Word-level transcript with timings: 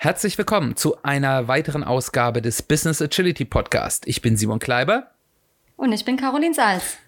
Herzlich 0.00 0.38
willkommen 0.38 0.76
zu 0.76 1.02
einer 1.02 1.48
weiteren 1.48 1.82
Ausgabe 1.82 2.40
des 2.40 2.62
Business 2.62 3.02
Agility 3.02 3.44
Podcast. 3.44 4.06
Ich 4.06 4.22
bin 4.22 4.36
Simon 4.36 4.60
Kleiber. 4.60 5.10
Und 5.76 5.90
ich 5.90 6.04
bin 6.04 6.16
Caroline 6.16 6.54
Salz. 6.54 6.98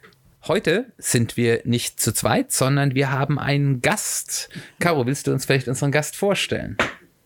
Heute 0.49 0.91
sind 0.99 1.37
wir 1.37 1.61
nicht 1.63 2.01
zu 2.01 2.13
zweit, 2.13 2.51
sondern 2.51 2.97
wir 2.97 3.13
haben 3.13 3.39
einen 3.39 3.81
Gast. 3.81 4.49
Caro, 4.81 5.07
willst 5.07 5.29
du 5.29 5.31
uns 5.31 5.45
vielleicht 5.45 5.69
unseren 5.69 5.93
Gast 5.93 6.17
vorstellen? 6.17 6.77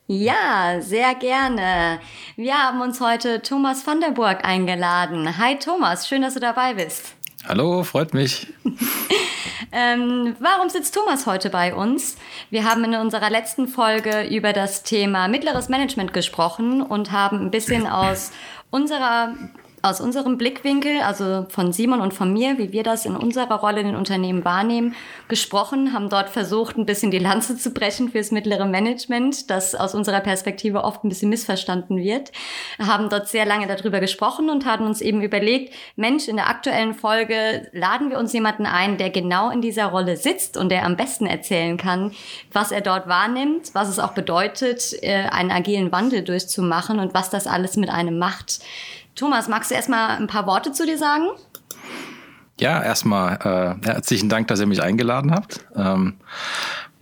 Ja, 0.06 0.82
sehr 0.82 1.14
gerne. 1.14 1.98
Wir 2.36 2.52
haben 2.52 2.82
uns 2.82 3.00
heute 3.00 3.40
Thomas 3.40 3.86
van 3.86 4.02
der 4.02 4.10
Burg 4.10 4.44
eingeladen. 4.44 5.38
Hi 5.38 5.58
Thomas, 5.58 6.06
schön, 6.06 6.20
dass 6.20 6.34
du 6.34 6.40
dabei 6.40 6.74
bist. 6.74 7.14
Hallo, 7.48 7.84
freut 7.84 8.12
mich. 8.12 8.48
ähm, 9.72 10.36
warum 10.38 10.68
sitzt 10.68 10.94
Thomas 10.94 11.26
heute 11.26 11.50
bei 11.50 11.74
uns? 11.74 12.16
Wir 12.50 12.64
haben 12.64 12.84
in 12.84 12.94
unserer 12.94 13.30
letzten 13.30 13.68
Folge 13.68 14.24
über 14.24 14.52
das 14.52 14.82
Thema 14.82 15.28
mittleres 15.28 15.68
Management 15.68 16.12
gesprochen 16.12 16.82
und 16.82 17.12
haben 17.12 17.40
ein 17.40 17.50
bisschen 17.50 17.86
aus 17.88 18.32
unserer 18.70 19.34
aus 19.84 20.00
unserem 20.00 20.38
Blickwinkel, 20.38 21.02
also 21.02 21.44
von 21.50 21.72
Simon 21.72 22.00
und 22.00 22.14
von 22.14 22.32
mir, 22.32 22.56
wie 22.56 22.72
wir 22.72 22.82
das 22.82 23.04
in 23.04 23.16
unserer 23.16 23.54
Rolle 23.56 23.80
in 23.80 23.88
den 23.88 23.96
Unternehmen 23.96 24.44
wahrnehmen, 24.44 24.94
gesprochen, 25.28 25.92
haben 25.92 26.08
dort 26.08 26.30
versucht, 26.30 26.78
ein 26.78 26.86
bisschen 26.86 27.10
die 27.10 27.18
Lanze 27.18 27.58
zu 27.58 27.70
brechen 27.70 28.08
fürs 28.08 28.30
mittlere 28.30 28.64
Management, 28.64 29.50
das 29.50 29.74
aus 29.74 29.94
unserer 29.94 30.20
Perspektive 30.20 30.84
oft 30.84 31.04
ein 31.04 31.10
bisschen 31.10 31.28
missverstanden 31.28 31.98
wird, 31.98 32.32
haben 32.78 33.10
dort 33.10 33.28
sehr 33.28 33.44
lange 33.44 33.66
darüber 33.66 34.00
gesprochen 34.00 34.48
und 34.48 34.64
haben 34.64 34.86
uns 34.86 35.02
eben 35.02 35.20
überlegt, 35.20 35.74
Mensch, 35.96 36.28
in 36.28 36.36
der 36.36 36.48
aktuellen 36.48 36.94
Folge 36.94 37.68
laden 37.72 38.08
wir 38.08 38.18
uns 38.18 38.32
jemanden 38.32 38.64
ein, 38.64 38.96
der 38.96 39.10
genau 39.10 39.50
in 39.50 39.60
dieser 39.60 39.86
Rolle 39.86 40.16
sitzt 40.16 40.56
und 40.56 40.70
der 40.70 40.86
am 40.86 40.96
besten 40.96 41.26
erzählen 41.26 41.76
kann, 41.76 42.12
was 42.52 42.72
er 42.72 42.80
dort 42.80 43.06
wahrnimmt, 43.06 43.74
was 43.74 43.90
es 43.90 43.98
auch 43.98 44.12
bedeutet, 44.12 44.94
äh, 45.02 45.28
einen 45.30 45.50
agilen 45.50 45.92
Wandel 45.92 46.22
durchzumachen 46.22 46.98
und 46.98 47.12
was 47.12 47.28
das 47.28 47.46
alles 47.46 47.76
mit 47.76 47.90
einem 47.90 48.18
macht. 48.18 48.60
Thomas, 49.14 49.48
magst 49.48 49.70
du 49.70 49.74
erstmal 49.74 50.16
ein 50.16 50.26
paar 50.26 50.46
Worte 50.46 50.72
zu 50.72 50.86
dir 50.86 50.98
sagen? 50.98 51.28
Ja, 52.60 52.82
erstmal 52.82 53.78
äh, 53.82 53.86
herzlichen 53.86 54.28
Dank, 54.28 54.48
dass 54.48 54.60
ihr 54.60 54.66
mich 54.66 54.82
eingeladen 54.82 55.32
habt. 55.32 55.66
Ähm, 55.74 56.14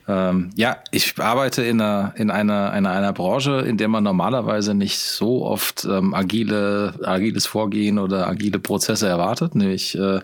ähm, 0.08 0.50
ja, 0.56 0.78
ich 0.90 1.18
arbeite 1.18 1.62
in 1.62 1.80
einer, 1.80 2.12
in 2.16 2.30
einer, 2.30 2.70
einer, 2.70 2.90
einer 2.90 3.12
Branche, 3.12 3.60
in 3.60 3.76
der 3.76 3.88
man 3.88 4.02
normalerweise 4.02 4.74
nicht 4.74 4.98
so 4.98 5.44
oft 5.44 5.84
ähm, 5.84 6.12
agile, 6.12 6.94
agiles 7.04 7.46
Vorgehen 7.46 7.98
oder 7.98 8.26
agile 8.26 8.58
Prozesse 8.58 9.06
erwartet. 9.06 9.54
Nämlich 9.54 9.96
äh, 9.96 10.20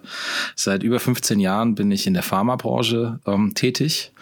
seit 0.56 0.82
über 0.82 0.98
15 0.98 1.38
Jahren 1.38 1.74
bin 1.74 1.90
ich 1.92 2.06
in 2.06 2.14
der 2.14 2.24
Pharmabranche 2.24 3.20
ähm, 3.26 3.54
tätig 3.54 4.12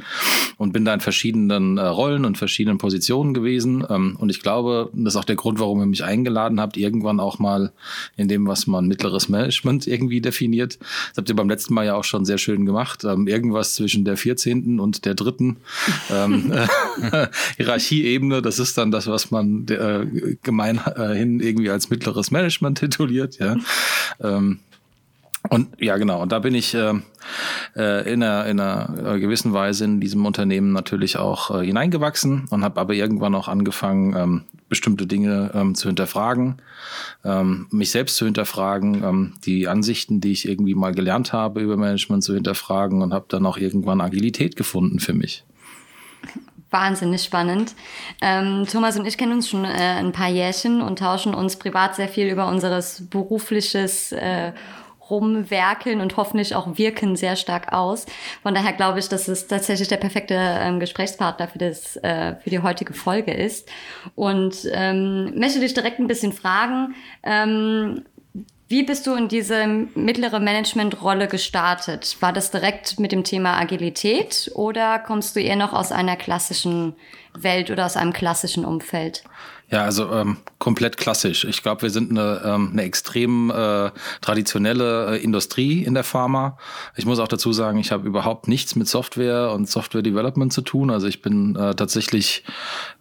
und 0.58 0.72
bin 0.72 0.84
da 0.84 0.92
in 0.92 1.00
verschiedenen 1.00 1.78
äh, 1.78 1.82
Rollen 1.82 2.24
und 2.24 2.36
verschiedenen 2.36 2.78
Positionen 2.78 3.32
gewesen. 3.32 3.84
Ähm, 3.88 4.16
und 4.18 4.28
ich 4.28 4.42
glaube, 4.42 4.90
das 4.92 5.14
ist 5.14 5.20
auch 5.20 5.24
der 5.24 5.36
Grund, 5.36 5.58
warum 5.58 5.80
ihr 5.80 5.86
mich 5.86 6.04
eingeladen 6.04 6.60
habt, 6.60 6.76
irgendwann 6.76 7.18
auch 7.18 7.38
mal 7.38 7.72
in 8.16 8.28
dem, 8.28 8.46
was 8.46 8.66
man 8.66 8.86
mittleres 8.86 9.30
Management 9.30 9.86
irgendwie 9.86 10.20
definiert. 10.20 10.78
Das 10.80 11.18
habt 11.18 11.28
ihr 11.30 11.36
beim 11.36 11.48
letzten 11.48 11.72
Mal 11.72 11.86
ja 11.86 11.94
auch 11.94 12.04
schon 12.04 12.26
sehr 12.26 12.38
schön 12.38 12.66
gemacht. 12.66 13.04
Ähm, 13.04 13.26
irgendwas 13.26 13.74
zwischen 13.74 14.04
der 14.04 14.18
14. 14.18 14.80
und 14.80 15.06
der 15.06 15.14
dritten 15.14 15.45
Hierarchien, 15.46 15.56
ähm, 16.10 16.52
äh, 17.12 17.26
Hierarchieebene. 17.56 18.42
Das 18.42 18.58
ist 18.58 18.76
dann 18.78 18.90
das, 18.90 19.06
was 19.06 19.30
man 19.30 19.66
äh, 19.68 20.36
gemeinhin 20.42 21.40
irgendwie 21.40 21.70
als 21.70 21.90
mittleres 21.90 22.30
Management 22.30 22.78
tituliert. 22.78 23.38
Ja. 23.38 23.56
Ähm, 24.20 24.60
und 25.50 25.68
ja, 25.80 25.96
genau. 25.96 26.22
Und 26.22 26.32
da 26.32 26.38
bin 26.38 26.54
ich 26.54 26.74
äh, 26.74 26.94
äh 27.76 28.12
in, 28.12 28.22
einer, 28.22 28.46
in 28.46 28.60
einer 28.60 29.18
gewissen 29.18 29.52
Weise 29.52 29.84
in 29.84 30.00
diesem 30.00 30.24
Unternehmen 30.26 30.72
natürlich 30.72 31.16
auch 31.16 31.50
äh, 31.50 31.64
hineingewachsen 31.64 32.46
und 32.50 32.64
habe 32.64 32.80
aber 32.80 32.94
irgendwann 32.94 33.34
auch 33.34 33.48
angefangen, 33.48 34.14
ähm, 34.16 34.44
bestimmte 34.68 35.06
Dinge 35.06 35.50
ähm, 35.54 35.74
zu 35.74 35.88
hinterfragen, 35.88 36.56
ähm, 37.24 37.66
mich 37.70 37.90
selbst 37.90 38.16
zu 38.16 38.24
hinterfragen, 38.24 39.04
ähm, 39.04 39.34
die 39.44 39.68
Ansichten, 39.68 40.20
die 40.20 40.32
ich 40.32 40.48
irgendwie 40.48 40.74
mal 40.74 40.94
gelernt 40.94 41.32
habe 41.32 41.60
über 41.60 41.76
Management 41.76 42.24
zu 42.24 42.34
hinterfragen 42.34 43.02
und 43.02 43.12
habe 43.12 43.26
dann 43.28 43.46
auch 43.46 43.58
irgendwann 43.58 44.00
Agilität 44.00 44.56
gefunden 44.56 44.98
für 44.98 45.12
mich 45.12 45.44
wahnsinnig 46.70 47.22
spannend. 47.22 47.74
Ähm, 48.20 48.66
Thomas 48.70 48.98
und 48.98 49.06
ich 49.06 49.16
kennen 49.16 49.32
uns 49.32 49.48
schon 49.48 49.64
äh, 49.64 49.68
ein 49.68 50.12
paar 50.12 50.28
Jährchen 50.28 50.82
und 50.82 50.98
tauschen 50.98 51.34
uns 51.34 51.56
privat 51.56 51.94
sehr 51.94 52.08
viel 52.08 52.28
über 52.28 52.48
unseres 52.48 53.04
berufliches 53.08 54.12
äh, 54.12 54.52
rumwerkeln 55.10 56.00
und 56.00 56.16
hoffentlich 56.16 56.54
auch 56.54 56.78
wirken 56.78 57.16
sehr 57.16 57.36
stark 57.36 57.72
aus. 57.72 58.06
Von 58.42 58.54
daher 58.54 58.72
glaube 58.72 58.98
ich, 58.98 59.08
dass 59.08 59.28
es 59.28 59.46
tatsächlich 59.46 59.88
der 59.88 59.96
perfekte 59.96 60.34
ähm, 60.34 60.80
Gesprächspartner 60.80 61.48
für, 61.48 61.58
das, 61.58 61.96
äh, 61.96 62.36
für 62.36 62.50
die 62.50 62.60
heutige 62.60 62.94
Folge 62.94 63.32
ist. 63.32 63.68
Und 64.14 64.56
ähm, 64.72 65.38
möchte 65.38 65.60
dich 65.60 65.74
direkt 65.74 65.98
ein 65.98 66.08
bisschen 66.08 66.32
fragen, 66.32 66.94
ähm, 67.22 68.04
wie 68.68 68.82
bist 68.82 69.06
du 69.06 69.14
in 69.14 69.28
diese 69.28 69.64
mittlere 69.94 70.40
Managementrolle 70.40 71.28
gestartet? 71.28 72.16
War 72.18 72.32
das 72.32 72.50
direkt 72.50 72.98
mit 72.98 73.12
dem 73.12 73.22
Thema 73.22 73.56
Agilität 73.60 74.50
oder 74.56 74.98
kommst 74.98 75.36
du 75.36 75.40
eher 75.40 75.54
noch 75.54 75.72
aus 75.72 75.92
einer 75.92 76.16
klassischen 76.16 76.96
Welt 77.32 77.70
oder 77.70 77.86
aus 77.86 77.96
einem 77.96 78.12
klassischen 78.12 78.64
Umfeld? 78.64 79.22
Ja, 79.68 79.82
also 79.82 80.10
ähm, 80.12 80.36
komplett 80.58 80.96
klassisch. 80.96 81.44
Ich 81.44 81.62
glaube, 81.62 81.82
wir 81.82 81.90
sind 81.90 82.10
eine, 82.10 82.40
ähm, 82.44 82.70
eine 82.72 82.82
extrem 82.82 83.50
äh, 83.50 83.90
traditionelle 84.20 85.16
äh, 85.16 85.22
Industrie 85.22 85.82
in 85.82 85.94
der 85.94 86.04
Pharma. 86.04 86.56
Ich 86.96 87.04
muss 87.04 87.18
auch 87.18 87.28
dazu 87.28 87.52
sagen, 87.52 87.78
ich 87.78 87.90
habe 87.90 88.06
überhaupt 88.06 88.46
nichts 88.46 88.76
mit 88.76 88.86
Software 88.86 89.50
und 89.52 89.68
Software 89.68 90.02
Development 90.02 90.52
zu 90.52 90.62
tun. 90.62 90.90
Also 90.90 91.08
ich 91.08 91.20
bin 91.20 91.56
äh, 91.56 91.74
tatsächlich 91.74 92.44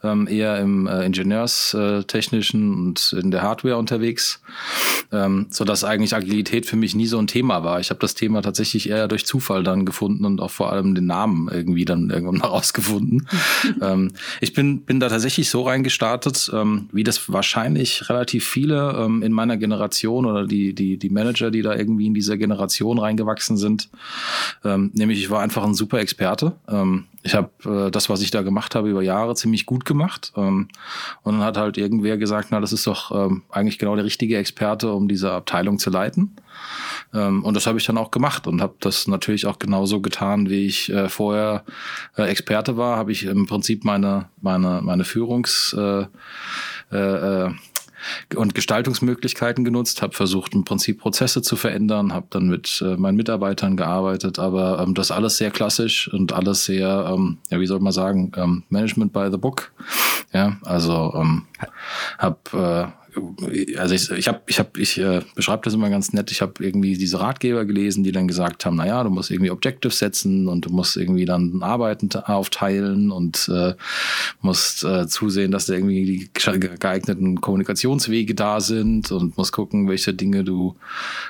ähm, 0.03 0.27
eher 0.27 0.59
im 0.59 0.87
äh, 0.87 1.05
Ingenieurstechnischen 1.05 2.73
und 2.73 3.13
in 3.13 3.29
der 3.29 3.43
Hardware 3.43 3.77
unterwegs, 3.77 4.41
ähm, 5.11 5.47
so 5.51 5.65
dass 5.65 5.83
eigentlich 5.83 6.15
Agilität 6.15 6.65
für 6.65 6.77
mich 6.77 6.95
nie 6.95 7.07
so 7.07 7.19
ein 7.19 7.27
Thema 7.27 7.63
war. 7.63 7.79
Ich 7.79 7.91
habe 7.91 7.99
das 7.99 8.15
Thema 8.15 8.41
tatsächlich 8.41 8.89
eher 8.89 9.07
durch 9.07 9.27
Zufall 9.27 9.63
dann 9.63 9.85
gefunden 9.85 10.25
und 10.25 10.41
auch 10.41 10.51
vor 10.51 10.71
allem 10.71 10.95
den 10.95 11.05
Namen 11.05 11.47
irgendwie 11.47 11.85
dann 11.85 12.09
irgendwann 12.09 12.41
herausgefunden. 12.41 13.27
ähm, 13.81 14.11
ich 14.41 14.53
bin 14.53 14.81
bin 14.81 14.99
da 14.99 15.09
tatsächlich 15.09 15.49
so 15.49 15.61
reingestartet 15.61 16.49
ähm, 16.55 16.89
wie 16.91 17.03
das 17.03 17.31
wahrscheinlich 17.31 18.09
relativ 18.09 18.47
viele 18.47 18.93
ähm, 18.97 19.21
in 19.23 19.31
meiner 19.31 19.57
Generation 19.57 20.25
oder 20.25 20.45
die, 20.47 20.73
die, 20.73 20.97
die 20.97 21.09
Manager, 21.09 21.51
die 21.51 21.61
da 21.61 21.75
irgendwie 21.75 22.07
in 22.07 22.13
dieser 22.13 22.38
Generation 22.38 22.99
reingewachsen 22.99 23.57
sind. 23.57 23.89
Ähm, 24.63 24.91
nämlich 24.93 25.19
ich 25.19 25.29
war 25.29 25.41
einfach 25.41 25.63
ein 25.63 25.73
super 25.73 25.99
Experte. 25.99 26.53
Ähm, 26.67 27.05
ich 27.25 27.33
habe 27.33 27.49
äh, 27.88 27.91
das, 27.91 28.09
was 28.09 28.21
ich 28.21 28.29
da 28.29 28.43
gemacht 28.43 28.75
habe, 28.75 28.89
über 28.89 29.01
Jahre 29.01 29.33
ziemlich 29.33 29.66
gut 29.66 29.83
gemacht. 29.83 30.31
Ähm, 30.38 30.67
und 31.23 31.33
dann 31.33 31.43
hat 31.43 31.57
halt 31.57 31.77
irgendwer 31.77 32.17
gesagt, 32.17 32.49
na, 32.51 32.59
das 32.59 32.72
ist 32.72 32.85
doch 32.85 33.11
ähm, 33.11 33.41
eigentlich 33.49 33.79
genau 33.79 33.95
der 33.95 34.05
richtige 34.05 34.37
Experte, 34.37 34.91
um 34.91 35.07
diese 35.07 35.31
Abteilung 35.31 35.79
zu 35.79 35.89
leiten. 35.89 36.35
Ähm, 37.13 37.43
und 37.43 37.55
das 37.55 37.66
habe 37.66 37.79
ich 37.79 37.85
dann 37.85 37.97
auch 37.97 38.11
gemacht 38.11 38.45
und 38.45 38.61
habe 38.61 38.75
das 38.79 39.07
natürlich 39.07 39.47
auch 39.47 39.57
genauso 39.57 40.01
getan, 40.01 40.49
wie 40.49 40.67
ich 40.67 40.91
äh, 40.91 41.09
vorher 41.09 41.63
äh, 42.16 42.23
Experte 42.23 42.77
war. 42.77 42.97
Habe 42.97 43.11
ich 43.11 43.25
im 43.25 43.47
Prinzip 43.47 43.83
meine 43.85 44.29
meine 44.41 44.81
meine 44.83 45.03
Führungs 45.03 45.73
äh, 45.73 46.05
äh, 46.91 47.50
und 48.35 48.53
Gestaltungsmöglichkeiten 48.53 49.66
genutzt, 49.66 50.01
habe 50.01 50.13
versucht 50.13 50.53
im 50.53 50.63
Prinzip 50.63 51.00
Prozesse 51.00 51.41
zu 51.41 51.56
verändern, 51.56 52.13
habe 52.13 52.28
dann 52.29 52.47
mit 52.47 52.83
äh, 52.85 52.97
meinen 52.97 53.16
Mitarbeitern 53.16 53.78
gearbeitet, 53.78 54.39
aber 54.39 54.79
ähm, 54.79 54.94
das 54.94 55.11
alles 55.11 55.38
sehr 55.38 55.51
klassisch 55.51 56.11
und 56.13 56.34
alles 56.34 56.66
sehr, 56.66 57.11
ähm, 57.11 57.39
ja 57.50 57.59
wie 57.59 57.66
soll 57.66 57.79
man 57.79 57.94
sagen, 57.94 58.31
ähm, 58.35 58.63
Management 58.69 59.13
by 59.13 59.29
the 59.31 59.38
Book. 59.38 59.72
Ja, 60.34 60.57
also 60.63 61.13
ähm, 61.16 61.45
habe 62.17 62.38
äh, 62.53 63.04
also 63.77 63.95
ich, 63.95 64.11
ich 64.11 64.27
habe, 64.27 64.41
ich 64.47 64.59
habe, 64.59 64.69
ich 64.79 64.97
äh, 64.99 65.21
beschreibe 65.35 65.63
das 65.63 65.73
immer 65.73 65.89
ganz 65.89 66.13
nett. 66.13 66.31
Ich 66.31 66.41
habe 66.41 66.63
irgendwie 66.63 66.97
diese 66.97 67.19
Ratgeber 67.19 67.65
gelesen, 67.65 68.03
die 68.03 68.11
dann 68.11 68.27
gesagt 68.27 68.65
haben, 68.65 68.75
naja, 68.75 69.03
du 69.03 69.09
musst 69.09 69.31
irgendwie 69.31 69.51
Objectives 69.51 69.99
setzen 69.99 70.47
und 70.47 70.65
du 70.65 70.69
musst 70.69 70.97
irgendwie 70.97 71.25
dann 71.25 71.61
Arbeiten 71.61 72.09
aufteilen 72.11 73.11
und 73.11 73.49
äh, 73.53 73.73
musst 74.41 74.83
äh, 74.83 75.07
zusehen, 75.07 75.51
dass 75.51 75.65
da 75.65 75.73
irgendwie 75.73 76.05
die 76.05 76.29
geeigneten 76.79 77.41
Kommunikationswege 77.41 78.35
da 78.35 78.59
sind 78.59 79.11
und 79.11 79.37
musst 79.37 79.51
gucken, 79.51 79.87
welche 79.87 80.13
Dinge 80.13 80.43
du 80.43 80.75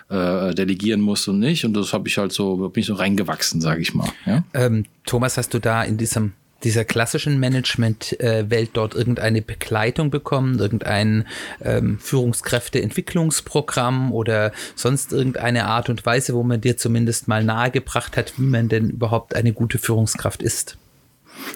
äh, 0.09 0.53
delegieren 0.53 1.01
musst 1.01 1.27
und 1.27 1.39
nicht. 1.39 1.65
Und 1.65 1.73
das 1.73 1.93
habe 1.93 2.07
ich 2.07 2.17
halt 2.17 2.31
so, 2.31 2.69
bin 2.69 2.81
ich 2.81 2.87
so 2.87 2.95
reingewachsen, 2.95 3.61
sage 3.61 3.81
ich 3.81 3.93
mal. 3.93 4.09
Ja? 4.25 4.43
Ähm, 4.53 4.85
Thomas, 5.05 5.37
hast 5.37 5.53
du 5.53 5.59
da 5.59 5.83
in 5.83 5.97
diesem 5.97 6.33
dieser 6.65 6.83
klassischen 6.83 7.39
Management-Welt 7.39 8.71
dort 8.73 8.93
irgendeine 8.95 9.41
Begleitung 9.41 10.09
bekommen, 10.09 10.59
irgendein 10.59 11.25
ähm, 11.63 11.97
Führungskräfteentwicklungsprogramm 11.99 14.11
oder 14.11 14.51
sonst 14.75 15.13
irgendeine 15.13 15.67
Art 15.67 15.87
und 15.89 16.05
Weise, 16.05 16.33
wo 16.33 16.43
man 16.43 16.59
dir 16.59 16.75
zumindest 16.75 17.29
mal 17.29 17.43
nahegebracht 17.43 18.17
hat, 18.17 18.33
wie 18.37 18.47
man 18.47 18.67
denn 18.67 18.89
überhaupt 18.89 19.35
eine 19.35 19.53
gute 19.53 19.77
Führungskraft 19.77 20.41
ist? 20.41 20.77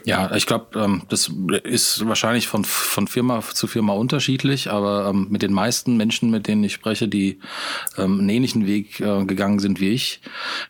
Ja, 0.06 0.36
ich 0.36 0.46
glaube, 0.46 0.80
ähm, 0.80 1.04
das 1.10 1.32
ist 1.64 2.08
wahrscheinlich 2.08 2.48
von, 2.48 2.66
von 2.66 3.08
Firma 3.08 3.42
zu 3.42 3.68
Firma 3.68 3.94
unterschiedlich, 3.94 4.72
aber 4.72 5.10
ähm, 5.10 5.28
mit 5.30 5.42
den 5.42 5.54
meisten 5.54 5.98
Menschen, 5.98 6.30
mit 6.30 6.48
denen 6.48 6.64
ich 6.64 6.74
spreche, 6.74 7.08
die 7.08 7.40
ähm, 7.98 8.20
einen 8.20 8.30
ähnlichen 8.30 8.66
Weg 8.66 9.00
äh, 9.00 9.26
gegangen 9.26 9.60
sind 9.60 9.80
wie 9.80 9.90
ich, 9.90 10.22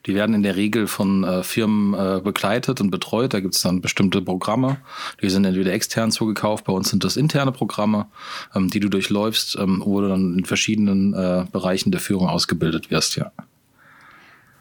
die 0.05 0.15
werden 0.15 0.35
in 0.35 0.43
der 0.43 0.55
Regel 0.55 0.87
von 0.87 1.23
äh, 1.23 1.43
Firmen 1.43 1.93
äh, 1.93 2.21
begleitet 2.21 2.81
und 2.81 2.91
betreut. 2.91 3.33
Da 3.33 3.39
gibt 3.39 3.55
es 3.55 3.61
dann 3.61 3.81
bestimmte 3.81 4.21
Programme, 4.21 4.77
die 5.21 5.29
sind 5.29 5.45
entweder 5.45 5.73
extern 5.73 6.11
zugekauft, 6.11 6.65
bei 6.65 6.73
uns 6.73 6.89
sind 6.89 7.03
das 7.03 7.17
interne 7.17 7.51
Programme, 7.51 8.07
die 8.55 8.79
du 8.79 8.89
durchläufst, 8.89 9.57
wo 9.59 10.01
du 10.01 10.07
dann 10.07 10.37
in 10.39 10.45
verschiedenen 10.45 11.11
Bereichen 11.51 11.91
der 11.91 11.99
Führung 11.99 12.27
ausgebildet 12.27 12.91
wirst, 12.91 13.15
ja. 13.15 13.31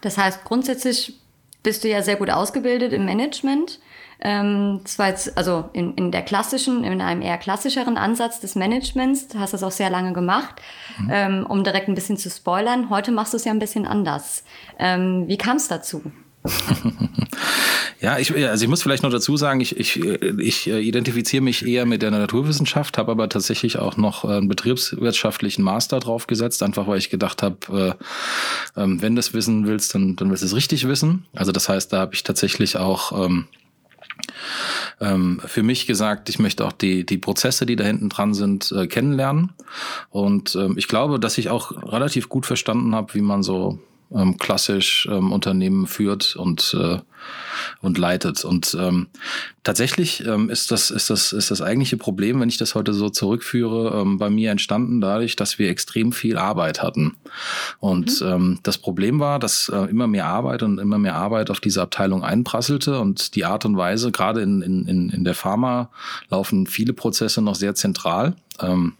Das 0.00 0.16
heißt, 0.16 0.44
grundsätzlich 0.44 1.14
bist 1.62 1.84
du 1.84 1.88
ja 1.88 2.02
sehr 2.02 2.16
gut 2.16 2.30
ausgebildet 2.30 2.92
im 2.92 3.04
Management. 3.04 3.80
Ähm, 4.20 4.80
zwar 4.84 5.08
jetzt, 5.08 5.36
also 5.38 5.70
in, 5.72 5.94
in 5.94 6.10
der 6.10 6.22
klassischen, 6.22 6.82
in 6.84 7.00
einem 7.00 7.22
eher 7.22 7.38
klassischeren 7.38 7.96
Ansatz 7.96 8.40
des 8.40 8.56
Managements, 8.56 9.28
du 9.28 9.38
hast 9.38 9.52
das 9.52 9.62
auch 9.62 9.70
sehr 9.70 9.90
lange 9.90 10.12
gemacht, 10.12 10.60
mhm. 10.98 11.10
ähm, 11.12 11.46
um 11.46 11.62
direkt 11.62 11.88
ein 11.88 11.94
bisschen 11.94 12.16
zu 12.16 12.28
spoilern. 12.30 12.90
Heute 12.90 13.12
machst 13.12 13.32
du 13.32 13.36
es 13.36 13.44
ja 13.44 13.52
ein 13.52 13.60
bisschen 13.60 13.86
anders. 13.86 14.44
Ähm, 14.78 15.28
wie 15.28 15.38
kam 15.38 15.56
es 15.56 15.68
dazu? 15.68 16.02
Ja, 18.00 18.16
ich, 18.16 18.32
also 18.32 18.62
ich 18.62 18.68
muss 18.68 18.82
vielleicht 18.82 19.02
noch 19.02 19.10
dazu 19.10 19.36
sagen, 19.36 19.60
ich, 19.60 19.76
ich, 19.76 20.00
ich 20.00 20.68
identifiziere 20.68 21.42
mich 21.42 21.66
eher 21.66 21.84
mit 21.84 22.00
der 22.00 22.12
Naturwissenschaft, 22.12 22.96
habe 22.96 23.10
aber 23.10 23.28
tatsächlich 23.28 23.78
auch 23.78 23.96
noch 23.96 24.24
einen 24.24 24.46
betriebswirtschaftlichen 24.46 25.64
Master 25.64 25.98
draufgesetzt, 25.98 26.62
einfach 26.62 26.86
weil 26.86 26.98
ich 26.98 27.10
gedacht 27.10 27.42
habe, 27.42 27.96
äh, 28.76 28.80
äh, 28.80 28.86
wenn 28.86 29.16
du 29.16 29.20
es 29.20 29.34
wissen 29.34 29.66
willst, 29.66 29.96
dann, 29.96 30.14
dann 30.14 30.30
willst 30.30 30.44
du 30.44 30.46
es 30.46 30.54
richtig 30.54 30.86
wissen. 30.86 31.26
Also 31.34 31.50
das 31.50 31.68
heißt, 31.68 31.92
da 31.92 31.98
habe 31.98 32.14
ich 32.14 32.22
tatsächlich 32.22 32.76
auch 32.76 33.28
ähm, 35.00 35.40
für 35.44 35.62
mich 35.62 35.86
gesagt, 35.86 36.28
ich 36.28 36.38
möchte 36.38 36.66
auch 36.66 36.72
die, 36.72 37.04
die 37.04 37.18
Prozesse, 37.18 37.66
die 37.66 37.76
da 37.76 37.84
hinten 37.84 38.08
dran 38.08 38.34
sind, 38.34 38.72
äh, 38.72 38.86
kennenlernen. 38.86 39.52
Und 40.10 40.56
ähm, 40.56 40.76
ich 40.76 40.88
glaube, 40.88 41.20
dass 41.20 41.38
ich 41.38 41.50
auch 41.50 41.72
relativ 41.92 42.28
gut 42.28 42.46
verstanden 42.46 42.94
habe, 42.94 43.14
wie 43.14 43.20
man 43.20 43.42
so 43.42 43.78
ähm, 44.14 44.38
klassisch 44.38 45.08
ähm, 45.10 45.32
Unternehmen 45.32 45.86
führt 45.86 46.36
und 46.36 46.74
äh, 46.78 46.98
und 47.80 47.98
leitet. 47.98 48.44
Und 48.44 48.76
ähm, 48.78 49.08
tatsächlich 49.64 50.24
ähm, 50.26 50.50
ist 50.50 50.70
das 50.70 50.90
ist 50.90 51.10
das 51.10 51.32
ist 51.32 51.50
das 51.50 51.60
eigentliche 51.60 51.96
Problem, 51.96 52.40
wenn 52.40 52.48
ich 52.48 52.56
das 52.56 52.74
heute 52.74 52.94
so 52.94 53.10
zurückführe, 53.10 54.00
ähm, 54.00 54.18
bei 54.18 54.30
mir 54.30 54.50
entstanden 54.50 55.00
dadurch, 55.00 55.36
dass 55.36 55.58
wir 55.58 55.68
extrem 55.68 56.12
viel 56.12 56.38
Arbeit 56.38 56.82
hatten. 56.82 57.16
Und 57.80 58.20
mhm. 58.20 58.26
ähm, 58.26 58.58
das 58.62 58.78
Problem 58.78 59.20
war, 59.20 59.38
dass 59.38 59.68
äh, 59.68 59.84
immer 59.90 60.06
mehr 60.06 60.26
Arbeit 60.26 60.62
und 60.62 60.78
immer 60.78 60.98
mehr 60.98 61.16
Arbeit 61.16 61.50
auf 61.50 61.60
diese 61.60 61.82
Abteilung 61.82 62.22
einprasselte 62.24 63.00
und 63.00 63.34
die 63.34 63.44
Art 63.44 63.64
und 63.64 63.76
Weise, 63.76 64.12
gerade 64.12 64.42
in 64.42 64.62
in 64.62 65.10
in 65.10 65.24
der 65.24 65.34
Pharma 65.34 65.90
laufen 66.30 66.66
viele 66.66 66.92
Prozesse 66.92 67.42
noch 67.42 67.54
sehr 67.54 67.74
zentral. 67.74 68.36
Ähm, 68.60 68.94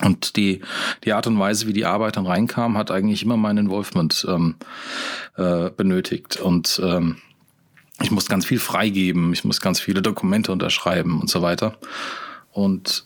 und 0.00 0.36
die, 0.36 0.60
die 1.04 1.12
Art 1.12 1.26
und 1.26 1.38
Weise, 1.38 1.66
wie 1.66 1.72
die 1.72 1.84
Arbeit 1.84 2.16
dann 2.16 2.26
reinkam, 2.26 2.78
hat 2.78 2.90
eigentlich 2.90 3.22
immer 3.22 3.36
mein 3.36 3.58
Involvement 3.58 4.26
ähm, 4.28 4.54
äh, 5.36 5.70
benötigt. 5.70 6.40
Und 6.40 6.80
ähm, 6.82 7.16
ich 8.00 8.10
muss 8.10 8.28
ganz 8.28 8.46
viel 8.46 8.58
freigeben, 8.58 9.32
ich 9.32 9.44
muss 9.44 9.60
ganz 9.60 9.80
viele 9.80 10.02
Dokumente 10.02 10.50
unterschreiben 10.50 11.20
und 11.20 11.30
so 11.30 11.42
weiter. 11.42 11.76
Und 12.52 13.04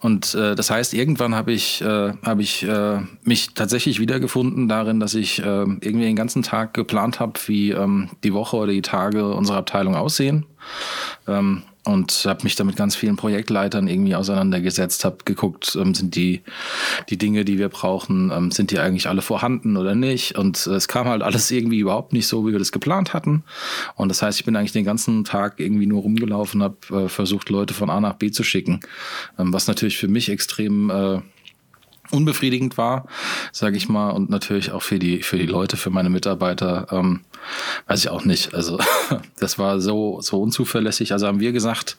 und 0.00 0.34
äh, 0.34 0.54
das 0.54 0.70
heißt, 0.70 0.94
irgendwann 0.94 1.34
habe 1.34 1.52
ich, 1.52 1.80
äh, 1.80 2.12
hab 2.22 2.38
ich 2.38 2.62
äh, 2.62 3.00
mich 3.24 3.54
tatsächlich 3.54 3.98
wiedergefunden 3.98 4.68
darin, 4.68 5.00
dass 5.00 5.14
ich 5.14 5.40
äh, 5.40 5.42
irgendwie 5.42 6.04
den 6.04 6.14
ganzen 6.14 6.44
Tag 6.44 6.72
geplant 6.72 7.18
habe, 7.18 7.32
wie 7.46 7.72
ähm, 7.72 8.10
die 8.22 8.32
Woche 8.32 8.56
oder 8.56 8.72
die 8.72 8.82
Tage 8.82 9.34
unserer 9.34 9.56
Abteilung 9.56 9.96
aussehen. 9.96 10.46
Ähm, 11.26 11.64
und 11.88 12.24
habe 12.26 12.44
mich 12.44 12.54
da 12.54 12.64
mit 12.64 12.76
ganz 12.76 12.94
vielen 12.96 13.16
Projektleitern 13.16 13.88
irgendwie 13.88 14.14
auseinandergesetzt, 14.14 15.06
habe 15.06 15.18
geguckt, 15.24 15.74
ähm, 15.80 15.94
sind 15.94 16.14
die, 16.16 16.42
die 17.08 17.16
Dinge, 17.16 17.46
die 17.46 17.58
wir 17.58 17.70
brauchen, 17.70 18.30
ähm, 18.30 18.50
sind 18.50 18.70
die 18.70 18.78
eigentlich 18.78 19.08
alle 19.08 19.22
vorhanden 19.22 19.78
oder 19.78 19.94
nicht? 19.94 20.36
Und 20.36 20.66
äh, 20.66 20.72
es 20.72 20.86
kam 20.86 21.08
halt 21.08 21.22
alles 21.22 21.50
irgendwie 21.50 21.78
überhaupt 21.78 22.12
nicht 22.12 22.26
so, 22.26 22.46
wie 22.46 22.52
wir 22.52 22.58
das 22.58 22.72
geplant 22.72 23.14
hatten. 23.14 23.42
Und 23.96 24.10
das 24.10 24.20
heißt, 24.20 24.38
ich 24.38 24.44
bin 24.44 24.54
eigentlich 24.54 24.72
den 24.72 24.84
ganzen 24.84 25.24
Tag 25.24 25.60
irgendwie 25.60 25.86
nur 25.86 26.02
rumgelaufen, 26.02 26.62
habe 26.62 26.76
äh, 26.90 27.08
versucht, 27.08 27.48
Leute 27.48 27.72
von 27.72 27.88
A 27.88 28.00
nach 28.00 28.14
B 28.14 28.30
zu 28.30 28.44
schicken, 28.44 28.80
ähm, 29.38 29.54
was 29.54 29.66
natürlich 29.66 29.96
für 29.96 30.08
mich 30.08 30.28
extrem 30.28 30.90
äh, 30.90 31.20
unbefriedigend 32.10 32.78
war, 32.78 33.06
sage 33.52 33.76
ich 33.76 33.88
mal, 33.88 34.10
und 34.10 34.30
natürlich 34.30 34.72
auch 34.72 34.82
für 34.82 34.98
die 34.98 35.22
für 35.22 35.38
die 35.38 35.46
Leute, 35.46 35.76
für 35.76 35.90
meine 35.90 36.10
Mitarbeiter, 36.10 36.86
ähm, 36.90 37.20
weiß 37.86 38.00
ich 38.00 38.10
auch 38.10 38.24
nicht. 38.24 38.54
Also 38.54 38.78
das 39.40 39.58
war 39.58 39.80
so 39.80 40.20
so 40.20 40.40
unzuverlässig. 40.40 41.12
Also 41.12 41.26
haben 41.26 41.40
wir 41.40 41.52
gesagt, 41.52 41.96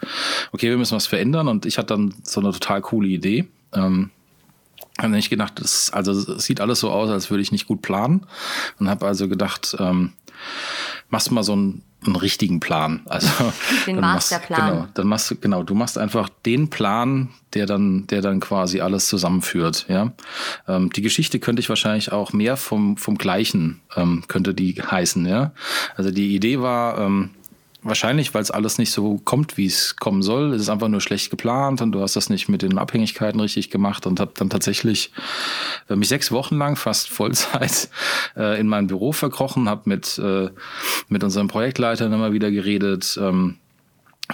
okay, 0.52 0.70
wir 0.70 0.78
müssen 0.78 0.96
was 0.96 1.08
verändern, 1.08 1.48
und 1.48 1.66
ich 1.66 1.78
hatte 1.78 1.94
dann 1.96 2.14
so 2.24 2.40
eine 2.42 2.52
total 2.52 2.82
coole 2.82 3.08
Idee. 3.08 3.48
Ähm, 3.74 4.12
habe 5.00 5.18
ich 5.18 5.30
gedacht, 5.30 5.54
das, 5.62 5.92
also 5.94 6.12
es 6.12 6.44
sieht 6.44 6.60
alles 6.60 6.82
so 6.82 6.90
aus, 6.92 7.10
als 7.10 7.30
würde 7.30 7.42
ich 7.42 7.52
nicht 7.52 7.68
gut 7.68 7.82
planen, 7.82 8.26
und 8.80 8.90
habe 8.90 9.06
also 9.08 9.28
gedacht, 9.30 9.76
ähm, 9.80 10.14
machst 11.10 11.32
mal 11.32 11.44
so 11.44 11.56
ein 11.56 11.84
einen 12.06 12.16
richtigen 12.16 12.60
Plan. 12.60 13.02
Also 13.06 13.28
den 13.88 14.00
Masterplan. 14.00 14.60
Machst, 14.60 14.72
genau, 14.72 14.88
dann 14.94 15.08
machst 15.08 15.32
du 15.32 15.36
genau, 15.36 15.64
du 15.64 15.76
machst 15.76 15.98
einfach 15.98 16.30
den 16.46 16.70
Plan, 16.70 17.30
der 17.54 17.66
dann, 17.66 18.08
der 18.08 18.22
dann 18.22 18.40
quasi 18.40 18.82
alles 18.82 19.08
zusammenführt. 19.08 19.86
Ja, 19.90 20.14
ähm, 20.68 20.92
die 20.92 21.02
Geschichte 21.02 21.40
könnte 21.40 21.60
ich 21.60 21.70
wahrscheinlich 21.70 22.12
auch 22.12 22.34
mehr 22.34 22.58
vom 22.58 22.98
vom 22.98 23.18
gleichen 23.18 23.82
ähm, 23.96 24.24
könnte 24.28 24.54
die 24.54 24.76
heißen. 24.82 25.26
Ja, 25.26 25.52
also 25.96 26.12
die 26.12 26.36
Idee 26.36 26.60
war 26.60 26.98
ähm, 27.00 27.32
Wahrscheinlich, 27.82 28.34
weil 28.34 28.42
es 28.42 28.52
alles 28.52 28.78
nicht 28.78 28.92
so 28.92 29.20
kommt, 29.24 29.56
wie 29.56 29.66
es 29.66 29.96
kommen 29.96 30.22
soll. 30.22 30.54
Es 30.54 30.64
ist 30.64 30.70
einfach 30.70 30.90
nur 30.90 31.00
schlecht 31.00 31.30
geplant 31.30 31.82
und 31.82 31.94
du 31.94 32.02
hast 32.02 32.18
das 32.18 32.30
nicht 32.30 32.50
mit 32.50 32.62
den 32.62 32.78
Abhängigkeiten 32.78 33.40
richtig 33.40 33.70
gemacht 33.70 34.06
und 34.06 34.20
habe 34.20 34.32
dann 34.36 34.50
tatsächlich 34.50 35.14
äh, 35.90 35.96
mich 35.96 36.10
sechs 36.10 36.30
Wochen 36.32 36.58
lang 36.58 36.76
fast 36.76 37.10
Vollzeit 37.10 37.90
äh, 38.36 38.60
in 38.60 38.68
mein 38.68 38.88
Büro 38.88 39.14
verkrochen, 39.14 39.70
habe 39.70 39.84
mit 39.86 40.18
äh, 40.18 40.50
mit 41.08 41.24
unserem 41.24 41.48
Projektleiter 41.48 42.08
immer 42.08 42.34
wieder 42.34 42.52
geredet. 42.52 43.18
Ähm, 43.22 43.56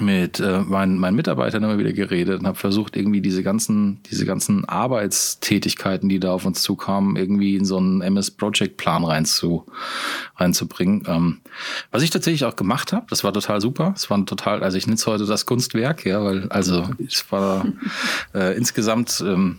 mit 0.01 0.41
äh, 0.41 0.59
meinen, 0.59 0.99
meinen 0.99 1.15
Mitarbeitern 1.15 1.63
immer 1.63 1.77
wieder 1.77 1.93
geredet 1.93 2.39
und 2.39 2.47
habe 2.47 2.57
versucht, 2.57 2.97
irgendwie 2.97 3.21
diese 3.21 3.43
ganzen, 3.43 4.01
diese 4.11 4.25
ganzen 4.25 4.65
Arbeitstätigkeiten, 4.65 6.09
die 6.09 6.19
da 6.19 6.33
auf 6.33 6.45
uns 6.45 6.61
zukamen, 6.61 7.15
irgendwie 7.15 7.55
in 7.55 7.65
so 7.65 7.77
einen 7.77 8.01
MS-Project-Plan 8.01 9.05
rein 9.05 9.25
zu, 9.25 9.65
reinzubringen. 10.35 11.03
Ähm, 11.07 11.39
was 11.91 12.03
ich 12.03 12.09
tatsächlich 12.09 12.43
auch 12.43 12.57
gemacht 12.57 12.91
habe, 12.91 13.05
das 13.09 13.23
war 13.23 13.31
total 13.31 13.61
super. 13.61 13.93
Es 13.95 14.09
war 14.09 14.25
total, 14.25 14.63
also 14.63 14.77
ich 14.77 14.85
nenne 14.85 14.99
heute 15.05 15.25
das 15.25 15.45
Kunstwerk, 15.45 16.05
ja, 16.05 16.23
weil 16.23 16.49
also 16.49 16.89
es 17.05 17.25
war 17.31 17.65
äh, 18.33 18.55
insgesamt 18.57 19.23
ähm, 19.25 19.57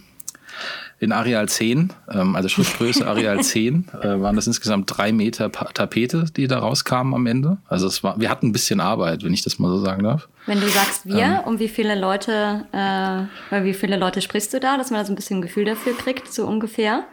in 0.99 1.13
Areal 1.13 1.49
10, 1.49 1.93
ähm, 2.11 2.37
also 2.37 2.49
Schriftgröße 2.49 3.07
Areal 3.09 3.43
10, 3.43 3.89
äh, 4.01 4.21
waren 4.21 4.37
das 4.37 4.47
insgesamt 4.47 4.97
drei 4.97 5.13
Meter 5.13 5.53
Tapete, 5.53 6.25
die 6.37 6.47
da 6.47 6.59
rauskamen 6.59 7.15
am 7.15 7.27
Ende. 7.27 7.59
Also 7.69 7.87
es 7.87 8.03
war, 8.03 8.19
wir 8.19 8.31
hatten 8.31 8.49
ein 8.49 8.53
bisschen 8.53 8.81
Arbeit, 8.81 9.23
wenn 9.23 9.35
ich 9.35 9.43
das 9.43 9.59
mal 9.59 9.69
so 9.69 9.79
sagen 9.79 10.05
darf. 10.05 10.29
Wenn 10.47 10.61
du 10.61 10.69
sagst 10.69 11.07
wir, 11.07 11.19
ähm, 11.19 11.39
um 11.45 11.59
wie 11.59 11.69
viele 11.69 11.99
Leute, 11.99 12.67
äh, 12.73 13.63
wie 13.65 13.75
viele 13.75 13.97
Leute 13.97 14.23
sprichst 14.23 14.55
du 14.55 14.61
da, 14.61 14.77
dass 14.79 14.91
man 14.91 15.01
da 15.01 15.05
so 15.05 15.13
ein 15.13 15.17
bisschen 15.17 15.39
ein 15.39 15.43
Gefühl 15.43 15.65
dafür 15.65 15.97
kriegt, 15.97 16.33
so 16.33 16.47
ungefähr? 16.47 17.05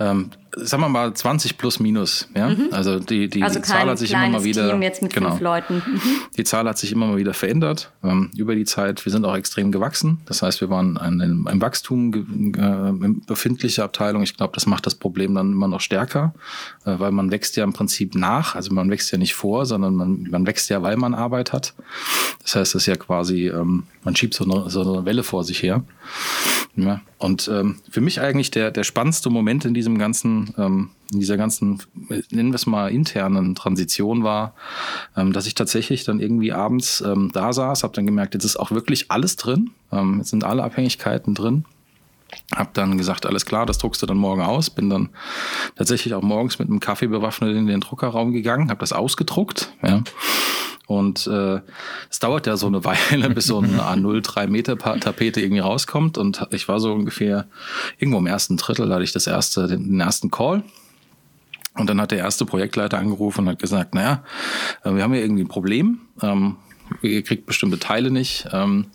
ähm, 0.00 0.30
sagen 0.56 0.82
wir 0.82 0.88
mal 0.88 1.14
20 1.14 1.58
plus 1.58 1.80
minus. 1.80 2.28
Ja? 2.34 2.48
Mhm. 2.48 2.68
Also 2.72 2.98
die, 2.98 3.28
die, 3.28 3.42
also 3.42 3.60
Zahl 3.60 3.88
hat 3.88 3.98
sich 3.98 4.12
immer 4.12 4.28
mal 4.28 4.44
wieder. 4.44 4.70
Team 4.70 4.82
jetzt 4.82 5.02
mit 5.02 5.12
genau, 5.12 5.30
fünf 5.30 5.40
Leuten. 5.40 5.82
Mhm. 5.86 6.00
Die 6.36 6.44
Zahl 6.44 6.68
hat 6.68 6.78
sich 6.78 6.92
immer 6.92 7.06
mal 7.06 7.16
wieder 7.16 7.34
verändert 7.34 7.92
ähm, 8.02 8.30
über 8.36 8.54
die 8.54 8.64
Zeit. 8.64 9.04
Wir 9.04 9.12
sind 9.12 9.24
auch 9.24 9.36
extrem 9.36 9.72
gewachsen. 9.72 10.20
Das 10.26 10.42
heißt, 10.42 10.60
wir 10.60 10.70
waren 10.70 10.96
ein, 10.96 11.20
ein 11.20 11.60
Wachstum 11.60 12.12
äh, 12.56 13.08
befindliche 13.26 13.84
Abteilung. 13.84 14.22
Ich 14.22 14.36
glaube, 14.36 14.52
das 14.54 14.66
macht 14.66 14.86
das 14.86 14.94
Problem 14.94 15.34
dann 15.34 15.52
immer 15.52 15.68
noch 15.68 15.80
stärker, 15.80 16.34
äh, 16.84 16.98
weil 16.98 17.12
man 17.12 17.30
wächst 17.30 17.56
ja 17.56 17.64
im 17.64 17.72
Prinzip 17.72 18.14
nach. 18.14 18.54
Also 18.54 18.72
man 18.72 18.90
wächst 18.90 19.12
ja 19.12 19.18
nicht 19.18 19.34
vor, 19.34 19.66
sondern 19.66 19.94
man, 19.94 20.28
man 20.30 20.46
wächst 20.46 20.70
ja, 20.70 20.82
weil 20.82 20.96
man 20.96 21.14
Arbeit 21.14 21.52
hat. 21.52 21.74
Das 22.42 22.56
heißt, 22.56 22.74
es 22.74 22.82
ist 22.82 22.86
ja 22.86 22.96
quasi, 22.96 23.48
ähm, 23.48 23.84
man 24.02 24.16
schiebt 24.16 24.34
so 24.34 24.44
eine, 24.44 24.70
so 24.70 24.80
eine 24.80 25.04
Welle 25.04 25.22
vor 25.22 25.44
sich 25.44 25.62
her. 25.62 25.84
Ja. 26.76 27.00
Und 27.18 27.48
ähm, 27.52 27.76
für 27.90 28.00
mich 28.00 28.20
eigentlich 28.20 28.50
der, 28.50 28.70
der 28.70 28.84
spannendste 28.84 29.28
Moment 29.30 29.64
in 29.64 29.74
diesem 29.74 29.98
ganzen, 29.98 30.39
ähm, 30.58 30.90
in 31.12 31.20
dieser 31.20 31.36
ganzen, 31.36 31.80
nennen 32.30 32.50
wir 32.50 32.54
es 32.56 32.66
mal, 32.66 32.90
internen 32.90 33.54
Transition 33.54 34.22
war, 34.22 34.54
ähm, 35.16 35.32
dass 35.32 35.46
ich 35.46 35.54
tatsächlich 35.54 36.04
dann 36.04 36.20
irgendwie 36.20 36.52
abends 36.52 37.00
ähm, 37.00 37.30
da 37.32 37.52
saß, 37.52 37.82
habe 37.82 37.94
dann 37.94 38.06
gemerkt, 38.06 38.34
jetzt 38.34 38.44
ist 38.44 38.58
auch 38.58 38.70
wirklich 38.70 39.10
alles 39.10 39.36
drin, 39.36 39.70
ähm, 39.92 40.18
jetzt 40.18 40.30
sind 40.30 40.44
alle 40.44 40.62
Abhängigkeiten 40.62 41.34
drin. 41.34 41.64
Hab 42.54 42.74
dann 42.74 42.96
gesagt, 42.96 43.26
alles 43.26 43.44
klar, 43.44 43.66
das 43.66 43.78
druckst 43.78 44.02
du 44.02 44.06
dann 44.06 44.16
morgen 44.16 44.42
aus. 44.42 44.70
Bin 44.70 44.88
dann 44.88 45.08
tatsächlich 45.74 46.14
auch 46.14 46.22
morgens 46.22 46.60
mit 46.60 46.68
einem 46.68 46.78
Kaffee 46.78 47.08
bewaffnet 47.08 47.56
in 47.56 47.66
den 47.66 47.80
Druckerraum 47.80 48.32
gegangen, 48.32 48.70
habe 48.70 48.78
das 48.78 48.92
ausgedruckt. 48.92 49.72
Ja. 49.82 50.04
Und 50.90 51.28
äh, 51.28 51.60
es 52.10 52.18
dauert 52.18 52.48
ja 52.48 52.56
so 52.56 52.66
eine 52.66 52.84
Weile, 52.84 53.30
bis 53.30 53.46
so 53.46 53.58
eine 53.58 53.80
A0 53.80 54.22
3 54.22 54.48
Meter 54.48 54.76
Tapete 54.76 55.40
irgendwie 55.40 55.60
rauskommt. 55.60 56.18
Und 56.18 56.48
ich 56.50 56.66
war 56.66 56.80
so 56.80 56.92
ungefähr 56.92 57.46
irgendwo 57.98 58.18
im 58.18 58.26
ersten 58.26 58.56
Drittel, 58.56 58.88
da 58.88 58.94
hatte 58.94 59.04
ich 59.04 59.12
das 59.12 59.28
erste, 59.28 59.68
den, 59.68 59.84
den 59.84 60.00
ersten 60.00 60.32
Call. 60.32 60.64
Und 61.74 61.88
dann 61.88 62.00
hat 62.00 62.10
der 62.10 62.18
erste 62.18 62.44
Projektleiter 62.44 62.98
angerufen 62.98 63.42
und 63.42 63.50
hat 63.50 63.60
gesagt, 63.60 63.94
naja, 63.94 64.24
äh, 64.82 64.92
wir 64.92 65.04
haben 65.04 65.12
hier 65.12 65.22
irgendwie 65.22 65.44
ein 65.44 65.48
Problem. 65.48 66.00
Ähm, 66.22 66.56
ihr 67.02 67.22
kriegt 67.22 67.46
bestimmte 67.46 67.78
Teile 67.78 68.10
nicht. 68.10 68.46
Ähm, 68.52 68.86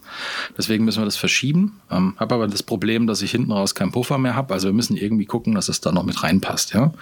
deswegen 0.58 0.86
müssen 0.86 1.02
wir 1.02 1.06
das 1.06 1.18
verschieben. 1.18 1.80
Ähm, 1.90 2.16
habe 2.18 2.36
aber 2.36 2.48
das 2.48 2.64
Problem, 2.64 3.08
dass 3.08 3.22
ich 3.22 3.32
hinten 3.32 3.52
raus 3.52 3.76
keinen 3.76 3.92
Puffer 3.92 4.18
mehr 4.18 4.36
habe. 4.36 4.54
Also 4.54 4.68
wir 4.68 4.74
müssen 4.74 4.98
irgendwie 4.98 5.26
gucken, 5.26 5.56
dass 5.56 5.70
es 5.70 5.82
da 5.82 5.92
noch 5.92 6.04
mit 6.04 6.22
reinpasst. 6.24 6.74
Ja? 6.74 6.94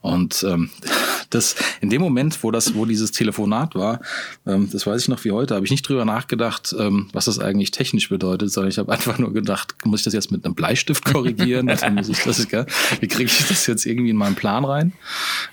Und 0.00 0.44
ähm, 0.48 0.70
das 1.30 1.56
in 1.80 1.90
dem 1.90 2.00
Moment, 2.00 2.42
wo 2.42 2.50
das, 2.50 2.74
wo 2.74 2.84
dieses 2.84 3.12
Telefonat 3.12 3.74
war, 3.74 4.00
ähm, 4.46 4.68
das 4.70 4.86
weiß 4.86 5.02
ich 5.02 5.08
noch 5.08 5.24
wie 5.24 5.32
heute, 5.32 5.54
habe 5.54 5.64
ich 5.64 5.70
nicht 5.70 5.88
drüber 5.88 6.04
nachgedacht, 6.04 6.74
ähm, 6.78 7.08
was 7.12 7.26
das 7.26 7.38
eigentlich 7.38 7.70
technisch 7.70 8.08
bedeutet, 8.08 8.52
sondern 8.52 8.70
ich 8.70 8.78
habe 8.78 8.92
einfach 8.92 9.18
nur 9.18 9.32
gedacht, 9.32 9.74
muss 9.84 10.00
ich 10.00 10.04
das 10.04 10.14
jetzt 10.14 10.32
mit 10.32 10.44
einem 10.44 10.54
Bleistift 10.54 11.04
korrigieren? 11.04 11.68
also 11.70 11.88
muss 11.90 12.08
ich 12.08 12.22
das, 12.22 12.48
gell? 12.48 12.66
Wie 13.00 13.08
kriege 13.08 13.30
ich 13.30 13.46
das 13.46 13.66
jetzt 13.66 13.86
irgendwie 13.86 14.10
in 14.10 14.16
meinen 14.16 14.34
Plan 14.34 14.64
rein? 14.64 14.92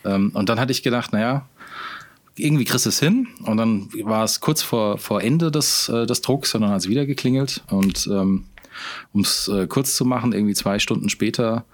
Ähm, 0.05 0.31
und 0.33 0.49
dann 0.49 0.59
hatte 0.59 0.71
ich 0.71 0.83
gedacht, 0.83 1.13
naja, 1.13 1.47
irgendwie 2.37 2.65
kriegst 2.65 2.85
du 2.85 2.89
es 2.89 2.99
hin. 2.99 3.27
Und 3.43 3.57
dann 3.57 3.89
war 4.03 4.23
es 4.23 4.39
kurz 4.39 4.61
vor, 4.61 4.97
vor 4.97 5.21
Ende 5.21 5.51
des, 5.51 5.89
äh, 5.89 6.05
des 6.05 6.21
Drucks 6.21 6.53
und 6.55 6.61
dann 6.61 6.71
hat 6.71 6.79
es 6.79 6.89
wieder 6.89 7.05
geklingelt. 7.05 7.63
Und 7.69 8.07
ähm, 8.07 8.45
um 9.13 9.21
es 9.21 9.47
äh, 9.47 9.67
kurz 9.67 9.95
zu 9.95 10.05
machen, 10.05 10.33
irgendwie 10.33 10.53
zwei 10.53 10.79
Stunden 10.79 11.09
später 11.09 11.65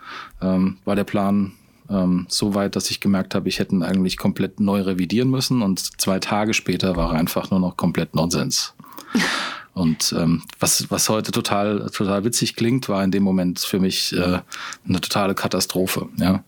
ähm, 0.41 0.77
war 0.85 0.95
der 0.95 1.03
Plan 1.03 1.53
ähm, 1.89 2.25
so 2.29 2.55
weit, 2.55 2.75
dass 2.75 2.89
ich 2.89 2.99
gemerkt 2.99 3.35
habe, 3.35 3.49
ich 3.49 3.59
hätte 3.59 3.75
ihn 3.75 3.83
eigentlich 3.83 4.17
komplett 4.17 4.59
neu 4.59 4.81
revidieren 4.81 5.29
müssen. 5.29 5.61
Und 5.61 5.99
zwei 5.99 6.19
Tage 6.19 6.53
später 6.53 6.95
war 6.95 7.13
er 7.13 7.19
einfach 7.19 7.51
nur 7.51 7.59
noch 7.59 7.77
komplett 7.77 8.15
Nonsens. 8.15 8.73
Und 9.73 10.13
ähm, 10.15 10.43
was, 10.59 10.91
was 10.91 11.09
heute 11.09 11.31
total, 11.31 11.89
total 11.89 12.23
witzig 12.23 12.55
klingt, 12.55 12.89
war 12.89 13.03
in 13.03 13.09
dem 13.09 13.23
Moment 13.23 13.59
für 13.59 13.79
mich 13.79 14.13
äh, 14.13 14.39
eine 14.87 15.01
totale 15.01 15.33
Katastrophe. 15.33 16.09
Ja? 16.17 16.43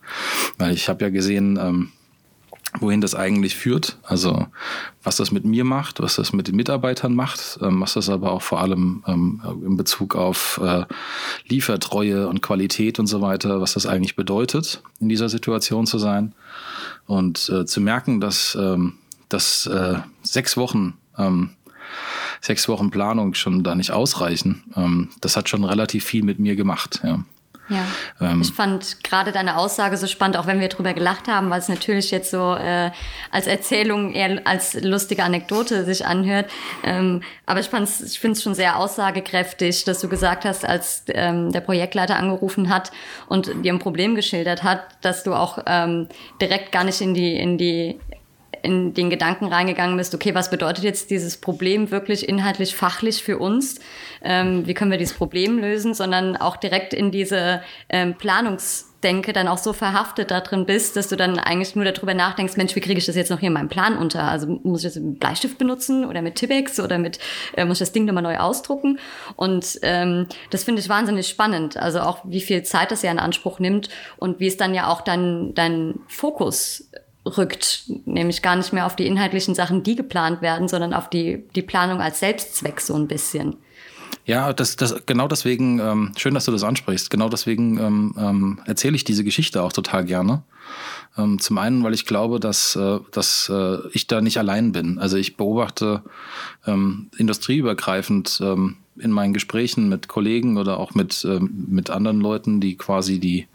Weil 0.59 0.75
ich 0.75 0.89
habe 0.89 1.05
ja 1.05 1.09
gesehen, 1.09 1.57
ähm, 1.59 1.89
wohin 2.79 3.01
das 3.01 3.15
eigentlich 3.15 3.55
führt. 3.55 3.97
Also 4.03 4.47
was 5.03 5.17
das 5.17 5.31
mit 5.31 5.45
mir 5.45 5.63
macht, 5.63 5.99
was 5.99 6.15
das 6.15 6.33
mit 6.33 6.47
den 6.47 6.55
Mitarbeitern 6.55 7.15
macht, 7.15 7.59
ähm, 7.61 7.81
was 7.81 7.93
das 7.93 8.09
aber 8.09 8.31
auch 8.31 8.41
vor 8.41 8.61
allem 8.61 9.03
ähm, 9.07 9.41
in 9.65 9.77
Bezug 9.77 10.15
auf 10.15 10.59
äh, 10.63 10.85
Liefertreue 11.47 12.27
und 12.27 12.41
Qualität 12.41 12.99
und 12.99 13.07
so 13.07 13.21
weiter, 13.21 13.61
was 13.61 13.73
das 13.73 13.85
eigentlich 13.85 14.15
bedeutet, 14.15 14.81
in 14.99 15.09
dieser 15.09 15.29
Situation 15.29 15.85
zu 15.85 15.97
sein. 15.97 16.33
Und 17.05 17.49
äh, 17.49 17.65
zu 17.65 17.81
merken, 17.81 18.19
dass, 18.19 18.57
ähm, 18.59 18.93
dass 19.29 19.67
äh, 19.67 19.99
sechs 20.23 20.57
Wochen 20.57 20.95
ähm, 21.17 21.51
sechs 22.41 22.67
Wochen 22.67 22.91
Planung 22.91 23.33
schon 23.33 23.63
da 23.63 23.75
nicht 23.75 23.91
ausreichen, 23.91 24.63
ähm, 24.75 25.09
das 25.21 25.37
hat 25.37 25.49
schon 25.49 25.63
relativ 25.63 26.03
viel 26.03 26.23
mit 26.23 26.39
mir 26.39 26.55
gemacht. 26.55 27.01
Ja. 27.03 27.23
Ja, 27.69 27.85
ähm, 28.21 28.41
ich 28.41 28.51
fand 28.51 29.03
gerade 29.03 29.31
deine 29.31 29.57
Aussage 29.57 29.97
so 29.97 30.05
spannend, 30.05 30.37
auch 30.37 30.45
wenn 30.45 30.59
wir 30.59 30.69
drüber 30.69 30.93
gelacht 30.93 31.27
haben, 31.27 31.49
weil 31.49 31.59
es 31.59 31.67
natürlich 31.67 32.11
jetzt 32.11 32.29
so 32.29 32.55
äh, 32.55 32.91
als 33.31 33.47
Erzählung 33.47 34.13
eher 34.13 34.41
als 34.45 34.75
lustige 34.75 35.23
Anekdote 35.23 35.83
sich 35.83 36.05
anhört. 36.05 36.49
Ähm, 36.83 37.21
aber 37.45 37.59
ich, 37.59 37.69
ich 37.73 38.19
finde 38.19 38.37
es 38.37 38.43
schon 38.43 38.53
sehr 38.53 38.77
aussagekräftig, 38.77 39.83
dass 39.83 39.99
du 39.99 40.09
gesagt 40.09 40.45
hast, 40.45 40.63
als 40.63 41.03
ähm, 41.07 41.51
der 41.51 41.61
Projektleiter 41.61 42.17
angerufen 42.17 42.69
hat 42.69 42.91
und 43.27 43.51
dir 43.63 43.73
ein 43.73 43.79
Problem 43.79 44.15
geschildert 44.15 44.63
hat, 44.63 44.81
dass 45.01 45.23
du 45.23 45.33
auch 45.33 45.59
ähm, 45.65 46.07
direkt 46.39 46.71
gar 46.71 46.83
nicht 46.83 47.01
in 47.01 47.13
die 47.15 47.35
in 47.35 47.57
die 47.57 47.99
in 48.65 48.93
den 48.93 49.09
Gedanken 49.09 49.45
reingegangen 49.45 49.95
bist, 49.95 50.13
okay, 50.15 50.33
was 50.33 50.49
bedeutet 50.49 50.83
jetzt 50.83 51.11
dieses 51.11 51.37
Problem 51.37 51.91
wirklich 51.91 52.27
inhaltlich, 52.27 52.75
fachlich 52.75 53.23
für 53.23 53.37
uns? 53.37 53.79
Ähm, 54.23 54.65
wie 54.65 54.73
können 54.73 54.91
wir 54.91 54.97
dieses 54.97 55.15
Problem 55.15 55.59
lösen? 55.59 55.93
Sondern 55.93 56.35
auch 56.35 56.57
direkt 56.57 56.93
in 56.93 57.11
diese 57.11 57.61
ähm, 57.89 58.15
Planungsdenke 58.15 59.33
dann 59.33 59.47
auch 59.47 59.59
so 59.59 59.71
verhaftet 59.71 60.31
da 60.31 60.41
drin 60.41 60.65
bist, 60.65 60.95
dass 60.95 61.09
du 61.09 61.15
dann 61.15 61.37
eigentlich 61.37 61.75
nur 61.75 61.85
darüber 61.85 62.15
nachdenkst, 62.15 62.57
Mensch, 62.57 62.75
wie 62.75 62.81
kriege 62.81 62.97
ich 62.97 63.05
das 63.05 63.15
jetzt 63.15 63.29
noch 63.29 63.39
hier 63.39 63.47
in 63.47 63.53
meinem 63.53 63.69
Plan 63.69 63.97
unter? 63.97 64.23
Also 64.23 64.59
muss 64.63 64.83
ich 64.83 64.93
das 64.93 65.01
mit 65.01 65.19
Bleistift 65.19 65.59
benutzen 65.59 66.03
oder 66.03 66.23
mit 66.23 66.35
Tipex 66.35 66.79
oder 66.79 66.97
mit, 66.97 67.19
äh, 67.55 67.65
muss 67.65 67.77
ich 67.77 67.87
das 67.87 67.91
Ding 67.91 68.05
nochmal 68.05 68.23
neu 68.23 68.37
ausdrucken? 68.37 68.99
Und 69.35 69.79
ähm, 69.83 70.25
das 70.49 70.63
finde 70.63 70.81
ich 70.81 70.89
wahnsinnig 70.89 71.27
spannend. 71.27 71.77
Also 71.77 71.99
auch 71.99 72.19
wie 72.23 72.41
viel 72.41 72.63
Zeit 72.63 72.89
das 72.89 73.03
ja 73.03 73.11
in 73.11 73.19
Anspruch 73.19 73.59
nimmt 73.59 73.89
und 74.17 74.39
wie 74.39 74.47
es 74.47 74.57
dann 74.57 74.73
ja 74.73 74.87
auch 74.87 75.01
dann 75.01 75.53
dein 75.53 75.99
Fokus 76.07 76.89
rückt, 77.25 77.83
nämlich 78.05 78.41
gar 78.41 78.55
nicht 78.55 78.73
mehr 78.73 78.85
auf 78.85 78.95
die 78.95 79.07
inhaltlichen 79.07 79.55
Sachen, 79.55 79.83
die 79.83 79.95
geplant 79.95 80.41
werden, 80.41 80.67
sondern 80.67 80.93
auf 80.93 81.09
die, 81.09 81.43
die 81.55 81.61
Planung 81.61 82.01
als 82.01 82.19
Selbstzweck 82.19 82.79
so 82.81 82.95
ein 82.95 83.07
bisschen. 83.07 83.57
Ja, 84.25 84.53
das, 84.53 84.75
das, 84.75 85.05
genau 85.05 85.27
deswegen, 85.27 85.79
ähm, 85.79 86.11
schön, 86.17 86.33
dass 86.33 86.45
du 86.45 86.51
das 86.51 86.63
ansprichst, 86.63 87.11
genau 87.11 87.29
deswegen 87.29 87.79
ähm, 87.79 88.15
ähm, 88.17 88.59
erzähle 88.65 88.95
ich 88.95 89.03
diese 89.03 89.23
Geschichte 89.23 89.61
auch 89.61 89.71
total 89.71 90.03
gerne. 90.03 90.41
Ähm, 91.15 91.39
zum 91.39 91.59
einen, 91.59 91.83
weil 91.83 91.93
ich 91.93 92.05
glaube, 92.05 92.39
dass, 92.39 92.75
äh, 92.75 92.99
dass 93.11 93.49
äh, 93.49 93.77
ich 93.91 94.07
da 94.07 94.21
nicht 94.21 94.39
allein 94.39 94.71
bin. 94.71 94.97
Also 94.97 95.17
ich 95.17 95.37
beobachte 95.37 96.01
ähm, 96.65 97.09
industrieübergreifend 97.17 98.39
ähm, 98.41 98.77
in 98.97 99.11
meinen 99.11 99.33
Gesprächen 99.33 99.89
mit 99.89 100.07
Kollegen 100.07 100.57
oder 100.57 100.79
auch 100.79 100.95
mit, 100.95 101.25
ähm, 101.29 101.65
mit 101.67 101.89
anderen 101.89 102.19
Leuten, 102.19 102.61
die 102.61 102.77
quasi 102.77 103.19
die, 103.19 103.47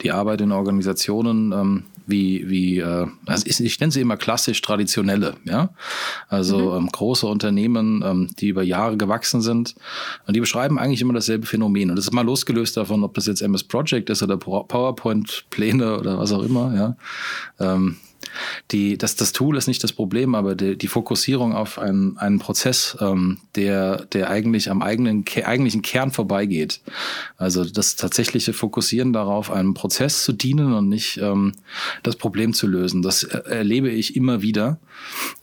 die 0.00 0.10
Arbeit 0.10 0.40
in 0.40 0.52
Organisationen 0.52 1.52
ähm, 1.52 1.84
wie, 2.06 2.48
wie 2.48 2.78
äh, 2.78 3.06
also 3.26 3.46
ich, 3.46 3.60
ich 3.60 3.80
nenne 3.80 3.92
sie 3.92 4.00
immer 4.00 4.16
klassisch 4.16 4.60
traditionelle, 4.62 5.34
ja. 5.44 5.70
Also 6.28 6.72
mhm. 6.72 6.76
ähm, 6.76 6.88
große 6.92 7.26
Unternehmen, 7.26 8.02
ähm, 8.04 8.28
die 8.38 8.48
über 8.48 8.62
Jahre 8.62 8.96
gewachsen 8.96 9.40
sind. 9.40 9.74
Und 10.26 10.34
die 10.34 10.40
beschreiben 10.40 10.78
eigentlich 10.78 11.00
immer 11.00 11.14
dasselbe 11.14 11.46
Phänomen. 11.46 11.90
Und 11.90 11.96
das 11.96 12.06
ist 12.06 12.12
mal 12.12 12.24
losgelöst 12.24 12.76
davon, 12.76 13.04
ob 13.04 13.14
das 13.14 13.26
jetzt 13.26 13.42
MS 13.42 13.64
Project 13.64 14.10
ist 14.10 14.22
oder 14.22 14.36
PowerPoint-Pläne 14.36 15.98
oder 15.98 16.18
was 16.18 16.32
auch 16.32 16.42
immer, 16.42 16.74
ja. 16.74 16.96
Ähm, 17.58 17.96
die, 18.70 18.98
das, 18.98 19.16
das 19.16 19.32
Tool 19.32 19.56
ist 19.56 19.66
nicht 19.66 19.82
das 19.82 19.92
Problem, 19.92 20.34
aber 20.34 20.54
die, 20.54 20.76
die 20.76 20.88
Fokussierung 20.88 21.54
auf 21.54 21.78
einen, 21.78 22.16
einen 22.18 22.38
Prozess, 22.38 22.96
ähm, 23.00 23.38
der, 23.54 24.04
der 24.06 24.30
eigentlich 24.30 24.70
am 24.70 24.82
eigenen, 24.82 25.24
eigentlichen 25.44 25.82
Kern 25.82 26.10
vorbeigeht. 26.10 26.80
Also 27.36 27.64
das 27.64 27.96
tatsächliche 27.96 28.52
Fokussieren 28.52 29.12
darauf, 29.12 29.50
einem 29.50 29.74
Prozess 29.74 30.24
zu 30.24 30.32
dienen 30.32 30.72
und 30.72 30.88
nicht 30.88 31.18
ähm, 31.18 31.52
das 32.02 32.16
Problem 32.16 32.52
zu 32.52 32.66
lösen. 32.66 33.02
Das 33.02 33.22
erlebe 33.22 33.90
ich 33.90 34.16
immer 34.16 34.42
wieder. 34.42 34.78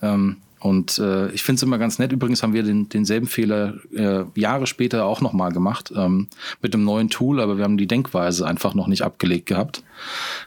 Ähm, 0.02 0.38
und 0.60 0.98
äh, 0.98 1.30
ich 1.32 1.44
finde 1.44 1.58
es 1.58 1.64
immer 1.64 1.78
ganz 1.78 2.00
nett. 2.00 2.12
Übrigens 2.12 2.42
haben 2.42 2.54
wir 2.54 2.64
den, 2.64 2.90
denselben 2.90 3.28
Fehler 3.28 3.76
äh, 3.94 4.24
Jahre 4.36 4.66
später 4.66 5.06
auch 5.06 5.22
nochmal 5.22 5.52
gemacht 5.52 5.94
ähm, 5.96 6.28
mit 6.62 6.74
einem 6.74 6.84
neuen 6.84 7.10
Tool, 7.10 7.40
aber 7.40 7.58
wir 7.58 7.64
haben 7.64 7.78
die 7.78 7.88
Denkweise 7.88 8.48
einfach 8.48 8.74
noch 8.74 8.88
nicht 8.88 9.04
abgelegt 9.04 9.46
gehabt. 9.46 9.84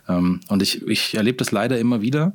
Ähm, 0.09 0.41
und 0.49 0.63
ich, 0.63 0.87
ich 0.87 1.15
erlebe 1.15 1.39
das 1.39 1.53
leider 1.53 1.79
immer 1.79 2.03
wieder, 2.03 2.33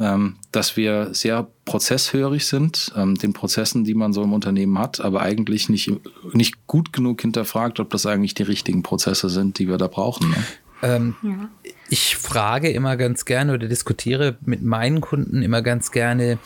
ähm, 0.00 0.36
dass 0.52 0.76
wir 0.76 1.14
sehr 1.14 1.48
prozesshörig 1.66 2.46
sind, 2.46 2.92
ähm, 2.96 3.14
den 3.16 3.34
Prozessen, 3.34 3.84
die 3.84 3.94
man 3.94 4.12
so 4.12 4.22
im 4.22 4.32
Unternehmen 4.32 4.78
hat, 4.78 5.00
aber 5.00 5.20
eigentlich 5.20 5.68
nicht, 5.68 5.92
nicht 6.32 6.66
gut 6.66 6.92
genug 6.92 7.20
hinterfragt, 7.20 7.78
ob 7.78 7.90
das 7.90 8.06
eigentlich 8.06 8.34
die 8.34 8.42
richtigen 8.42 8.82
Prozesse 8.82 9.28
sind, 9.28 9.58
die 9.58 9.68
wir 9.68 9.76
da 9.76 9.86
brauchen. 9.86 10.30
Ne? 10.30 10.36
Ähm, 10.82 11.14
ja. 11.22 11.48
Ich 11.88 12.16
frage 12.16 12.70
immer 12.70 12.96
ganz 12.96 13.24
gerne 13.24 13.54
oder 13.54 13.68
diskutiere 13.68 14.36
mit 14.44 14.62
meinen 14.62 15.00
Kunden 15.00 15.42
immer 15.42 15.62
ganz 15.62 15.92
gerne, 15.92 16.38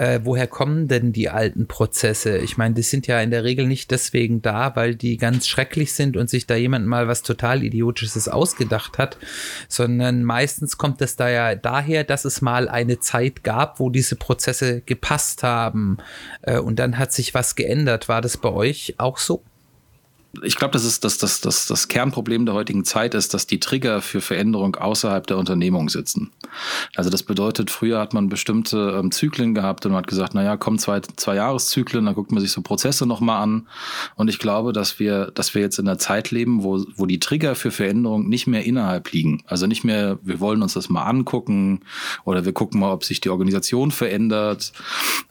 äh, 0.00 0.20
woher 0.24 0.46
kommen 0.46 0.88
denn 0.88 1.12
die 1.12 1.28
alten 1.28 1.66
Prozesse? 1.66 2.38
Ich 2.38 2.56
meine, 2.56 2.74
die 2.74 2.80
sind 2.82 3.06
ja 3.06 3.20
in 3.20 3.30
der 3.30 3.44
Regel 3.44 3.66
nicht 3.66 3.90
deswegen 3.90 4.40
da, 4.40 4.74
weil 4.74 4.94
die 4.94 5.18
ganz 5.18 5.46
schrecklich 5.46 5.92
sind 5.92 6.16
und 6.16 6.30
sich 6.30 6.46
da 6.46 6.54
jemand 6.54 6.86
mal 6.86 7.06
was 7.06 7.20
total 7.20 7.62
Idiotisches 7.62 8.26
ausgedacht 8.26 8.96
hat, 8.96 9.18
sondern 9.68 10.24
meistens 10.24 10.78
kommt 10.78 11.02
es 11.02 11.16
da 11.16 11.28
ja 11.28 11.54
daher, 11.54 12.02
dass 12.04 12.24
es 12.24 12.40
mal 12.40 12.70
eine 12.70 13.00
Zeit 13.00 13.44
gab, 13.44 13.78
wo 13.78 13.90
diese 13.90 14.16
Prozesse 14.16 14.80
gepasst 14.80 15.42
haben 15.42 15.98
äh, 16.40 16.58
und 16.58 16.78
dann 16.78 16.96
hat 16.96 17.12
sich 17.12 17.34
was 17.34 17.54
geändert. 17.54 18.08
War 18.08 18.22
das 18.22 18.38
bei 18.38 18.48
euch 18.50 18.94
auch 18.96 19.18
so? 19.18 19.44
Ich 20.42 20.56
glaube, 20.56 20.72
das 20.72 20.84
ist 20.84 21.04
das, 21.04 21.18
das, 21.18 21.40
das, 21.40 21.66
das 21.66 21.88
Kernproblem 21.88 22.46
der 22.46 22.54
heutigen 22.54 22.84
Zeit 22.84 23.14
ist, 23.14 23.34
dass 23.34 23.46
die 23.46 23.58
Trigger 23.58 24.00
für 24.00 24.20
Veränderung 24.20 24.76
außerhalb 24.76 25.26
der 25.26 25.38
Unternehmung 25.38 25.88
sitzen. 25.88 26.30
Also 26.94 27.10
das 27.10 27.24
bedeutet, 27.24 27.70
früher 27.70 27.98
hat 27.98 28.14
man 28.14 28.28
bestimmte 28.28 28.96
ähm, 28.98 29.10
Zyklen 29.10 29.54
gehabt 29.54 29.84
und 29.84 29.92
man 29.92 30.02
hat 30.02 30.06
gesagt, 30.06 30.34
naja, 30.34 30.56
kommen 30.56 30.78
zwei, 30.78 31.00
zwei 31.00 31.34
Jahreszyklen, 31.34 32.04
dann 32.04 32.14
guckt 32.14 32.30
man 32.30 32.40
sich 32.40 32.52
so 32.52 32.62
Prozesse 32.62 33.06
nochmal 33.06 33.42
an. 33.42 33.68
Und 34.14 34.28
ich 34.28 34.38
glaube, 34.38 34.72
dass 34.72 35.00
wir, 35.00 35.32
dass 35.32 35.54
wir 35.54 35.62
jetzt 35.62 35.80
in 35.80 35.88
einer 35.88 35.98
Zeit 35.98 36.30
leben, 36.30 36.62
wo, 36.62 36.84
wo 36.94 37.06
die 37.06 37.18
Trigger 37.18 37.56
für 37.56 37.72
Veränderung 37.72 38.28
nicht 38.28 38.46
mehr 38.46 38.64
innerhalb 38.64 39.10
liegen. 39.10 39.42
Also 39.46 39.66
nicht 39.66 39.82
mehr, 39.82 40.18
wir 40.22 40.38
wollen 40.38 40.62
uns 40.62 40.74
das 40.74 40.88
mal 40.88 41.04
angucken 41.04 41.80
oder 42.24 42.44
wir 42.44 42.52
gucken 42.52 42.78
mal, 42.80 42.92
ob 42.92 43.04
sich 43.04 43.20
die 43.20 43.30
Organisation 43.30 43.90
verändert, 43.90 44.72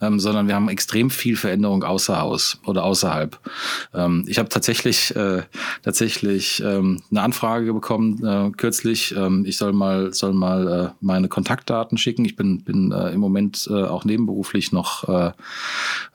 ähm, 0.02 0.20
sondern 0.20 0.46
wir 0.46 0.54
haben 0.54 0.68
extrem 0.68 1.08
viel 1.08 1.36
Veränderung 1.36 1.84
außer 1.84 2.20
Haus 2.20 2.58
oder 2.66 2.84
außerhalb. 2.84 3.38
Ähm, 3.94 4.24
ich 4.26 4.38
habe 4.38 4.50
tatsächlich 4.50 4.89
tatsächlich, 4.90 5.16
äh, 5.16 5.42
tatsächlich 5.82 6.62
ähm, 6.64 7.02
eine 7.10 7.22
Anfrage 7.22 7.72
bekommen 7.72 8.24
äh, 8.24 8.50
kürzlich. 8.56 9.14
Ähm, 9.16 9.44
ich 9.46 9.56
soll 9.56 9.72
mal, 9.72 10.12
soll 10.12 10.32
mal 10.32 10.68
äh, 10.68 10.90
meine 11.00 11.28
Kontaktdaten 11.28 11.98
schicken. 11.98 12.24
Ich 12.24 12.36
bin, 12.36 12.62
bin 12.62 12.92
äh, 12.92 13.10
im 13.10 13.20
Moment 13.20 13.68
äh, 13.70 13.84
auch 13.84 14.04
nebenberuflich 14.04 14.72
noch, 14.72 15.08
äh, 15.08 15.32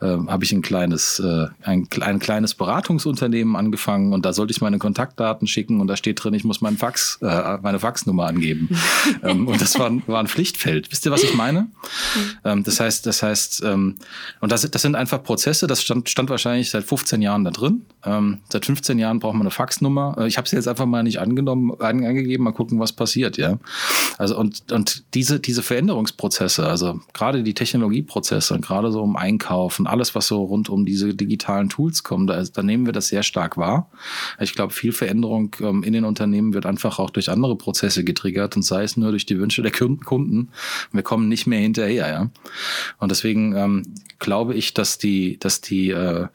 äh, 0.01 0.17
habe 0.27 0.43
ich 0.43 0.51
ein 0.51 0.61
kleines, 0.61 1.19
äh, 1.19 1.47
ein, 1.63 1.87
ein 2.01 2.19
kleines 2.19 2.53
Beratungsunternehmen 2.55 3.55
angefangen 3.55 4.13
und 4.13 4.25
da 4.25 4.33
sollte 4.33 4.51
ich 4.51 4.61
meine 4.61 4.77
Kontaktdaten 4.77 5.47
schicken 5.47 5.79
und 5.79 5.87
da 5.87 5.95
steht 5.95 6.23
drin, 6.23 6.33
ich 6.33 6.43
muss 6.43 6.61
meinen 6.61 6.77
Fax, 6.77 7.19
äh, 7.21 7.57
meine 7.61 7.79
Faxnummer 7.79 8.27
angeben. 8.27 8.69
ähm, 9.23 9.47
und 9.47 9.61
das 9.61 9.77
war, 9.79 9.91
war 10.07 10.19
ein 10.19 10.27
Pflichtfeld. 10.27 10.91
Wisst 10.91 11.05
ihr, 11.05 11.11
was 11.11 11.23
ich 11.23 11.35
meine? 11.35 11.67
ähm, 12.43 12.63
das 12.63 12.79
heißt, 12.79 13.05
das 13.05 13.23
heißt, 13.23 13.63
ähm, 13.63 13.95
und 14.41 14.51
das, 14.51 14.69
das 14.69 14.81
sind 14.81 14.95
einfach 14.95 15.23
Prozesse, 15.23 15.67
das 15.67 15.81
stand, 15.81 16.09
stand 16.09 16.29
wahrscheinlich 16.29 16.69
seit 16.69 16.83
15 16.83 17.21
Jahren 17.21 17.43
da 17.43 17.51
drin. 17.51 17.85
Ähm, 18.03 18.39
seit 18.49 18.64
15 18.65 18.99
Jahren 18.99 19.19
braucht 19.19 19.33
man 19.33 19.43
eine 19.43 19.51
Faxnummer. 19.51 20.15
Äh, 20.17 20.27
ich 20.27 20.37
habe 20.37 20.47
sie 20.47 20.55
jetzt 20.55 20.67
einfach 20.67 20.85
mal 20.85 21.03
nicht 21.03 21.19
angenommen, 21.19 21.79
angegeben, 21.79 22.43
mal 22.43 22.51
gucken, 22.51 22.79
was 22.79 22.93
passiert, 22.93 23.37
ja. 23.37 23.57
Also 24.17 24.37
und, 24.37 24.71
und 24.71 25.03
diese, 25.13 25.39
diese 25.39 25.63
Veränderungsprozesse, 25.63 26.67
also 26.67 26.99
gerade 27.13 27.43
die 27.43 27.53
Technologieprozesse 27.53 28.53
und 28.53 28.65
gerade 28.65 28.91
so 28.91 29.01
um 29.01 29.15
Einkauf 29.15 29.79
und 29.79 29.87
alles, 29.87 30.15
was 30.15 30.27
so 30.27 30.43
rund 30.43 30.69
um 30.69 30.85
diese 30.85 31.13
digitalen 31.13 31.69
Tools 31.69 32.03
kommt, 32.03 32.29
da, 32.29 32.43
da 32.43 32.63
nehmen 32.63 32.85
wir 32.85 32.93
das 32.93 33.07
sehr 33.07 33.23
stark 33.23 33.57
wahr. 33.57 33.89
Ich 34.39 34.53
glaube, 34.53 34.73
viel 34.73 34.91
Veränderung 34.91 35.55
ähm, 35.61 35.83
in 35.83 35.93
den 35.93 36.05
Unternehmen 36.05 36.53
wird 36.53 36.65
einfach 36.65 36.99
auch 36.99 37.09
durch 37.09 37.29
andere 37.29 37.55
Prozesse 37.57 38.03
getriggert 38.03 38.55
und 38.55 38.63
sei 38.63 38.83
es 38.83 38.97
nur 38.97 39.11
durch 39.11 39.25
die 39.25 39.39
Wünsche 39.39 39.61
der 39.61 39.71
Kunden. 39.71 40.49
Wir 40.91 41.03
kommen 41.03 41.27
nicht 41.27 41.47
mehr 41.47 41.59
hinterher, 41.59 42.07
ja. 42.07 42.29
Und 42.99 43.11
deswegen 43.11 43.55
ähm, 43.55 43.83
glaube 44.25 44.55
ich, 44.55 44.73
dass 44.73 44.97
die, 44.97 45.37
dass 45.37 45.61
die, 45.61 45.91
äh, 45.91 46.27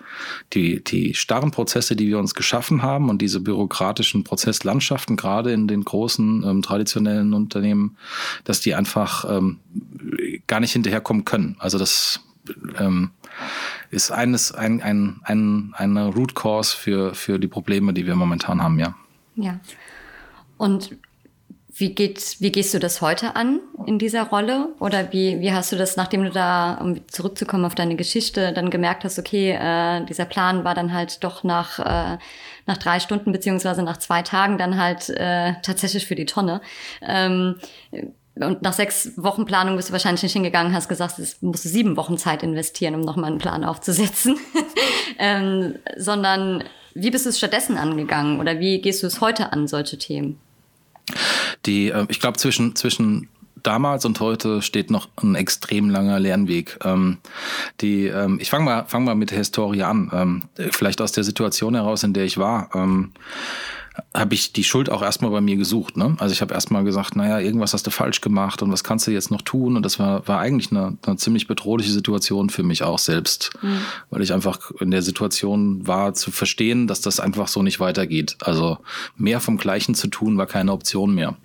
die, 0.53 0.83
die 0.83 1.15
starren 1.15 1.51
Prozesse, 1.51 1.97
die 1.97 2.07
wir 2.07 2.21
uns 2.21 2.35
geschaffen 2.35 2.83
haben 2.83 3.11
und 3.11 3.21
diese 3.21 3.41
bürokratischen 3.41 4.23
Prozesslandschaften, 4.23 5.17
gerade 5.17 5.53
in 5.53 5.67
den 5.67 5.85
großen 5.85 6.45
ähm, 6.45 6.63
traditionellen 6.63 7.35
Unternehmen, 7.35 7.97
dass 8.45 8.61
die 8.61 8.77
einfach 8.77 9.25
ähm, 9.29 9.59
gar 10.47 10.61
nicht 10.61 10.73
hinterherkommen 10.73 11.25
können. 11.25 11.57
Also 11.59 11.79
das 11.79 12.21
ähm, 12.79 13.11
ist 13.91 14.13
eines, 14.13 14.53
ein, 14.53 14.81
ein, 14.81 15.21
ein, 15.25 15.75
eine 15.77 16.07
Root 16.07 16.37
Cause 16.37 16.77
für, 16.77 17.15
für 17.15 17.41
die 17.41 17.49
Probleme, 17.49 17.93
die 17.93 18.07
wir 18.07 18.15
momentan 18.15 18.63
haben, 18.63 18.79
ja. 18.79 18.95
Ja. 19.35 19.59
Und 20.57 20.97
wie, 21.81 21.95
geht, 21.95 22.37
wie 22.41 22.53
gehst 22.53 22.75
du 22.75 22.79
das 22.79 23.01
heute 23.01 23.35
an 23.37 23.61
in 23.87 23.99
dieser 23.99 24.25
Rolle? 24.25 24.69
Oder 24.79 25.13
wie, 25.13 25.41
wie 25.41 25.53
hast 25.53 25.73
du 25.73 25.77
das, 25.77 25.97
nachdem 25.97 26.25
du 26.25 26.31
da, 26.31 26.75
um 26.75 27.09
zurückzukommen 27.09 27.65
auf 27.65 27.75
deine 27.75 27.97
Geschichte, 27.97 28.53
dann 28.53 28.71
gemerkt 28.71 29.05
hast, 29.05 29.19
okay, 29.19 29.53
äh, 29.53 30.05
dieser 30.05 30.27
Plan 30.27 30.63
war 30.63 30.75
dann 30.75 30.93
halt 30.93 31.25
doch 31.25 31.43
nach, 31.43 31.79
äh, 31.79 32.19
nach 32.67 32.77
drei 32.77 33.01
Stunden 33.01 33.33
beziehungsweise 33.33 33.83
nach 33.83 33.97
zwei 33.97 34.21
Tagen 34.23 34.59
dann 34.59 34.81
halt 34.81 35.09
äh, 35.09 35.55
tatsächlich 35.63 36.07
für 36.07 36.15
die 36.15 36.27
Tonne. 36.27 36.61
Ähm, 37.01 37.57
und 38.37 38.63
nach 38.63 38.75
sechs 38.75 39.13
Wochen 39.17 39.45
Planung 39.47 39.77
bist 39.77 39.89
du 39.89 39.93
wahrscheinlich 39.93 40.23
nicht 40.23 40.35
hingegangen, 40.35 40.75
hast 40.75 40.89
gesagt, 40.89 41.19
es 41.19 41.41
musst 41.41 41.65
du 41.65 41.69
sieben 41.69 41.97
Wochen 41.97 42.19
Zeit 42.19 42.43
investieren, 42.43 42.95
um 42.95 43.01
nochmal 43.01 43.31
einen 43.31 43.39
Plan 43.39 43.65
aufzusetzen. 43.65 44.39
ähm, 45.19 45.77
sondern 45.97 46.63
wie 46.95 47.11
bist 47.11 47.25
du 47.25 47.31
es 47.31 47.39
stattdessen 47.39 47.79
angegangen 47.79 48.39
oder 48.39 48.61
wie 48.61 48.81
gehst 48.81 49.03
du 49.03 49.07
es 49.07 49.21
heute 49.21 49.53
an, 49.53 49.67
solche 49.67 49.97
Themen? 49.99 50.39
Die, 51.67 51.89
äh, 51.89 52.07
ich 52.09 52.21
glaube, 52.21 52.39
zwischen, 52.39 52.77
zwischen 52.77 53.29
damals 53.63 54.05
und 54.05 54.21
heute 54.21 54.63
steht 54.63 54.91
noch 54.91 55.09
ein 55.23 55.35
extrem 55.35 55.91
langer 55.91 56.19
Lernweg. 56.19 56.79
Ähm, 56.85 57.19
die, 57.81 58.07
ähm, 58.07 58.39
ich 58.41 58.51
fange 58.51 58.65
mal, 58.65 58.85
fang 58.87 59.05
mal 59.05 59.15
mit 59.15 59.31
der 59.31 59.39
Historie 59.39 59.83
an. 59.83 60.11
Ähm, 60.13 60.43
vielleicht 60.73 61.01
aus 61.01 61.13
der 61.13 61.25
Situation 61.25 61.75
heraus, 61.75 62.03
in 62.03 62.13
der 62.13 62.25
ich 62.25 62.39
war. 62.39 62.71
Ähm, 62.75 63.13
habe 64.15 64.35
ich 64.35 64.53
die 64.53 64.65
Schuld 64.65 64.91
auch 64.91 65.03
erstmal 65.03 65.31
bei 65.31 65.41
mir 65.41 65.57
gesucht. 65.57 65.97
Ne? 65.97 66.17
Also 66.19 66.33
ich 66.33 66.41
habe 66.41 66.55
erstmal 66.55 66.85
gesagt, 66.85 67.17
naja, 67.17 67.39
irgendwas 67.39 67.73
hast 67.75 67.87
du 67.87 67.91
falsch 67.91 68.21
gemacht 68.21 68.63
und 68.63 68.73
was 68.73 68.85
kannst 68.85 69.07
du 69.07 69.11
jetzt 69.11 69.31
noch 69.31 69.43
tun? 69.43 69.77
Und 69.77 69.85
das 69.85 69.99
war, 69.99 70.27
war 70.29 70.41
eigentlich 70.41 70.71
eine, 70.71 70.97
eine 71.07 71.17
ziemlich 71.17 71.47
bedrohliche 71.47 71.91
Situation 71.91 72.51
für 72.51 72.63
mich 72.63 72.83
auch 72.83 72.99
selbst, 72.99 73.51
mhm. 73.63 73.81
weil 74.11 74.23
ich 74.23 74.33
einfach 74.33 74.71
in 74.81 74.91
der 74.91 75.03
Situation 75.03 75.87
war 75.87 76.15
zu 76.15 76.31
verstehen, 76.31 76.87
dass 76.87 77.01
das 77.01 77.21
einfach 77.21 77.49
so 77.49 77.63
nicht 77.63 77.81
weitergeht. 77.81 78.37
Also 78.41 78.79
mehr 79.17 79.41
vom 79.41 79.59
Gleichen 79.59 79.95
zu 79.95 80.09
tun 80.09 80.39
war 80.39 80.47
keine 80.47 80.73
Option 80.73 81.15
mehr. 81.15 81.37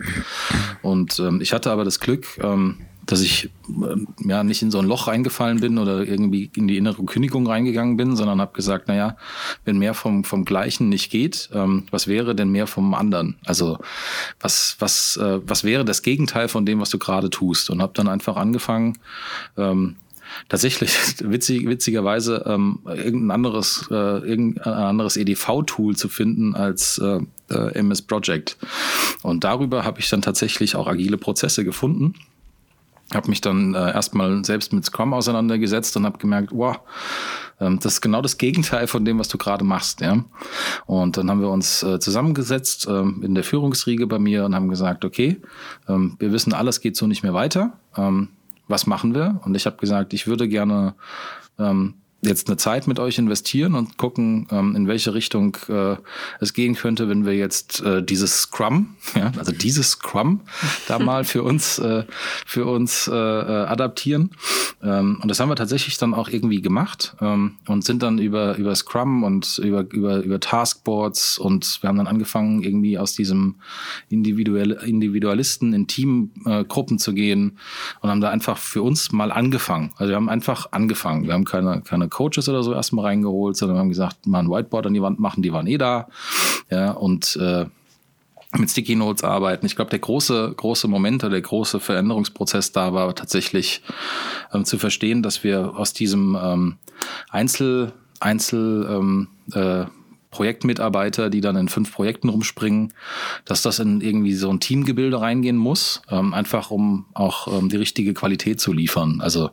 Und 0.82 1.18
ähm, 1.18 1.40
ich 1.40 1.52
hatte 1.52 1.70
aber 1.70 1.84
das 1.84 2.00
Glück, 2.00 2.26
ähm, 2.42 2.78
dass 3.06 3.20
ich 3.20 3.50
äh, 3.68 4.28
ja 4.28 4.44
nicht 4.44 4.62
in 4.62 4.70
so 4.70 4.78
ein 4.78 4.86
Loch 4.86 5.06
reingefallen 5.06 5.60
bin 5.60 5.78
oder 5.78 6.04
irgendwie 6.04 6.50
in 6.56 6.68
die 6.68 6.76
innere 6.76 7.04
Kündigung 7.04 7.46
reingegangen 7.46 7.96
bin, 7.96 8.16
sondern 8.16 8.40
habe 8.40 8.52
gesagt, 8.52 8.88
naja, 8.88 9.16
wenn 9.64 9.78
mehr 9.78 9.94
vom, 9.94 10.24
vom 10.24 10.44
Gleichen 10.44 10.88
nicht 10.88 11.10
geht, 11.10 11.48
ähm, 11.54 11.84
was 11.90 12.08
wäre 12.08 12.34
denn 12.34 12.50
mehr 12.50 12.66
vom 12.66 12.94
anderen? 12.94 13.36
Also 13.44 13.78
was, 14.40 14.76
was, 14.80 15.16
äh, 15.16 15.40
was 15.46 15.64
wäre 15.64 15.84
das 15.84 16.02
Gegenteil 16.02 16.48
von 16.48 16.66
dem, 16.66 16.80
was 16.80 16.90
du 16.90 16.98
gerade 16.98 17.30
tust? 17.30 17.70
Und 17.70 17.80
habe 17.80 17.92
dann 17.94 18.08
einfach 18.08 18.36
angefangen, 18.36 18.98
ähm, 19.56 19.96
tatsächlich 20.48 20.96
witzig, 21.22 21.66
witzigerweise 21.66 22.44
ähm, 22.46 22.80
irgendein 22.84 23.30
anderes, 23.30 23.86
äh, 23.90 23.94
irgendein 23.94 24.72
anderes 24.72 25.16
EDV-Tool 25.16 25.96
zu 25.96 26.08
finden 26.08 26.54
als 26.56 26.98
äh, 26.98 27.20
äh, 27.50 27.78
MS 27.78 28.02
Project. 28.02 28.56
Und 29.22 29.44
darüber 29.44 29.84
habe 29.84 30.00
ich 30.00 30.08
dann 30.08 30.22
tatsächlich 30.22 30.74
auch 30.74 30.88
agile 30.88 31.18
Prozesse 31.18 31.64
gefunden 31.64 32.14
habe 33.14 33.28
mich 33.28 33.40
dann 33.40 33.74
äh, 33.74 33.92
erstmal 33.92 34.44
selbst 34.44 34.72
mit 34.72 34.84
Scrum 34.84 35.14
auseinandergesetzt 35.14 35.96
und 35.96 36.04
habe 36.04 36.18
gemerkt, 36.18 36.50
wow, 36.52 36.80
ähm, 37.60 37.78
das 37.80 37.94
ist 37.94 38.00
genau 38.00 38.20
das 38.20 38.38
Gegenteil 38.38 38.86
von 38.86 39.04
dem, 39.04 39.18
was 39.18 39.28
du 39.28 39.38
gerade 39.38 39.64
machst. 39.64 40.00
Ja? 40.00 40.24
Und 40.86 41.16
dann 41.16 41.30
haben 41.30 41.40
wir 41.40 41.50
uns 41.50 41.82
äh, 41.82 42.00
zusammengesetzt 42.00 42.86
ähm, 42.88 43.22
in 43.22 43.34
der 43.34 43.44
Führungsriege 43.44 44.06
bei 44.06 44.18
mir 44.18 44.44
und 44.44 44.54
haben 44.54 44.68
gesagt, 44.68 45.04
okay, 45.04 45.40
ähm, 45.88 46.16
wir 46.18 46.32
wissen, 46.32 46.52
alles 46.52 46.80
geht 46.80 46.96
so 46.96 47.06
nicht 47.06 47.22
mehr 47.22 47.34
weiter. 47.34 47.78
Ähm, 47.96 48.28
was 48.68 48.86
machen 48.86 49.14
wir? 49.14 49.40
Und 49.44 49.54
ich 49.54 49.66
habe 49.66 49.76
gesagt, 49.76 50.12
ich 50.12 50.26
würde 50.26 50.48
gerne 50.48 50.94
ähm, 51.58 51.94
jetzt 52.26 52.48
eine 52.48 52.56
Zeit 52.56 52.86
mit 52.86 52.98
euch 52.98 53.18
investieren 53.18 53.74
und 53.74 53.96
gucken, 53.96 54.46
ähm, 54.50 54.74
in 54.76 54.88
welche 54.88 55.14
Richtung 55.14 55.56
äh, 55.68 55.96
es 56.40 56.52
gehen 56.52 56.74
könnte, 56.74 57.08
wenn 57.08 57.24
wir 57.24 57.34
jetzt 57.34 57.82
äh, 57.82 58.02
dieses 58.02 58.42
Scrum, 58.42 58.96
ja, 59.14 59.32
also 59.36 59.52
dieses 59.52 59.90
Scrum 59.90 60.40
da 60.88 60.98
mal 61.06 61.24
für 61.24 61.42
uns 61.42 61.78
äh, 61.78 62.04
für 62.44 62.66
uns 62.66 63.08
adaptieren. 63.08 64.30
Ähm, 64.82 65.18
und 65.22 65.28
das 65.30 65.40
haben 65.40 65.48
wir 65.48 65.56
tatsächlich 65.56 65.98
dann 65.98 66.14
auch 66.14 66.28
irgendwie 66.28 66.60
gemacht 66.60 67.16
ähm, 67.20 67.56
und 67.66 67.84
sind 67.84 68.02
dann 68.02 68.18
über 68.18 68.56
über 68.56 68.74
Scrum 68.74 69.22
und 69.22 69.58
über 69.58 69.86
über 69.90 70.22
über 70.22 70.40
Taskboards 70.40 71.38
und 71.38 71.78
wir 71.82 71.88
haben 71.88 71.96
dann 71.96 72.06
angefangen 72.06 72.62
irgendwie 72.62 72.98
aus 72.98 73.14
diesem 73.14 73.56
individuelle 74.08 74.82
Individualisten 74.82 75.72
in 75.72 75.86
Teamgruppen 75.86 76.98
zu 76.98 77.14
gehen 77.14 77.58
und 78.00 78.10
haben 78.10 78.20
da 78.20 78.30
einfach 78.30 78.58
für 78.58 78.82
uns 78.82 79.12
mal 79.12 79.32
angefangen. 79.32 79.92
Also 79.96 80.10
wir 80.10 80.16
haben 80.16 80.28
einfach 80.28 80.72
angefangen. 80.72 81.26
Wir 81.26 81.32
haben 81.32 81.44
keine 81.44 81.82
keine 81.82 82.08
Coaches 82.16 82.48
oder 82.48 82.62
so 82.62 82.72
erstmal 82.72 83.04
reingeholt, 83.04 83.56
sondern 83.56 83.76
wir 83.76 83.80
haben 83.80 83.90
gesagt, 83.90 84.26
mal 84.26 84.40
ein 84.40 84.50
Whiteboard 84.50 84.86
an 84.86 84.94
die 84.94 85.02
Wand 85.02 85.20
machen, 85.20 85.42
die 85.42 85.52
waren 85.52 85.66
eh 85.66 85.76
da. 85.76 86.08
Ja, 86.70 86.92
und 86.92 87.36
äh, 87.36 87.66
mit 88.56 88.70
Sticky 88.70 88.96
Notes 88.96 89.22
arbeiten. 89.22 89.66
Ich 89.66 89.76
glaube, 89.76 89.90
der 89.90 89.98
große, 89.98 90.54
große 90.56 90.88
Moment 90.88 91.22
oder 91.24 91.32
der 91.32 91.42
große 91.42 91.78
Veränderungsprozess 91.78 92.72
da 92.72 92.94
war 92.94 93.14
tatsächlich 93.14 93.82
ähm, 94.52 94.64
zu 94.64 94.78
verstehen, 94.78 95.22
dass 95.22 95.44
wir 95.44 95.76
aus 95.76 95.92
diesem 95.92 96.38
ähm, 96.40 96.76
Einzel, 97.28 97.92
Einzel 98.18 98.88
ähm, 98.90 99.28
äh, 99.52 99.84
Projektmitarbeiter, 100.30 101.28
die 101.28 101.42
dann 101.42 101.56
in 101.56 101.68
fünf 101.68 101.92
Projekten 101.92 102.30
rumspringen, 102.30 102.94
dass 103.44 103.60
das 103.60 103.78
in 103.78 104.00
irgendwie 104.00 104.34
so 104.34 104.48
ein 104.50 104.60
Teamgebilde 104.60 105.20
reingehen 105.20 105.56
muss, 105.56 106.00
ähm, 106.10 106.32
einfach 106.32 106.70
um 106.70 107.04
auch 107.12 107.48
ähm, 107.48 107.68
die 107.68 107.76
richtige 107.76 108.14
Qualität 108.14 108.60
zu 108.60 108.72
liefern. 108.72 109.20
Also 109.20 109.50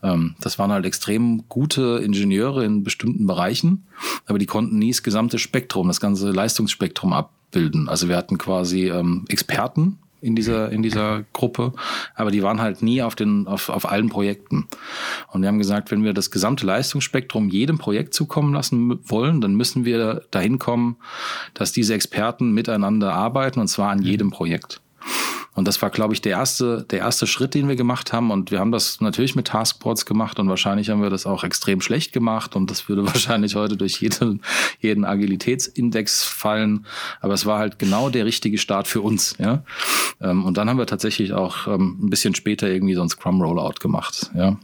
das 0.00 0.58
waren 0.58 0.70
halt 0.70 0.86
extrem 0.86 1.48
gute 1.48 2.00
Ingenieure 2.04 2.64
in 2.64 2.84
bestimmten 2.84 3.26
Bereichen, 3.26 3.86
aber 4.26 4.38
die 4.38 4.46
konnten 4.46 4.78
nie 4.78 4.90
das 4.90 5.02
gesamte 5.02 5.38
Spektrum, 5.38 5.88
das 5.88 6.00
ganze 6.00 6.30
Leistungsspektrum 6.30 7.12
abbilden. 7.12 7.88
Also 7.88 8.08
wir 8.08 8.16
hatten 8.16 8.38
quasi 8.38 8.90
ähm, 8.90 9.24
Experten 9.28 9.98
in 10.20 10.34
dieser, 10.34 10.70
in 10.70 10.82
dieser 10.82 11.24
Gruppe, 11.32 11.72
aber 12.14 12.30
die 12.30 12.42
waren 12.42 12.60
halt 12.60 12.82
nie 12.82 13.02
auf 13.02 13.14
den, 13.14 13.46
auf, 13.46 13.68
auf 13.68 13.90
allen 13.90 14.08
Projekten. 14.08 14.68
Und 15.32 15.42
wir 15.42 15.48
haben 15.48 15.58
gesagt, 15.58 15.90
wenn 15.90 16.04
wir 16.04 16.12
das 16.12 16.30
gesamte 16.30 16.66
Leistungsspektrum 16.66 17.48
jedem 17.48 17.78
Projekt 17.78 18.14
zukommen 18.14 18.52
lassen 18.52 19.00
wollen, 19.08 19.40
dann 19.40 19.54
müssen 19.54 19.84
wir 19.84 20.22
dahin 20.30 20.58
kommen, 20.58 20.96
dass 21.54 21.72
diese 21.72 21.94
Experten 21.94 22.52
miteinander 22.52 23.14
arbeiten 23.14 23.60
und 23.60 23.68
zwar 23.68 23.90
an 23.90 24.02
jedem 24.02 24.30
Projekt. 24.30 24.80
Und 25.58 25.66
das 25.66 25.82
war, 25.82 25.90
glaube 25.90 26.14
ich, 26.14 26.20
der 26.20 26.38
erste, 26.38 26.86
der 26.88 27.00
erste 27.00 27.26
Schritt, 27.26 27.54
den 27.54 27.66
wir 27.66 27.74
gemacht 27.74 28.12
haben. 28.12 28.30
Und 28.30 28.52
wir 28.52 28.60
haben 28.60 28.70
das 28.70 29.00
natürlich 29.00 29.34
mit 29.34 29.48
Taskboards 29.48 30.06
gemacht 30.06 30.38
und 30.38 30.48
wahrscheinlich 30.48 30.88
haben 30.88 31.02
wir 31.02 31.10
das 31.10 31.26
auch 31.26 31.42
extrem 31.42 31.80
schlecht 31.80 32.12
gemacht. 32.12 32.54
Und 32.54 32.70
das 32.70 32.88
würde 32.88 33.04
wahrscheinlich 33.06 33.56
heute 33.56 33.76
durch 33.76 34.00
jeden, 34.00 34.40
jeden 34.78 35.04
Agilitätsindex 35.04 36.22
fallen. 36.22 36.86
Aber 37.20 37.34
es 37.34 37.44
war 37.44 37.58
halt 37.58 37.80
genau 37.80 38.08
der 38.08 38.24
richtige 38.24 38.56
Start 38.56 38.86
für 38.86 39.00
uns. 39.00 39.34
Ja? 39.40 39.64
Ähm, 40.20 40.44
und 40.44 40.56
dann 40.58 40.70
haben 40.70 40.78
wir 40.78 40.86
tatsächlich 40.86 41.32
auch 41.32 41.66
ähm, 41.66 41.98
ein 42.04 42.10
bisschen 42.10 42.36
später 42.36 42.68
irgendwie 42.68 42.94
so 42.94 43.02
ein 43.02 43.08
Scrum 43.08 43.42
Rollout 43.42 43.80
gemacht. 43.80 44.30
Ja? 44.36 44.56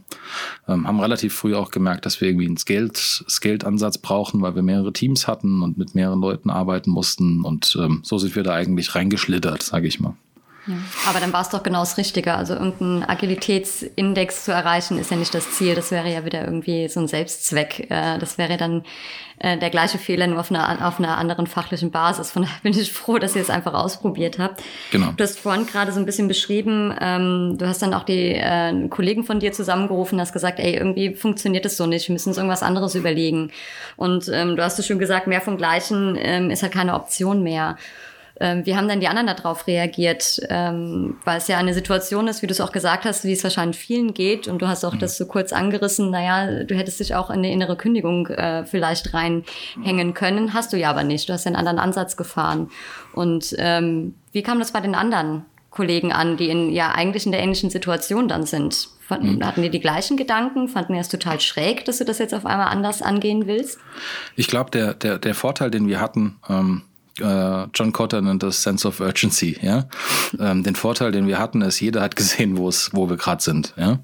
Ähm, 0.69 0.87
haben 0.87 1.01
relativ 1.01 1.33
früh 1.33 1.55
auch 1.55 1.71
gemerkt, 1.71 2.05
dass 2.05 2.21
wir 2.21 2.29
irgendwie 2.29 2.47
einen 2.47 2.57
Scaled, 2.57 2.95
Scaled 2.95 3.65
Ansatz 3.65 3.97
brauchen, 3.97 4.41
weil 4.41 4.55
wir 4.55 4.63
mehrere 4.63 4.93
Teams 4.93 5.27
hatten 5.27 5.61
und 5.61 5.77
mit 5.77 5.93
mehreren 5.93 6.21
Leuten 6.21 6.49
arbeiten 6.49 6.89
mussten. 6.89 7.43
Und 7.43 7.77
so 8.03 8.17
sind 8.17 8.33
wir 8.33 8.43
da 8.43 8.53
eigentlich 8.53 8.95
reingeschlittert, 8.95 9.61
sage 9.61 9.87
ich 9.87 9.99
mal. 9.99 10.15
Ja. 10.67 10.75
Aber 11.07 11.19
dann 11.19 11.33
war 11.33 11.41
es 11.41 11.49
doch 11.49 11.63
genau 11.63 11.79
das 11.81 11.97
Richtige. 11.97 12.33
Also 12.33 12.53
irgendeinen 12.53 13.03
Agilitätsindex 13.03 14.45
zu 14.45 14.51
erreichen, 14.51 14.97
ist 14.97 15.11
ja 15.11 15.17
nicht 15.17 15.33
das 15.33 15.51
Ziel. 15.51 15.75
Das 15.75 15.91
wäre 15.91 16.11
ja 16.11 16.25
wieder 16.25 16.43
irgendwie 16.43 16.87
so 16.87 16.99
ein 16.99 17.07
Selbstzweck. 17.07 17.91
Äh, 17.91 18.17
das 18.19 18.37
wäre 18.37 18.57
dann 18.57 18.83
äh, 19.39 19.57
der 19.57 19.69
gleiche 19.69 19.97
Fehler, 19.97 20.27
nur 20.27 20.39
auf 20.39 20.49
einer, 20.49 20.87
auf 20.87 20.97
einer 20.97 21.17
anderen 21.17 21.45
fachlichen 21.45 21.91
Basis. 21.91 22.31
Von 22.31 22.43
daher 22.43 22.57
bin 22.63 22.71
ich 22.73 22.91
froh, 22.91 23.17
dass 23.17 23.35
ihr 23.35 23.41
es 23.41 23.49
einfach 23.49 23.73
ausprobiert 23.73 24.39
habt. 24.39 24.63
Genau. 24.91 25.11
Du 25.15 25.23
hast 25.23 25.39
vorhin 25.39 25.65
gerade 25.65 25.91
so 25.91 25.99
ein 25.99 26.05
bisschen 26.05 26.27
beschrieben, 26.27 26.95
ähm, 27.01 27.57
du 27.57 27.67
hast 27.67 27.81
dann 27.81 27.93
auch 27.93 28.03
die 28.03 28.33
äh, 28.33 28.87
Kollegen 28.87 29.23
von 29.23 29.39
dir 29.39 29.51
zusammengerufen, 29.51 30.19
hast 30.21 30.33
gesagt, 30.33 30.59
ey, 30.59 30.75
irgendwie 30.75 31.15
funktioniert 31.15 31.65
das 31.65 31.77
so 31.77 31.85
nicht, 31.85 32.07
wir 32.07 32.13
müssen 32.13 32.29
uns 32.29 32.37
irgendwas 32.37 32.63
anderes 32.63 32.95
überlegen. 32.95 33.51
Und 33.97 34.29
ähm, 34.29 34.55
du 34.55 34.63
hast 34.63 34.79
es 34.79 34.87
schon 34.87 34.99
gesagt, 34.99 35.27
mehr 35.27 35.41
vom 35.41 35.57
Gleichen 35.57 36.17
ähm, 36.17 36.49
ist 36.49 36.63
halt 36.63 36.73
keine 36.73 36.95
Option 36.95 37.43
mehr. 37.43 37.77
Ähm, 38.39 38.65
wie 38.65 38.75
haben 38.75 38.87
denn 38.87 38.99
die 38.99 39.07
anderen 39.07 39.27
darauf 39.27 39.67
reagiert? 39.67 40.41
Ähm, 40.49 41.17
weil 41.23 41.37
es 41.37 41.47
ja 41.47 41.57
eine 41.57 41.73
Situation 41.73 42.27
ist, 42.27 42.41
wie 42.41 42.47
du 42.47 42.51
es 42.51 42.61
auch 42.61 42.71
gesagt 42.71 43.05
hast, 43.05 43.23
wie 43.23 43.31
es 43.31 43.43
wahrscheinlich 43.43 43.77
vielen 43.77 44.13
geht. 44.13 44.47
Und 44.47 44.61
du 44.61 44.67
hast 44.67 44.83
auch 44.83 44.93
mhm. 44.93 44.99
das 44.99 45.17
so 45.17 45.25
kurz 45.25 45.53
angerissen, 45.53 46.11
naja, 46.11 46.63
du 46.63 46.75
hättest 46.75 46.99
dich 46.99 47.15
auch 47.15 47.29
in 47.29 47.37
eine 47.37 47.51
innere 47.51 47.77
Kündigung 47.77 48.27
äh, 48.27 48.65
vielleicht 48.65 49.13
reinhängen 49.13 50.13
können. 50.13 50.53
Hast 50.53 50.73
du 50.73 50.77
ja 50.77 50.89
aber 50.89 51.03
nicht. 51.03 51.29
Du 51.29 51.33
hast 51.33 51.45
ja 51.45 51.49
einen 51.49 51.55
anderen 51.55 51.79
Ansatz 51.79 52.17
gefahren. 52.17 52.69
Und 53.13 53.55
ähm, 53.57 54.15
wie 54.31 54.43
kam 54.43 54.59
das 54.59 54.73
bei 54.73 54.81
den 54.81 54.95
anderen 54.95 55.45
Kollegen 55.69 56.11
an, 56.11 56.37
die 56.37 56.49
in, 56.49 56.71
ja 56.71 56.91
eigentlich 56.91 57.25
in 57.25 57.31
der 57.31 57.41
ähnlichen 57.41 57.69
Situation 57.69 58.27
dann 58.27 58.45
sind? 58.45 58.89
Fanden, 59.07 59.35
mhm. 59.35 59.45
Hatten 59.45 59.61
die 59.61 59.69
die 59.69 59.79
gleichen 59.79 60.17
Gedanken? 60.17 60.67
Fanden 60.67 60.93
die 60.93 60.99
es 60.99 61.09
total 61.09 61.39
schräg, 61.39 61.85
dass 61.85 61.99
du 61.99 62.05
das 62.05 62.17
jetzt 62.17 62.33
auf 62.33 62.45
einmal 62.45 62.67
anders 62.67 63.01
angehen 63.01 63.45
willst? 63.45 63.77
Ich 64.35 64.47
glaube, 64.47 64.71
der, 64.71 64.93
der, 64.93 65.19
der 65.19 65.35
Vorteil, 65.35 65.69
den 65.69 65.87
wir 65.87 66.01
hatten, 66.01 66.37
ähm, 66.49 66.81
äh, 67.19 67.67
John 67.73 67.91
Cotter 67.93 68.21
nennt 68.21 68.43
das 68.43 68.63
Sense 68.63 68.87
of 68.87 68.99
Urgency, 68.99 69.57
ja. 69.61 69.87
Ähm, 70.39 70.63
den 70.63 70.75
Vorteil, 70.75 71.11
den 71.11 71.27
wir 71.27 71.39
hatten, 71.39 71.61
ist, 71.61 71.79
jeder 71.79 72.01
hat 72.01 72.15
gesehen, 72.15 72.57
wo 72.57 72.67
es, 72.67 72.89
wo 72.93 73.09
wir 73.09 73.17
gerade 73.17 73.41
sind, 73.41 73.73
ja. 73.77 73.99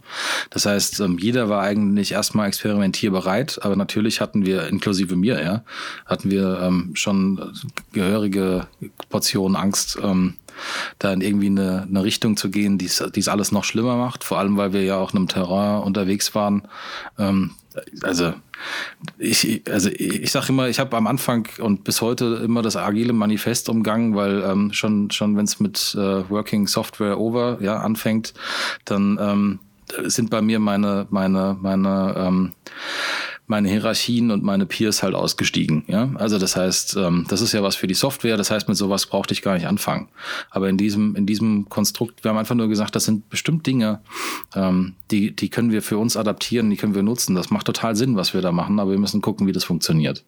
Das 0.50 0.66
heißt, 0.66 1.00
ähm, 1.02 1.18
jeder 1.20 1.50
war 1.50 1.62
eigentlich 1.62 2.14
erstmal 2.14 2.48
experimentierbereit, 2.48 3.60
aber 3.64 3.76
natürlich 3.76 4.22
hatten 4.22 4.46
wir, 4.46 4.68
inklusive 4.68 5.16
mir, 5.16 5.42
ja, 5.44 5.64
hatten 6.06 6.32
wir 6.32 6.60
ähm, 6.62 6.92
schon 6.94 7.54
gehörige 7.92 8.68
Portionen 9.10 9.56
Angst, 9.56 9.98
ähm, 10.02 10.36
da 11.00 11.12
in 11.12 11.22
irgendwie 11.22 11.48
eine, 11.48 11.88
eine 11.90 12.04
Richtung 12.04 12.38
zu 12.38 12.50
gehen, 12.50 12.78
die 12.78 12.86
es 12.86 13.28
alles 13.28 13.52
noch 13.52 13.64
schlimmer 13.64 13.96
macht, 13.96 14.24
vor 14.24 14.38
allem 14.38 14.58
weil 14.58 14.74
wir 14.74 14.84
ja 14.84 14.98
auch 14.98 15.12
in 15.12 15.18
einem 15.18 15.28
Terrain 15.28 15.82
unterwegs 15.84 16.36
waren, 16.36 16.64
ähm, 17.18 17.52
also 18.04 18.34
ich, 19.18 19.64
also 19.70 19.90
ich 19.90 20.32
sage 20.32 20.50
immer, 20.50 20.68
ich 20.68 20.80
habe 20.80 20.96
am 20.98 21.08
Anfang 21.08 21.48
und 21.60 21.84
bis 21.84 22.02
heute 22.02 22.42
immer 22.44 22.62
das 22.62 22.76
agile 22.76 23.14
Manifest 23.14 23.70
umgangen, 23.70 24.16
weil 24.16 24.44
ähm, 24.44 24.74
schon 24.74 25.10
schon 25.12 25.38
wenn 25.38 25.46
es 25.46 25.60
mit 25.60 25.96
äh, 25.96 26.30
Working 26.30 26.68
Software 26.68 27.20
Over 27.20 27.58
ja 27.62 27.78
anfängt, 27.78 28.34
dann 28.86 29.18
ähm, 29.22 29.60
sind 30.06 30.30
bei 30.30 30.42
mir 30.42 30.60
meine 30.60 31.08
meine 31.10 31.58
meine 31.60 32.14
ähm, 32.18 32.54
meine 33.52 33.70
Hierarchien 33.70 34.32
und 34.32 34.44
meine 34.44 34.66
Peers 34.66 35.04
halt 35.04 35.14
ausgestiegen. 35.14 35.84
Ja? 35.88 36.10
Also 36.16 36.40
das 36.40 36.56
heißt, 36.56 36.96
ähm, 36.98 37.26
das 37.28 37.42
ist 37.42 37.52
ja 37.52 37.62
was 37.62 37.76
für 37.76 37.86
die 37.86 37.94
Software, 37.94 38.38
das 38.38 38.50
heißt, 38.50 38.68
mit 38.68 38.78
sowas 38.78 39.06
brauchte 39.06 39.34
ich 39.34 39.42
gar 39.42 39.54
nicht 39.54 39.68
anfangen. 39.68 40.08
Aber 40.50 40.70
in 40.70 40.78
diesem, 40.78 41.16
in 41.16 41.26
diesem 41.26 41.68
Konstrukt, 41.70 42.24
wir 42.24 42.30
haben 42.30 42.38
einfach 42.38 42.56
nur 42.56 42.70
gesagt, 42.70 42.96
das 42.96 43.04
sind 43.04 43.30
bestimmt 43.30 43.68
Dinge, 43.68 44.00
ähm, 44.56 44.96
die, 45.12 45.36
die 45.36 45.50
können 45.50 45.72
wir 45.72 45.82
für 45.82 45.98
uns 45.98 46.16
adaptieren, 46.16 46.70
die 46.70 46.78
können 46.78 46.96
wir 46.96 47.04
nutzen. 47.04 47.36
Das 47.36 47.52
macht 47.52 47.68
total 47.68 47.96
Sinn, 47.96 48.16
was 48.16 48.34
wir 48.34 48.42
da 48.42 48.52
machen, 48.52 48.80
aber 48.80 48.92
wir 48.92 49.00
müssen 49.00 49.22
gucken, 49.22 49.46
wie 49.46 49.52
das 49.52 49.66
funktioniert. 49.66 50.24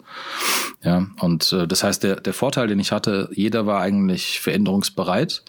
Ja, 0.84 1.08
und 1.22 1.54
äh, 1.54 1.66
das 1.66 1.84
heißt, 1.84 2.04
der, 2.04 2.18
der 2.18 2.34
Vorteil, 2.34 2.68
den 2.68 2.80
ich 2.80 2.92
hatte, 2.92 3.30
jeder 3.34 3.66
war 3.66 3.80
eigentlich 3.80 4.42
veränderungsbereit. 4.42 5.44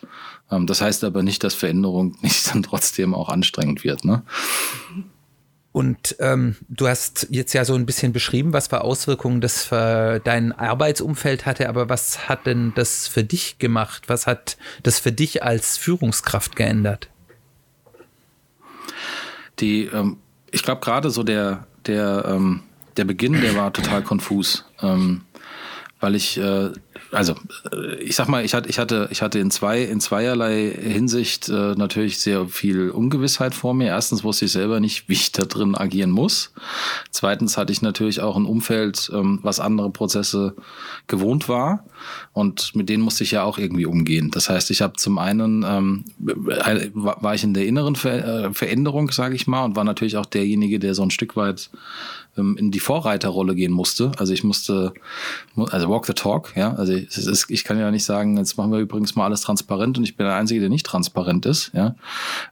Ähm, 0.51 0.69
das 0.69 0.81
heißt 0.81 1.03
aber 1.03 1.25
nicht, 1.25 1.43
dass 1.43 1.55
Veränderung 1.55 2.17
nicht 2.23 2.55
dann 2.55 2.63
trotzdem 2.63 3.15
auch 3.15 3.29
anstrengend 3.29 3.83
wird. 3.83 4.05
Ne? 4.05 4.23
Und 5.75 6.15
ähm, 6.21 6.55
du 6.69 6.87
hast 6.87 7.27
jetzt 7.31 7.53
ja 7.53 7.65
so 7.65 7.75
ein 7.75 7.85
bisschen 7.85 8.13
beschrieben, 8.13 8.53
was 8.53 8.69
für 8.69 8.83
Auswirkungen 8.83 9.41
das 9.41 9.65
für 9.65 10.21
dein 10.23 10.53
Arbeitsumfeld 10.53 11.47
hatte, 11.47 11.69
aber 11.69 11.89
was 11.89 12.29
hat 12.29 12.47
denn 12.47 12.73
das 12.77 13.09
für 13.09 13.25
dich 13.25 13.59
gemacht? 13.59 14.05
Was 14.07 14.29
hat 14.29 14.57
das 14.85 15.01
für 15.01 15.11
dich 15.11 15.43
als 15.43 15.77
Führungskraft 15.77 16.55
geändert? 16.55 17.09
Die, 19.59 19.87
ähm, 19.87 20.19
ich 20.53 20.63
glaube 20.63 20.81
gerade 20.81 21.11
so 21.11 21.25
der, 21.25 21.67
der, 21.87 22.25
ähm, 22.29 22.63
der 22.97 23.05
Beginn, 23.05 23.41
der 23.41 23.57
war 23.57 23.73
total 23.73 24.03
konfus. 24.05 24.65
Ähm, 24.81 25.23
weil 25.99 26.15
ich, 26.15 26.39
äh, 26.39 26.71
also 27.15 27.35
äh, 27.73 27.97
ich 27.97 28.17
sag 28.17 28.29
mal, 28.29 28.45
ich 28.45 28.55
hatte, 28.55 28.69
ich 28.69 28.79
hatte, 28.79 29.09
ich 29.11 29.23
hatte 29.23 29.39
in 29.39 29.51
zwei, 29.51 29.83
in 29.83 30.01
zweierlei 30.01 30.71
Hinsicht 30.71 31.49
äh, 31.49 31.75
natürlich 31.75 32.19
sehr 32.19 32.47
viel 32.49 32.91
Ungewissheit 32.91 33.55
vor 33.55 33.75
mir. 33.75 33.89
Erstens 33.89 34.25
wusste 34.25 34.47
ich 34.47 34.53
selber 34.53 34.81
nicht, 34.81 35.09
wie 35.09 35.15
ich 35.15 35.33
da 35.33 35.45
drin 35.45 35.77
agieren 35.77 36.11
muss. 36.11 36.53
Zweitens 37.11 37.57
hatte 37.57 37.73
ich 37.73 37.83
natürlich 37.83 38.21
auch 38.21 38.37
ein 38.37 38.47
Umfeld, 38.47 39.11
ähm, 39.15 39.41
was 39.43 39.61
andere 39.61 39.91
Prozesse 39.91 40.55
gewohnt 41.07 41.49
war. 41.49 41.85
Und 42.33 42.75
mit 42.75 42.89
denen 42.89 43.03
musste 43.03 43.25
ich 43.25 43.31
ja 43.31 43.45
auch 43.45 43.59
irgendwie 43.59 43.87
umgehen. 43.87 44.31
Das 44.31 44.49
heißt, 44.49 44.71
ich 44.71 44.83
habe 44.83 44.95
zum 44.95 45.19
einen 45.19 45.65
ähm, 45.67 46.05
war 46.19 47.35
ich 47.35 47.45
in 47.45 47.55
der 47.55 47.67
inneren 47.67 47.97
Ver 47.97 48.47
äh, 48.47 48.55
Veränderung, 48.55 49.11
sage 49.11 49.35
ich 49.35 49.47
mal, 49.47 49.65
und 49.65 49.77
war 49.77 49.85
natürlich 49.85 50.17
auch 50.17 50.27
derjenige, 50.27 50.79
der 50.79 50.95
so 50.95 51.03
ein 51.03 51.11
Stück 51.11 51.37
weit 51.37 51.71
ähm, 52.37 52.57
in 52.57 52.71
die 52.71 52.81
Vorreiterrolle 52.81 53.55
gehen 53.55 53.73
musste. 53.73 54.13
Also 54.19 54.33
ich 54.33 54.45
musste, 54.45 54.93
also 55.57 55.89
walk 55.89 56.07
the 56.07 56.13
talk, 56.13 56.53
ja. 56.57 56.75
Also 56.75 56.93
ich, 56.93 57.17
ist, 57.17 57.47
ich 57.49 57.65
kann 57.65 57.79
ja 57.79 57.91
nicht 57.91 58.05
sagen, 58.05 58.37
jetzt 58.37 58.57
machen 58.57 58.73
wir 58.73 58.79
übrigens 58.79 59.15
mal 59.17 59.25
alles 59.25 59.41
transparent 59.41 59.99
und 59.99 60.05
ich 60.05 60.17
bin 60.17 60.27
der 60.27 60.37
Einzige, 60.37 60.61
der 60.61 60.69
nicht 60.69 60.87
transparent 60.87 61.47
ist, 61.47 61.71
ja. 61.75 61.95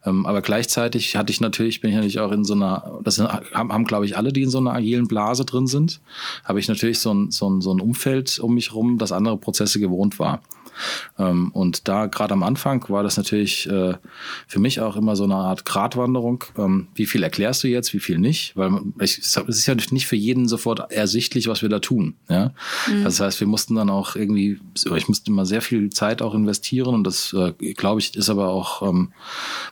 Ähm, 0.05 0.27
aber 0.27 0.43
gleichzeitig 0.43 1.17
hatte 1.17 1.33
ich 1.33 1.41
natürlich, 1.41 1.81
bin 1.81 1.91
ich 1.91 1.97
natürlich 1.97 2.21
auch 2.21 2.33
in 2.33 2.45
so 2.45 2.55
einer, 2.55 3.01
das 3.03 3.19
haben, 3.19 3.73
haben 3.73 3.85
glaube 3.85 4.07
ich 4.07 4.17
alle, 4.17 4.33
die 4.33 4.43
in 4.43 4.51
so 4.51 4.59
einer 4.59 4.75
agilen 4.75 5.09
Blase 5.09 5.45
drin 5.45 5.67
sind, 5.67 6.01
habe 6.45 6.61
ich 6.61 6.69
natürlich 6.69 6.99
so 6.99 7.13
ein, 7.13 7.31
so 7.31 7.49
ein, 7.49 7.61
so 7.61 7.73
ein 7.73 7.81
Umfeld 7.81 8.39
um 8.39 8.55
mich 8.55 8.75
rum, 8.75 8.99
das 8.99 9.13
andere 9.13 9.37
Prozesse 9.37 9.81
gewohnt 9.81 10.19
war. 10.19 10.41
Ähm, 11.19 11.51
und 11.53 11.89
da 11.89 12.07
gerade 12.07 12.35
am 12.35 12.43
Anfang 12.43 12.89
war 12.89 13.03
das 13.03 13.17
natürlich 13.17 13.69
äh, 13.69 13.95
für 14.47 14.61
mich 14.61 14.81
auch 14.81 14.97
immer 14.97 15.17
so 15.17 15.25
eine 15.25 15.37
Art 15.37 15.65
Gratwanderung. 15.65 16.45
Ähm, 16.59 16.89
wie 16.95 17.07
viel 17.07 17.23
erklärst 17.23 17.63
du 17.65 17.69
jetzt, 17.69 17.93
wie 17.93 18.01
viel 18.01 18.19
nicht? 18.19 18.57
Weil 18.57 18.73
es 18.99 19.19
ist 19.19 19.67
ja 19.67 19.75
nicht 19.91 20.07
für 20.07 20.17
jeden 20.17 20.49
sofort 20.49 20.91
ersichtlich, 20.91 21.49
was 21.49 21.63
wir 21.63 21.69
da 21.69 21.79
tun. 21.79 22.15
Ja? 22.29 22.53
Mhm. 22.89 23.05
Das 23.05 23.21
heißt, 23.21 23.41
wir 23.41 23.47
mussten 23.47 23.75
dann 23.75 23.91
auch 23.91 24.17
irgendwie, 24.17 24.59
ich 24.75 25.09
musste 25.09 25.31
immer 25.31 25.47
sehr 25.47 25.63
viel 25.63 25.91
Zeit 25.91 26.23
auch 26.23 26.35
investieren 26.35 26.95
und 26.95 27.05
das, 27.05 27.33
äh, 27.33 27.53
glaube 27.75 28.01
ich, 28.01 28.15
ist 28.17 28.31
aber 28.31 28.49
auch 28.49 28.83
ähm, 28.83 29.13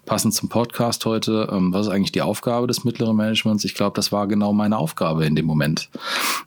passend 0.07 0.35
zum 0.35 0.49
Podcast 0.49 1.05
heute. 1.07 1.49
Was 1.51 1.87
ist 1.87 1.93
eigentlich 1.93 2.13
die 2.13 2.23
Aufgabe 2.23 2.67
des 2.67 2.85
mittleren 2.85 3.17
Managements? 3.17 3.65
Ich 3.65 3.75
glaube, 3.75 3.95
das 3.97 4.13
war 4.13 4.27
genau 4.27 4.53
meine 4.53 4.77
Aufgabe 4.77 5.25
in 5.25 5.35
dem 5.35 5.47
Moment. 5.47 5.89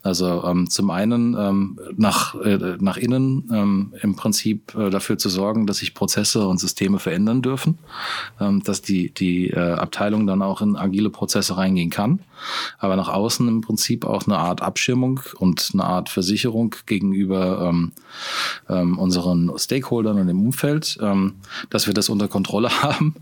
Also 0.02 0.54
zum 0.70 0.90
einen 0.90 1.78
nach, 1.96 2.36
äh, 2.36 2.78
nach 2.80 2.98
innen 2.98 3.92
im 4.02 4.16
Prinzip 4.16 4.53
Prinzip 4.60 4.76
äh, 4.76 4.90
dafür 4.90 5.18
zu 5.18 5.30
sorgen, 5.30 5.68
dass 5.68 5.78
sich 5.78 5.94
Prozesse 5.94 6.48
und 6.48 6.60
Systeme 6.60 7.00
verändern 7.00 7.42
dürfen, 7.42 7.78
ähm, 8.40 8.64
dass 8.64 8.82
die, 8.82 9.14
die 9.14 9.50
äh, 9.50 9.74
Abteilung 9.74 10.28
dann 10.28 10.42
auch 10.42 10.62
in 10.62 10.76
agile 10.76 11.10
Prozesse 11.10 11.58
reingehen 11.58 11.90
kann, 11.90 12.20
aber 12.78 12.96
nach 12.96 13.10
außen 13.10 13.48
im 13.48 13.62
Prinzip 13.62 14.06
auch 14.06 14.26
eine 14.26 14.38
Art 14.38 14.62
Abschirmung 14.62 15.22
und 15.38 15.72
eine 15.74 15.84
Art 15.84 16.10
Versicherung 16.10 16.76
gegenüber 16.86 17.70
ähm, 17.70 17.92
ähm, 18.70 19.00
unseren 19.00 19.52
Stakeholdern 19.58 20.20
und 20.20 20.28
dem 20.28 20.42
Umfeld, 20.42 20.98
dass 21.70 21.88
wir 21.88 21.94
das 21.94 22.10
unter 22.10 22.28
Kontrolle 22.28 22.70
haben, 22.84 23.16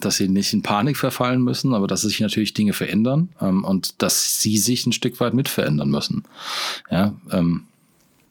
dass 0.00 0.16
sie 0.16 0.28
nicht 0.28 0.52
in 0.52 0.62
Panik 0.62 0.96
verfallen 0.96 1.42
müssen, 1.42 1.74
aber 1.74 1.86
dass 1.86 2.02
sich 2.02 2.20
natürlich 2.20 2.54
Dinge 2.54 2.72
verändern 2.72 3.30
und 3.38 4.02
dass 4.02 4.40
sie 4.40 4.58
sich 4.58 4.86
ein 4.86 4.92
Stück 4.92 5.20
weit 5.20 5.34
mit 5.34 5.48
müssen. 5.56 6.24
Ja, 6.90 7.14
ähm, 7.30 7.67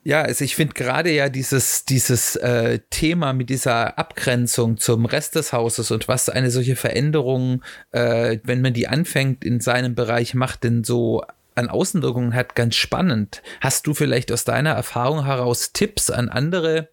ja, 0.08 0.22
also 0.22 0.46
ich 0.46 0.56
finde 0.56 0.74
gerade 0.74 1.12
ja 1.12 1.28
dieses, 1.28 1.84
dieses 1.84 2.38
äh, 2.38 2.80
Thema 2.90 3.34
mit 3.34 3.50
dieser 3.50 4.00
Abgrenzung 4.00 4.78
zum 4.78 5.06
Rest 5.06 5.36
des 5.36 5.52
Hauses 5.52 5.92
und 5.92 6.08
was 6.08 6.30
eine 6.30 6.50
solche 6.50 6.78
Veränderung, 6.78 7.62
äh, 7.92 8.38
wenn 8.46 8.62
man 8.62 8.74
die 8.74 8.88
anfängt 8.88 9.44
in 9.44 9.60
seinem 9.60 9.96
Bereich 9.96 10.34
macht, 10.34 10.64
denn 10.64 10.86
so 10.86 11.24
an 11.56 11.68
Außenwirkungen 11.68 12.36
hat, 12.36 12.56
ganz 12.56 12.78
spannend. 12.78 13.42
Hast 13.60 13.86
du 13.86 13.94
vielleicht 13.94 14.32
aus 14.32 14.46
deiner 14.46 14.72
Erfahrung 14.72 15.26
heraus 15.26 15.74
Tipps 15.74 16.10
an 16.10 16.30
andere 16.30 16.88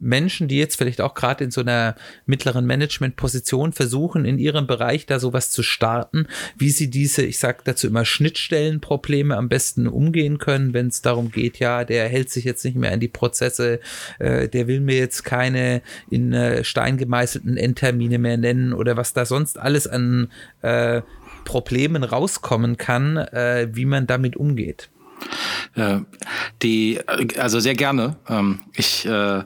Menschen, 0.00 0.48
die 0.48 0.58
jetzt 0.58 0.76
vielleicht 0.76 1.00
auch 1.00 1.14
gerade 1.14 1.44
in 1.44 1.50
so 1.50 1.60
einer 1.60 1.94
mittleren 2.26 2.66
Management-Position 2.66 3.72
versuchen, 3.72 4.24
in 4.24 4.38
ihrem 4.38 4.66
Bereich 4.66 5.06
da 5.06 5.20
sowas 5.20 5.50
zu 5.50 5.62
starten, 5.62 6.26
wie 6.56 6.70
sie 6.70 6.90
diese, 6.90 7.22
ich 7.22 7.38
sage 7.38 7.58
dazu 7.64 7.86
immer 7.86 8.04
Schnittstellenprobleme 8.04 9.36
am 9.36 9.48
besten 9.48 9.86
umgehen 9.86 10.38
können, 10.38 10.72
wenn 10.72 10.88
es 10.88 11.02
darum 11.02 11.30
geht, 11.30 11.58
ja, 11.58 11.84
der 11.84 12.08
hält 12.08 12.30
sich 12.30 12.44
jetzt 12.44 12.64
nicht 12.64 12.76
mehr 12.76 12.92
an 12.92 13.00
die 13.00 13.08
Prozesse, 13.08 13.80
äh, 14.18 14.48
der 14.48 14.66
will 14.66 14.80
mir 14.80 14.96
jetzt 14.96 15.24
keine 15.24 15.82
in 16.10 16.32
äh, 16.32 16.64
Stein 16.64 16.96
gemeißelten 16.96 17.56
Endtermine 17.56 18.18
mehr 18.18 18.38
nennen 18.38 18.72
oder 18.72 18.96
was 18.96 19.12
da 19.12 19.26
sonst 19.26 19.58
alles 19.58 19.86
an 19.86 20.28
äh, 20.62 21.02
Problemen 21.44 22.04
rauskommen 22.04 22.76
kann, 22.76 23.16
äh, 23.16 23.68
wie 23.72 23.84
man 23.84 24.06
damit 24.06 24.36
umgeht. 24.36 24.88
Äh, 25.74 26.00
die, 26.62 27.00
also 27.38 27.60
sehr 27.60 27.74
gerne. 27.74 28.16
Ähm, 28.28 28.60
ich, 28.74 29.06
äh, 29.06 29.44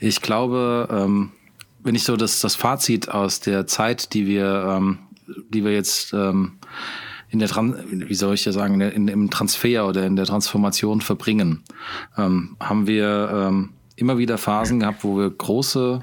ich 0.00 0.20
glaube, 0.20 0.88
ähm, 0.90 1.32
wenn 1.82 1.94
ich 1.94 2.04
so 2.04 2.16
das, 2.16 2.40
das 2.40 2.54
Fazit 2.54 3.08
aus 3.08 3.40
der 3.40 3.66
Zeit, 3.66 4.14
die 4.14 4.26
wir, 4.26 4.76
ähm, 4.76 4.98
die 5.48 5.64
wir 5.64 5.72
jetzt 5.72 6.12
in 6.12 7.38
der 7.38 7.48
Tran 7.48 7.76
wie 7.90 8.14
soll 8.14 8.34
ich 8.34 8.44
ja 8.44 8.52
sagen, 8.52 8.80
in, 8.80 9.08
im 9.08 9.30
Transfer 9.30 9.86
oder 9.86 10.06
in 10.06 10.16
der 10.16 10.26
Transformation 10.26 11.00
verbringen, 11.00 11.62
haben 12.14 12.86
wir 12.86 13.68
immer 13.96 14.18
wieder 14.18 14.38
Phasen 14.38 14.80
gehabt, 14.80 15.02
wo 15.02 15.16
wir 15.16 15.30
große 15.30 16.02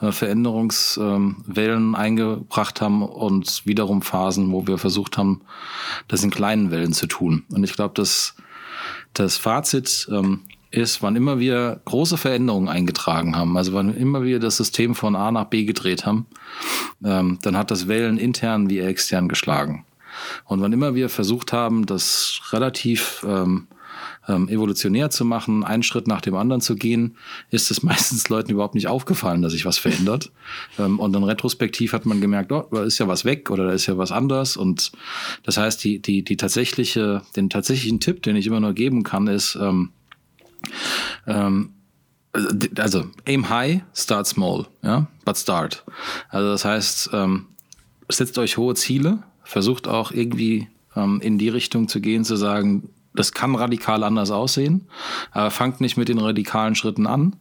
äh, 0.00 0.12
Veränderungswellen 0.12 1.94
eingebracht 1.94 2.80
haben 2.80 3.02
und 3.02 3.62
wiederum 3.64 4.02
Phasen, 4.02 4.52
wo 4.52 4.66
wir 4.66 4.78
versucht 4.78 5.16
haben, 5.18 5.42
das 6.08 6.24
in 6.24 6.30
kleinen 6.30 6.70
Wellen 6.70 6.92
zu 6.92 7.06
tun. 7.06 7.44
Und 7.50 7.64
ich 7.64 7.74
glaube, 7.74 7.94
dass 7.94 8.34
das 9.14 9.36
Fazit 9.36 10.08
ähm, 10.10 10.40
ist, 10.70 11.02
wann 11.02 11.16
immer 11.16 11.38
wir 11.38 11.80
große 11.84 12.16
Veränderungen 12.16 12.68
eingetragen 12.68 13.36
haben, 13.36 13.56
also 13.56 13.72
wann 13.72 13.96
immer 13.96 14.22
wir 14.24 14.40
das 14.40 14.56
System 14.56 14.94
von 14.94 15.16
A 15.16 15.30
nach 15.30 15.44
B 15.46 15.64
gedreht 15.64 16.04
haben, 16.04 16.26
ähm, 17.04 17.38
dann 17.42 17.56
hat 17.56 17.70
das 17.70 17.88
Wellen 17.88 18.18
intern 18.18 18.68
wie 18.68 18.80
extern 18.80 19.28
geschlagen. 19.28 19.84
Und 20.44 20.60
wann 20.60 20.72
immer 20.72 20.94
wir 20.94 21.08
versucht 21.08 21.52
haben, 21.52 21.86
das 21.86 22.40
relativ 22.50 23.24
ähm, 23.26 23.66
ähm, 24.28 24.48
evolutionär 24.48 25.10
zu 25.10 25.24
machen, 25.24 25.64
einen 25.64 25.82
Schritt 25.82 26.06
nach 26.06 26.20
dem 26.20 26.34
anderen 26.34 26.60
zu 26.60 26.76
gehen, 26.76 27.16
ist 27.50 27.70
es 27.70 27.82
meistens 27.82 28.28
Leuten 28.28 28.50
überhaupt 28.50 28.74
nicht 28.74 28.88
aufgefallen, 28.88 29.42
dass 29.42 29.52
sich 29.52 29.64
was 29.64 29.78
verändert. 29.78 30.32
Ähm, 30.78 30.98
und 30.98 31.12
dann 31.12 31.24
retrospektiv 31.24 31.92
hat 31.92 32.06
man 32.06 32.20
gemerkt, 32.20 32.52
oh, 32.52 32.66
da 32.70 32.84
ist 32.84 32.98
ja 32.98 33.08
was 33.08 33.24
weg 33.24 33.50
oder 33.50 33.66
da 33.66 33.72
ist 33.72 33.86
ja 33.86 33.98
was 33.98 34.12
anders. 34.12 34.56
Und 34.56 34.92
das 35.42 35.56
heißt, 35.56 35.82
die, 35.84 36.00
die, 36.00 36.22
die 36.24 36.36
tatsächliche, 36.36 37.22
den 37.36 37.50
tatsächlichen 37.50 38.00
Tipp, 38.00 38.22
den 38.22 38.36
ich 38.36 38.46
immer 38.46 38.60
nur 38.60 38.72
geben 38.72 39.02
kann, 39.02 39.26
ist, 39.26 39.56
ähm, 39.60 39.90
ähm, 41.26 41.70
also 42.78 43.04
aim 43.26 43.48
high, 43.48 43.82
start 43.94 44.26
small, 44.26 44.66
ja, 44.82 45.06
but 45.24 45.36
start. 45.36 45.84
Also 46.30 46.48
das 46.48 46.64
heißt, 46.64 47.10
ähm, 47.12 47.46
setzt 48.08 48.38
euch 48.38 48.56
hohe 48.56 48.74
Ziele, 48.74 49.22
versucht 49.44 49.86
auch 49.86 50.10
irgendwie 50.10 50.68
ähm, 50.96 51.20
in 51.20 51.38
die 51.38 51.48
Richtung 51.48 51.88
zu 51.88 52.00
gehen, 52.00 52.24
zu 52.24 52.36
sagen, 52.36 52.90
das 53.14 53.32
kann 53.32 53.54
radikal 53.54 54.02
anders 54.02 54.30
aussehen, 54.30 54.86
aber 55.30 55.50
fangt 55.50 55.80
nicht 55.80 55.96
mit 55.96 56.08
den 56.08 56.18
radikalen 56.18 56.74
Schritten 56.74 57.06
an. 57.06 57.36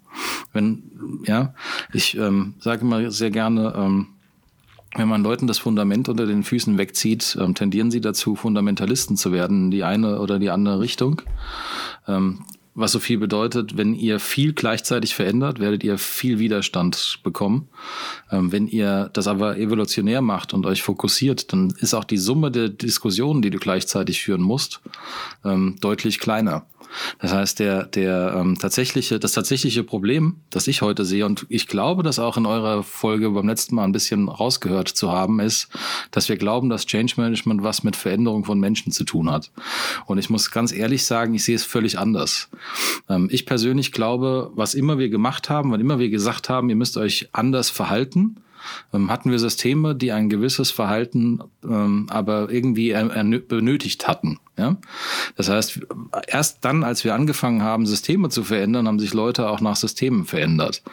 Wenn, 0.54 0.84
ja, 1.26 1.54
ich 1.92 2.16
ähm, 2.18 2.54
sage 2.60 2.82
immer 2.82 3.12
sehr 3.12 3.32
gerne, 3.32 3.74
ähm, 3.76 4.08
wenn 4.96 5.08
man 5.08 5.24
Leuten 5.24 5.48
das 5.48 5.58
Fundament 5.58 6.08
unter 6.08 6.28
den 6.28 6.44
Füßen 6.44 6.78
wegzieht, 6.78 7.38
ähm, 7.42 7.56
tendieren 7.56 7.90
sie 7.90 8.02
dazu, 8.02 8.36
Fundamentalisten 8.36 9.18
zu 9.18 9.32
werden, 9.32 9.66
in 9.66 9.72
die 9.72 9.84
eine 9.84 10.20
oder 10.20 10.38
die 10.38 10.52
andere 10.52 10.80
Richtung. 10.80 11.22
Ähm, 12.08 12.46
was 12.76 12.92
so 12.92 13.00
viel 13.00 13.18
bedeutet, 13.18 13.78
wenn 13.78 13.94
ihr 13.94 14.20
viel 14.20 14.54
gleichzeitig 14.54 15.16
verändert, 15.16 15.60
werdet 15.60 15.84
ihr 15.84 15.98
viel 15.98 16.40
Widerstand 16.40 17.20
bekommen. 17.24 17.70
Ähm, 18.32 18.52
wenn 18.52 18.68
ihr 18.68 19.10
das 19.14 19.28
aber 19.28 19.58
evolutionär 19.58 20.22
macht 20.22 20.54
und 20.54 20.66
euch 20.66 20.82
fokussiert, 20.82 21.54
dann 21.54 21.74
ist 21.80 21.94
auch 21.94 22.04
die 22.04 22.18
Summe 22.18 22.50
der 22.52 22.70
Diskussionen, 22.70 23.42
die 23.42 23.52
du 23.52 23.60
gleichzeitig 23.60 24.22
führen 24.22 24.42
musst, 24.42 24.82
ähm, 25.46 25.76
deutlich 25.82 26.20
kleiner. 26.20 26.66
Das 27.20 27.34
heißt, 27.34 27.60
der, 27.60 27.86
der 27.86 28.36
ähm, 28.38 28.58
tatsächliche, 28.58 29.20
das 29.20 29.34
tatsächliche 29.34 29.84
Problem, 29.84 30.38
das 30.50 30.68
ich 30.68 30.82
heute 30.82 31.06
sehe, 31.06 31.26
und 31.26 31.46
ich 31.50 31.68
glaube, 31.68 32.04
das 32.04 32.20
auch 32.20 32.38
in 32.38 32.46
eurer 32.46 32.84
Folge 32.84 33.30
beim 33.32 33.48
letzten 33.48 33.76
Mal 33.76 33.84
ein 33.84 33.92
bisschen 33.92 34.30
rausgehört 34.30 34.90
zu 34.90 35.12
haben, 35.12 35.40
ist, 35.40 35.70
dass 36.12 36.30
wir 36.30 36.38
glauben, 36.38 36.70
dass 36.70 36.86
Change 36.86 37.16
Management 37.18 37.64
was 37.64 37.84
mit 37.84 37.96
Veränderung 37.96 38.46
von 38.46 38.60
Menschen 38.60 38.92
zu 38.92 39.04
tun 39.04 39.30
hat. 39.32 39.52
Und 40.06 40.18
ich 40.18 40.30
muss 40.30 40.52
ganz 40.52 40.72
ehrlich 40.72 41.06
sagen, 41.06 41.34
ich 41.34 41.44
sehe 41.44 41.56
es 41.56 41.64
völlig 41.64 41.98
anders. 41.98 42.50
Ähm, 43.10 43.28
ich 43.32 43.46
persönlich 43.46 43.92
glaube, 43.92 44.52
was 44.56 44.74
immer 44.74 44.98
wir 44.98 45.10
gemacht 45.10 45.50
haben, 45.50 45.72
wann 45.72 45.82
immer 45.82 46.00
wir 46.00 46.10
gesagt 46.10 46.50
haben, 46.50 46.70
ihr 46.70 46.76
müsst 46.76 46.98
euch 46.98 47.30
anders 47.32 47.70
verhalten, 47.70 48.38
ähm, 48.94 49.10
hatten 49.10 49.32
wir 49.32 49.40
Systeme, 49.40 49.96
die 49.96 50.12
ein 50.12 50.30
gewisses 50.30 50.72
Verhalten 50.72 51.40
ähm, 51.64 52.08
aber 52.10 52.50
irgendwie 52.50 52.94
benötigt 53.48 54.08
hatten. 54.08 54.40
Ja? 54.58 54.78
Das 55.36 55.50
heißt, 55.50 55.80
erst 56.28 56.60
dann, 56.62 56.84
als 56.84 57.04
wir 57.04 57.16
angefangen 57.16 57.64
haben, 57.64 57.88
Systeme 57.88 58.30
zu 58.30 58.44
verändern, 58.44 58.88
haben 58.88 59.00
sich 59.00 59.14
Leute 59.14 59.50
auch 59.50 59.62
nach 59.62 59.76
Systemen 59.76 60.26
verändert. 60.26 60.84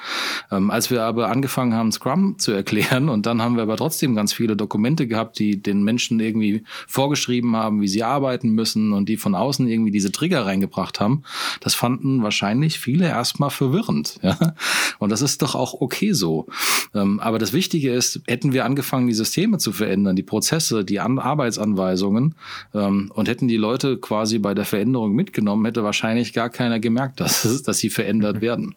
Ähm, 0.51 0.71
als 0.71 0.91
wir 0.91 1.03
aber 1.03 1.29
angefangen 1.29 1.75
haben, 1.75 1.93
Scrum 1.93 2.39
zu 2.39 2.53
erklären, 2.53 3.09
und 3.11 3.27
dann 3.27 3.43
haben 3.43 3.57
wir 3.57 3.63
aber 3.63 3.77
trotzdem 3.77 4.15
ganz 4.15 4.33
viele 4.33 4.57
Dokumente 4.57 5.07
gehabt, 5.07 5.39
die 5.39 5.61
den 5.61 5.83
Menschen 5.83 6.21
irgendwie 6.21 6.65
vorgeschrieben 6.89 7.55
haben, 7.55 7.83
wie 7.83 7.89
sie 7.89 8.03
arbeiten 8.03 8.51
müssen 8.51 8.93
und 8.95 9.09
die 9.09 9.19
von 9.19 9.35
außen 9.35 9.69
irgendwie 9.69 9.91
diese 9.91 10.11
Trigger 10.11 10.47
reingebracht 10.47 10.99
haben, 10.99 11.23
das 11.61 11.75
fanden 11.75 12.23
wahrscheinlich 12.23 12.79
viele 12.79 13.07
erstmal 13.07 13.51
verwirrend. 13.51 14.19
Ja? 14.23 14.55
Und 14.99 15.11
das 15.11 15.21
ist 15.21 15.43
doch 15.43 15.55
auch 15.55 15.75
okay 15.81 16.13
so. 16.13 16.47
Ähm, 16.95 17.21
aber 17.21 17.39
das 17.39 17.53
Wichtige 17.53 17.93
ist, 17.93 18.23
hätten 18.27 18.53
wir 18.55 18.65
angefangen, 18.65 19.07
die 19.07 19.15
Systeme 19.15 19.59
zu 19.59 19.73
verändern, 19.73 20.17
die 20.17 20.23
Prozesse, 20.23 20.85
die 20.85 21.01
An 21.01 21.19
Arbeitsanweisungen 21.19 22.35
ähm, 22.75 23.11
und 23.15 23.29
hätten 23.29 23.50
die 23.51 23.57
Leute 23.57 23.99
quasi 23.99 24.39
bei 24.39 24.55
der 24.55 24.65
Veränderung 24.65 25.15
mitgenommen, 25.15 25.65
hätte 25.65 25.85
wahrscheinlich 25.85 26.33
gar 26.33 26.49
keiner 26.49 26.81
gemerkt, 26.81 27.21
dass, 27.21 27.63
dass 27.63 27.79
sie 27.79 27.91
verändert 27.91 28.37
mhm. 28.37 28.41
werden. 28.41 28.75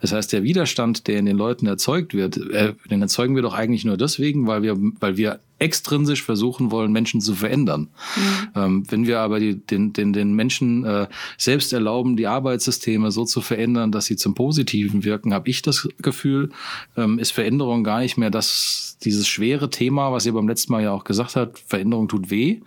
Das 0.00 0.12
heißt, 0.12 0.32
der 0.32 0.42
Widerstand, 0.42 1.06
der 1.06 1.18
in 1.18 1.26
den 1.26 1.36
Leuten 1.36 1.66
erzeugt 1.66 2.14
wird, 2.14 2.36
äh, 2.36 2.74
den 2.90 3.02
erzeugen 3.02 3.36
wir 3.36 3.42
doch 3.42 3.54
eigentlich 3.54 3.84
nur 3.84 3.96
deswegen, 3.96 4.46
weil 4.46 4.62
wir, 4.62 4.76
weil 5.00 5.16
wir 5.16 5.40
extrinsisch 5.58 6.22
versuchen 6.22 6.70
wollen, 6.70 6.92
Menschen 6.92 7.20
zu 7.20 7.34
verändern. 7.34 7.88
Mhm. 8.16 8.48
Ähm, 8.54 8.82
wenn 8.90 9.06
wir 9.06 9.20
aber 9.20 9.38
die, 9.38 9.54
den, 9.54 9.92
den, 9.92 10.12
den 10.12 10.34
Menschen 10.34 10.84
äh, 10.84 11.06
selbst 11.38 11.72
erlauben, 11.72 12.16
die 12.16 12.26
Arbeitssysteme 12.26 13.10
so 13.10 13.24
zu 13.24 13.40
verändern, 13.40 13.92
dass 13.92 14.06
sie 14.06 14.16
zum 14.16 14.34
Positiven 14.34 15.04
wirken, 15.04 15.32
habe 15.32 15.48
ich 15.48 15.62
das 15.62 15.88
Gefühl, 15.98 16.50
ähm, 16.96 17.18
ist 17.18 17.32
Veränderung 17.32 17.84
gar 17.84 18.00
nicht 18.00 18.16
mehr 18.16 18.30
das, 18.30 18.98
dieses 19.02 19.28
schwere 19.28 19.70
Thema, 19.70 20.12
was 20.12 20.26
ihr 20.26 20.32
beim 20.32 20.48
letzten 20.48 20.72
Mal 20.72 20.82
ja 20.82 20.92
auch 20.92 21.04
gesagt 21.04 21.36
habt, 21.36 21.58
Veränderung 21.58 22.08
tut 22.08 22.30
weh. 22.30 22.60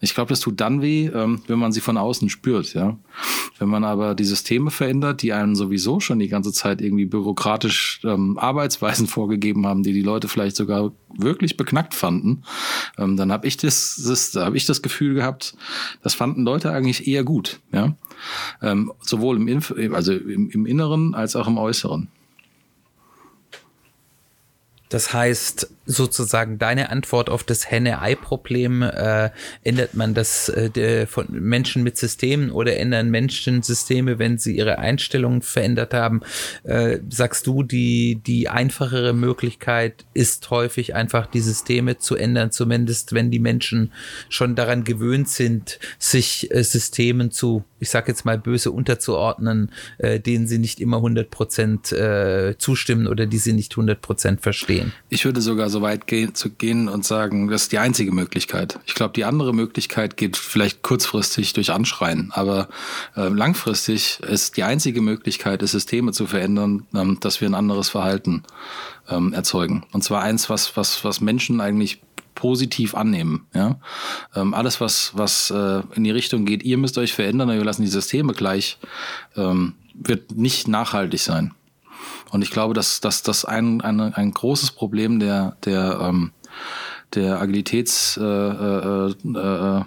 Ich 0.00 0.14
glaube, 0.14 0.30
das 0.30 0.40
tut 0.40 0.60
dann 0.60 0.82
weh, 0.82 1.06
ähm, 1.06 1.42
wenn 1.46 1.58
man 1.58 1.72
sie 1.72 1.80
von 1.80 1.96
außen 1.96 2.28
spürt. 2.30 2.74
Ja, 2.74 2.98
Wenn 3.58 3.68
man 3.68 3.84
aber 3.84 4.14
die 4.14 4.24
Systeme 4.24 4.70
verändert, 4.70 5.22
die 5.22 5.32
einem 5.32 5.54
sowieso 5.54 6.00
schon 6.00 6.18
die 6.18 6.28
ganze 6.28 6.52
Zeit 6.52 6.80
irgendwie 6.80 7.06
bürokratisch 7.06 8.00
ähm, 8.04 8.38
Arbeitsweisen 8.38 9.06
vorgegeben 9.06 9.66
haben, 9.66 9.82
die 9.82 9.92
die 9.92 10.02
Leute 10.02 10.28
vielleicht 10.28 10.56
sogar 10.56 10.92
wirklich 11.16 11.56
beknackt 11.56 11.94
fanden, 11.94 12.44
ähm, 12.98 13.16
dann 13.16 13.32
habe 13.32 13.46
ich 13.46 13.56
das, 13.56 14.02
das 14.06 14.34
habe 14.34 14.56
ich 14.56 14.66
das 14.66 14.82
Gefühl 14.82 15.14
gehabt, 15.14 15.56
das 16.02 16.14
fanden 16.14 16.44
Leute 16.44 16.70
eigentlich 16.70 17.06
eher 17.06 17.24
gut, 17.24 17.60
ja, 17.72 17.94
ähm, 18.62 18.92
sowohl 19.00 19.36
im, 19.36 19.48
Inf 19.48 19.74
also 19.92 20.12
im, 20.12 20.50
im 20.50 20.66
Inneren 20.66 21.14
als 21.14 21.36
auch 21.36 21.46
im 21.46 21.58
Äußeren. 21.58 22.08
Das 24.88 25.12
heißt, 25.12 25.70
sozusagen 25.86 26.58
deine 26.58 26.90
Antwort 26.90 27.28
auf 27.30 27.44
das 27.44 27.70
Henne-Ei-Problem, 27.70 28.82
äh, 28.82 29.30
ändert 29.62 29.94
man 29.94 30.14
das 30.14 30.48
äh, 30.48 31.06
von 31.06 31.26
Menschen 31.30 31.82
mit 31.82 31.96
Systemen 31.96 32.50
oder 32.50 32.76
ändern 32.76 33.10
Menschen 33.10 33.62
Systeme, 33.62 34.18
wenn 34.18 34.38
sie 34.38 34.56
ihre 34.56 34.78
Einstellungen 34.78 35.42
verändert 35.42 35.94
haben? 35.94 36.22
Äh, 36.62 36.98
sagst 37.08 37.46
du, 37.46 37.62
die, 37.62 38.20
die 38.26 38.48
einfachere 38.48 39.12
Möglichkeit 39.12 40.04
ist 40.14 40.50
häufig 40.50 40.94
einfach 40.94 41.26
die 41.26 41.40
Systeme 41.40 41.98
zu 41.98 42.16
ändern, 42.16 42.50
zumindest 42.50 43.12
wenn 43.12 43.30
die 43.30 43.38
Menschen 43.38 43.92
schon 44.28 44.54
daran 44.54 44.84
gewöhnt 44.84 45.28
sind, 45.28 45.78
sich 45.98 46.50
äh, 46.50 46.62
Systemen 46.62 47.30
zu, 47.30 47.64
ich 47.80 47.90
sag 47.90 48.08
jetzt 48.08 48.24
mal 48.24 48.38
böse 48.38 48.70
unterzuordnen, 48.70 49.70
äh, 49.98 50.20
denen 50.20 50.46
sie 50.46 50.58
nicht 50.58 50.80
immer 50.80 50.98
100 50.98 51.30
Prozent 51.30 51.92
äh, 51.92 52.54
zustimmen 52.58 53.06
oder 53.06 53.26
die 53.26 53.38
sie 53.38 53.52
nicht 53.52 53.72
100 53.72 54.00
Prozent 54.00 54.40
verstehen. 54.40 54.92
Ich 55.08 55.24
würde 55.24 55.40
sogar 55.40 55.68
so 55.74 55.82
weit 55.82 56.06
gehen, 56.06 56.34
zu 56.34 56.50
gehen 56.50 56.88
und 56.88 57.04
sagen, 57.04 57.48
das 57.48 57.64
ist 57.64 57.72
die 57.72 57.78
einzige 57.78 58.12
Möglichkeit. 58.12 58.78
Ich 58.86 58.94
glaube, 58.94 59.12
die 59.12 59.24
andere 59.24 59.52
Möglichkeit 59.52 60.16
geht 60.16 60.36
vielleicht 60.36 60.82
kurzfristig 60.82 61.52
durch 61.52 61.72
Anschreien, 61.72 62.30
aber 62.32 62.68
äh, 63.16 63.28
langfristig 63.28 64.20
ist 64.20 64.56
die 64.56 64.62
einzige 64.62 65.02
Möglichkeit, 65.02 65.60
Systeme 65.66 66.12
zu 66.12 66.26
verändern, 66.26 66.86
ähm, 66.94 67.18
dass 67.20 67.40
wir 67.40 67.48
ein 67.48 67.54
anderes 67.54 67.88
Verhalten 67.88 68.44
ähm, 69.10 69.32
erzeugen. 69.32 69.84
Und 69.92 70.04
zwar 70.04 70.22
eins, 70.22 70.48
was, 70.48 70.76
was, 70.76 71.04
was 71.04 71.20
Menschen 71.20 71.60
eigentlich 71.60 72.00
positiv 72.34 72.94
annehmen. 72.94 73.46
Ja? 73.54 73.76
Ähm, 74.34 74.54
alles, 74.54 74.80
was, 74.80 75.12
was 75.14 75.50
äh, 75.50 75.82
in 75.94 76.04
die 76.04 76.10
Richtung 76.10 76.44
geht, 76.44 76.62
ihr 76.62 76.78
müsst 76.78 76.98
euch 76.98 77.12
verändern, 77.12 77.48
wir 77.48 77.64
lassen 77.64 77.82
die 77.82 77.88
Systeme 77.88 78.32
gleich, 78.32 78.78
ähm, 79.36 79.74
wird 79.94 80.32
nicht 80.32 80.68
nachhaltig 80.68 81.20
sein. 81.20 81.52
Und 82.30 82.42
ich 82.42 82.50
glaube, 82.50 82.74
dass, 82.74 83.00
dass 83.00 83.22
das 83.22 83.44
ein, 83.44 83.80
ein, 83.80 84.00
ein 84.00 84.32
großes 84.32 84.72
Problem 84.72 85.20
der, 85.20 85.56
der, 85.64 86.00
ähm, 86.00 86.32
der 87.14 87.40
Agilitäts, 87.40 88.16
äh, 88.16 88.22
äh, 88.22 89.10
äh, 89.10 89.84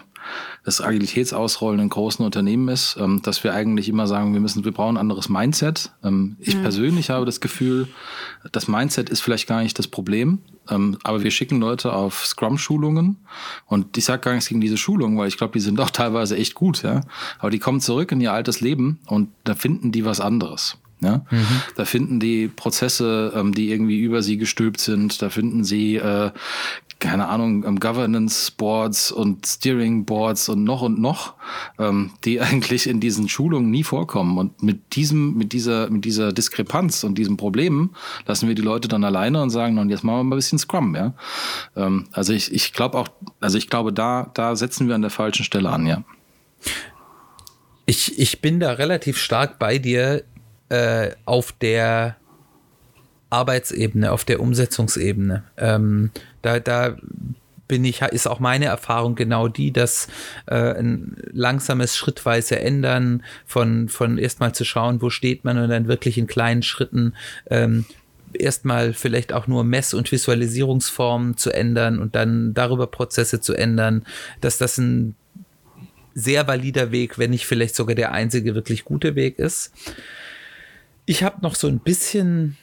das 0.63 0.81
Agilitätsausrollen 0.81 1.79
in 1.79 1.87
großen 1.87 2.25
Unternehmen 2.25 2.67
ist, 2.67 2.97
ähm, 2.99 3.21
dass 3.21 3.43
wir 3.43 3.53
eigentlich 3.53 3.87
immer 3.87 4.05
sagen, 4.05 4.33
wir 4.33 4.41
müssen, 4.41 4.65
wir 4.65 4.73
brauchen 4.73 4.97
ein 4.97 5.01
anderes 5.01 5.29
Mindset. 5.29 5.91
Ähm, 6.03 6.35
ich 6.39 6.57
mhm. 6.57 6.61
persönlich 6.61 7.09
habe 7.09 7.25
das 7.25 7.39
Gefühl, 7.39 7.87
das 8.51 8.67
Mindset 8.67 9.09
ist 9.09 9.21
vielleicht 9.21 9.47
gar 9.47 9.61
nicht 9.63 9.79
das 9.79 9.87
Problem, 9.87 10.39
ähm, 10.69 10.97
aber 11.03 11.23
wir 11.23 11.31
schicken 11.31 11.61
Leute 11.61 11.93
auf 11.93 12.25
Scrum-Schulungen 12.25 13.17
und 13.65 13.97
ich 13.97 14.03
sage 14.03 14.21
gar 14.23 14.33
nichts 14.33 14.49
gegen 14.49 14.59
diese 14.59 14.77
Schulungen, 14.77 15.17
weil 15.17 15.29
ich 15.29 15.37
glaube, 15.37 15.53
die 15.53 15.61
sind 15.61 15.79
auch 15.79 15.89
teilweise 15.89 16.35
echt 16.35 16.53
gut, 16.53 16.83
ja. 16.83 16.99
Aber 17.39 17.49
die 17.49 17.59
kommen 17.59 17.79
zurück 17.79 18.11
in 18.11 18.19
ihr 18.19 18.33
altes 18.33 18.59
Leben 18.59 18.99
und 19.05 19.29
da 19.45 19.55
finden 19.55 19.93
die 19.93 20.03
was 20.03 20.19
anderes. 20.19 20.77
Ja? 20.99 21.25
Mhm. 21.29 21.45
Da 21.75 21.85
finden 21.85 22.19
die 22.19 22.47
Prozesse, 22.47 23.33
ähm, 23.35 23.53
die 23.53 23.71
irgendwie 23.71 23.99
über 23.99 24.21
sie 24.21 24.37
gestülpt 24.37 24.79
sind. 24.79 25.21
Da 25.21 25.29
finden 25.29 25.63
sie 25.63 25.97
äh, 25.97 26.31
keine 26.99 27.27
Ahnung, 27.27 27.63
ähm, 27.63 27.79
Governance 27.79 28.51
Boards 28.51 29.11
und 29.11 29.45
Steering 29.45 30.05
Boards 30.05 30.49
und 30.49 30.63
noch 30.63 30.81
und 30.81 30.99
noch, 30.99 31.35
ähm, 31.77 32.11
die 32.25 32.41
eigentlich 32.41 32.87
in 32.87 32.99
diesen 32.99 33.29
Schulungen 33.29 33.69
nie 33.69 33.83
vorkommen. 33.83 34.37
Und 34.37 34.63
mit 34.63 34.95
diesem, 34.95 35.35
mit 35.35 35.53
dieser, 35.53 35.89
mit 35.89 36.05
dieser 36.05 36.33
Diskrepanz 36.33 37.03
und 37.03 37.17
diesem 37.17 37.37
Problem 37.37 37.91
lassen 38.25 38.47
wir 38.47 38.55
die 38.55 38.61
Leute 38.61 38.87
dann 38.87 39.03
alleine 39.03 39.41
und 39.41 39.49
sagen, 39.49 39.77
und 39.77 39.89
jetzt 39.89 40.03
machen 40.03 40.19
wir 40.19 40.23
mal 40.23 40.35
ein 40.35 40.39
bisschen 40.39 40.59
Scrum, 40.59 40.95
ja. 40.95 41.13
Ähm, 41.75 42.07
also 42.11 42.33
ich, 42.33 42.51
ich 42.51 42.73
glaube 42.73 42.97
auch, 42.97 43.07
also 43.39 43.57
ich 43.57 43.69
glaube, 43.69 43.93
da, 43.93 44.31
da 44.33 44.55
setzen 44.55 44.87
wir 44.87 44.95
an 44.95 45.01
der 45.01 45.11
falschen 45.11 45.43
Stelle 45.43 45.69
an, 45.69 45.85
ja. 45.85 46.03
Ich, 47.85 48.19
ich 48.19 48.41
bin 48.41 48.59
da 48.59 48.71
relativ 48.71 49.17
stark 49.17 49.59
bei 49.59 49.77
dir 49.77 50.23
äh, 50.69 51.11
auf 51.25 51.51
der 51.51 52.17
Arbeitsebene, 53.29 54.11
auf 54.11 54.25
der 54.25 54.39
Umsetzungsebene. 54.39 55.43
Ähm, 55.57 56.11
da, 56.41 56.59
da 56.59 56.95
bin 57.67 57.83
ich, 57.83 58.01
ist 58.01 58.27
auch 58.27 58.39
meine 58.39 58.65
Erfahrung 58.65 59.15
genau 59.15 59.47
die, 59.47 59.71
dass 59.71 60.07
äh, 60.45 60.55
ein 60.55 61.17
langsames, 61.31 61.97
schrittweise 61.97 62.59
Ändern 62.59 63.23
von, 63.45 63.89
von 63.89 64.17
erstmal 64.17 64.53
zu 64.55 64.63
schauen, 64.63 65.01
wo 65.01 65.09
steht 65.09 65.43
man 65.43 65.57
und 65.57 65.69
dann 65.69 65.87
wirklich 65.87 66.17
in 66.17 66.27
kleinen 66.27 66.63
Schritten 66.63 67.13
ähm, 67.49 67.85
erstmal 68.33 68.93
vielleicht 68.93 69.33
auch 69.33 69.47
nur 69.47 69.63
Mess- 69.63 69.93
und 69.93 70.11
Visualisierungsformen 70.11 71.37
zu 71.37 71.51
ändern 71.51 71.99
und 71.99 72.15
dann 72.15 72.53
darüber 72.53 72.87
Prozesse 72.87 73.41
zu 73.41 73.53
ändern, 73.53 74.05
dass 74.41 74.57
das 74.57 74.77
ein 74.77 75.15
sehr 76.13 76.47
valider 76.47 76.91
Weg, 76.91 77.19
wenn 77.19 77.29
nicht 77.29 77.45
vielleicht 77.45 77.75
sogar 77.75 77.95
der 77.95 78.11
einzige 78.11 78.55
wirklich 78.55 78.85
gute 78.85 79.15
Weg 79.15 79.37
ist. 79.39 79.71
Ich 81.09 81.23
habe 81.23 81.41
noch 81.41 81.55
so 81.55 81.67
ein 81.67 81.79
bisschen 81.79 82.57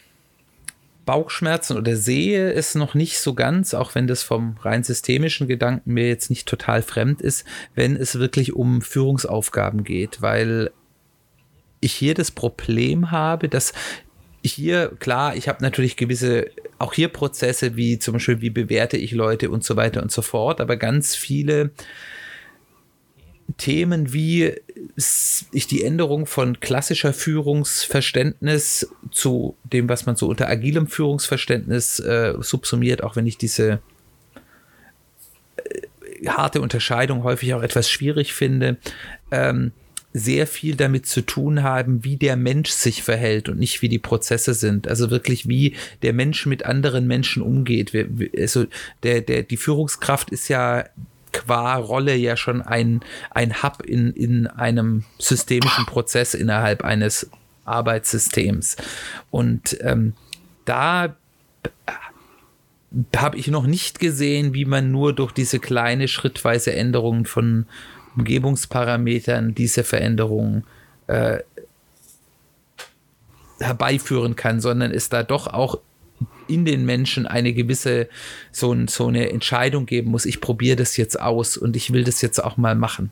Bauchschmerzen 1.07 1.79
oder 1.79 1.97
sehe 1.97 2.53
es 2.53 2.75
noch 2.75 2.93
nicht 2.93 3.19
so 3.19 3.33
ganz, 3.33 3.73
auch 3.73 3.95
wenn 3.95 4.07
das 4.07 4.23
vom 4.23 4.59
rein 4.61 4.85
systemischen 4.85 5.49
Gedanken 5.49 5.95
mir 5.95 6.09
jetzt 6.09 6.29
nicht 6.29 6.47
total 6.47 6.83
fremd 6.83 7.23
ist, 7.23 7.47
wenn 7.75 7.97
es 7.97 8.19
wirklich 8.19 8.53
um 8.53 8.83
Führungsaufgaben 8.83 9.83
geht, 9.83 10.21
weil 10.21 10.73
ich 11.81 11.95
hier 11.95 12.13
das 12.13 12.31
Problem 12.31 13.11
habe, 13.11 13.49
dass 13.49 13.73
hier, 14.43 14.93
klar, 14.99 15.37
ich 15.37 15.49
habe 15.49 15.63
natürlich 15.63 15.97
gewisse, 15.97 16.51
auch 16.79 16.93
hier 16.93 17.09
Prozesse 17.09 17.77
wie 17.77 17.99
zum 17.99 18.13
Beispiel, 18.13 18.43
wie 18.43 18.51
bewerte 18.51 18.99
ich 18.99 19.13
Leute 19.13 19.49
und 19.49 19.65
so 19.65 19.77
weiter 19.77 20.03
und 20.03 20.13
so 20.13 20.21
fort, 20.21 20.61
aber 20.61 20.77
ganz 20.77 21.17
viele 21.17 21.71
Themen 23.57 24.13
wie 24.13 24.55
ich 24.97 25.67
die 25.67 25.85
Änderung 25.85 26.27
von 26.27 26.61
klassischer 26.61 27.13
Führungsverständnis 27.13 28.89
zu 29.11 29.57
dem, 29.65 29.89
was 29.89 30.07
man 30.07 30.17
so 30.17 30.29
unter 30.29 30.49
agilem 30.49 30.87
Führungsverständnis 30.87 31.99
äh, 32.01 32.35
subsumiert, 32.41 33.03
auch 33.03 33.17
wenn 33.17 33.27
ich 33.27 33.39
diese 33.39 33.81
äh, 35.57 36.27
harte 36.27 36.61
Unterscheidung 36.61 37.23
häufig 37.25 37.55
auch 37.55 37.63
etwas 37.63 37.91
schwierig 37.91 38.35
finde, 38.35 38.79
ähm, 39.31 39.73
sehr 40.17 40.47
viel 40.47 40.77
damit 40.77 41.07
zu 41.07 41.23
tun 41.23 41.65
haben, 41.65 42.05
wie 42.05 42.17
der 42.17 42.37
Mensch 42.37 42.71
sich 42.71 43.03
verhält 43.03 43.49
und 43.49 43.59
nicht 43.59 43.83
wie 43.83 43.89
die 43.89 43.99
Prozesse 43.99 44.55
sind. 44.55 44.87
Also 44.87 45.11
wirklich, 45.11 45.49
wie 45.49 45.75
der 46.03 46.13
Mensch 46.13 46.47
mit 46.47 46.65
anderen 46.65 47.09
Menschen 47.09 47.43
umgeht. 47.43 47.93
Also 48.39 48.67
der, 49.03 49.23
der, 49.23 49.43
die 49.43 49.57
Führungskraft 49.57 50.31
ist 50.31 50.49
ja 50.49 50.85
qua 51.35 51.77
Rolle 51.77 52.15
ja 52.15 52.37
schon 52.37 52.63
ein, 52.63 53.01
ein 53.31 53.63
Hub 53.63 53.83
in, 53.83 54.13
in 54.13 54.47
einem 54.47 55.05
systemischen 55.19 55.85
Prozess 55.85 56.33
innerhalb 56.33 56.83
eines 56.85 57.29
Arbeitssystems. 57.65 58.77
Und 59.31 59.77
ähm, 59.83 60.15
da 60.65 61.17
habe 63.17 63.37
ich 63.37 63.49
noch 63.49 63.67
nicht 63.67 63.99
gesehen, 63.99 64.55
wie 64.55 64.65
man 64.65 64.91
nur 64.91 65.13
durch 65.13 65.33
diese 65.33 65.59
kleine 65.59 66.09
schrittweise 66.09 66.73
Änderungen 66.73 67.27
von 67.27 67.67
Umgebungsparametern 68.17 69.55
diese 69.55 69.83
Veränderungen 69.83 70.65
äh, 71.09 71.39
herbeiführen 73.59 74.37
kann, 74.37 74.61
sondern 74.61 74.93
es 74.93 75.09
da 75.09 75.25
doch 75.25 75.49
auch 75.49 75.81
in 76.49 76.65
den 76.65 76.85
Menschen 76.85 77.27
eine 77.27 77.53
gewisse, 77.53 78.09
so, 78.53 78.75
so 78.87 79.09
eine 79.09 79.31
Entscheidung 79.31 79.87
geben 79.87 80.11
muss, 80.11 80.27
ich 80.27 80.41
probiere 80.41 80.77
das 80.77 80.97
jetzt 80.97 81.21
aus 81.21 81.57
und 81.57 81.77
ich 81.77 81.93
will 81.93 82.05
das 82.05 82.21
jetzt 82.23 82.43
auch 82.43 82.57
mal 82.57 82.75
machen. 82.75 83.11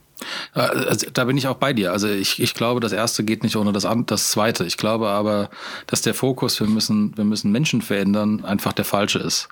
Äh, 0.54 0.61
also, 0.61 1.06
da 1.12 1.24
bin 1.24 1.37
ich 1.37 1.48
auch 1.48 1.56
bei 1.56 1.72
dir. 1.72 1.92
Also 1.92 2.08
ich, 2.08 2.40
ich 2.40 2.54
glaube, 2.54 2.80
das 2.80 2.92
erste 2.92 3.24
geht 3.24 3.42
nicht 3.42 3.56
ohne 3.56 3.72
das, 3.72 3.87
das 4.06 4.30
zweite. 4.30 4.64
Ich 4.64 4.76
glaube 4.76 5.08
aber, 5.08 5.50
dass 5.87 6.02
der 6.02 6.14
Fokus, 6.14 6.61
wir 6.61 6.66
müssen, 6.66 7.16
wir 7.16 7.24
müssen 7.24 7.52
Menschen 7.52 7.82
verändern, 7.82 8.44
einfach 8.44 8.72
der 8.72 8.85
falsche 8.85 9.18
ist. 9.18 9.48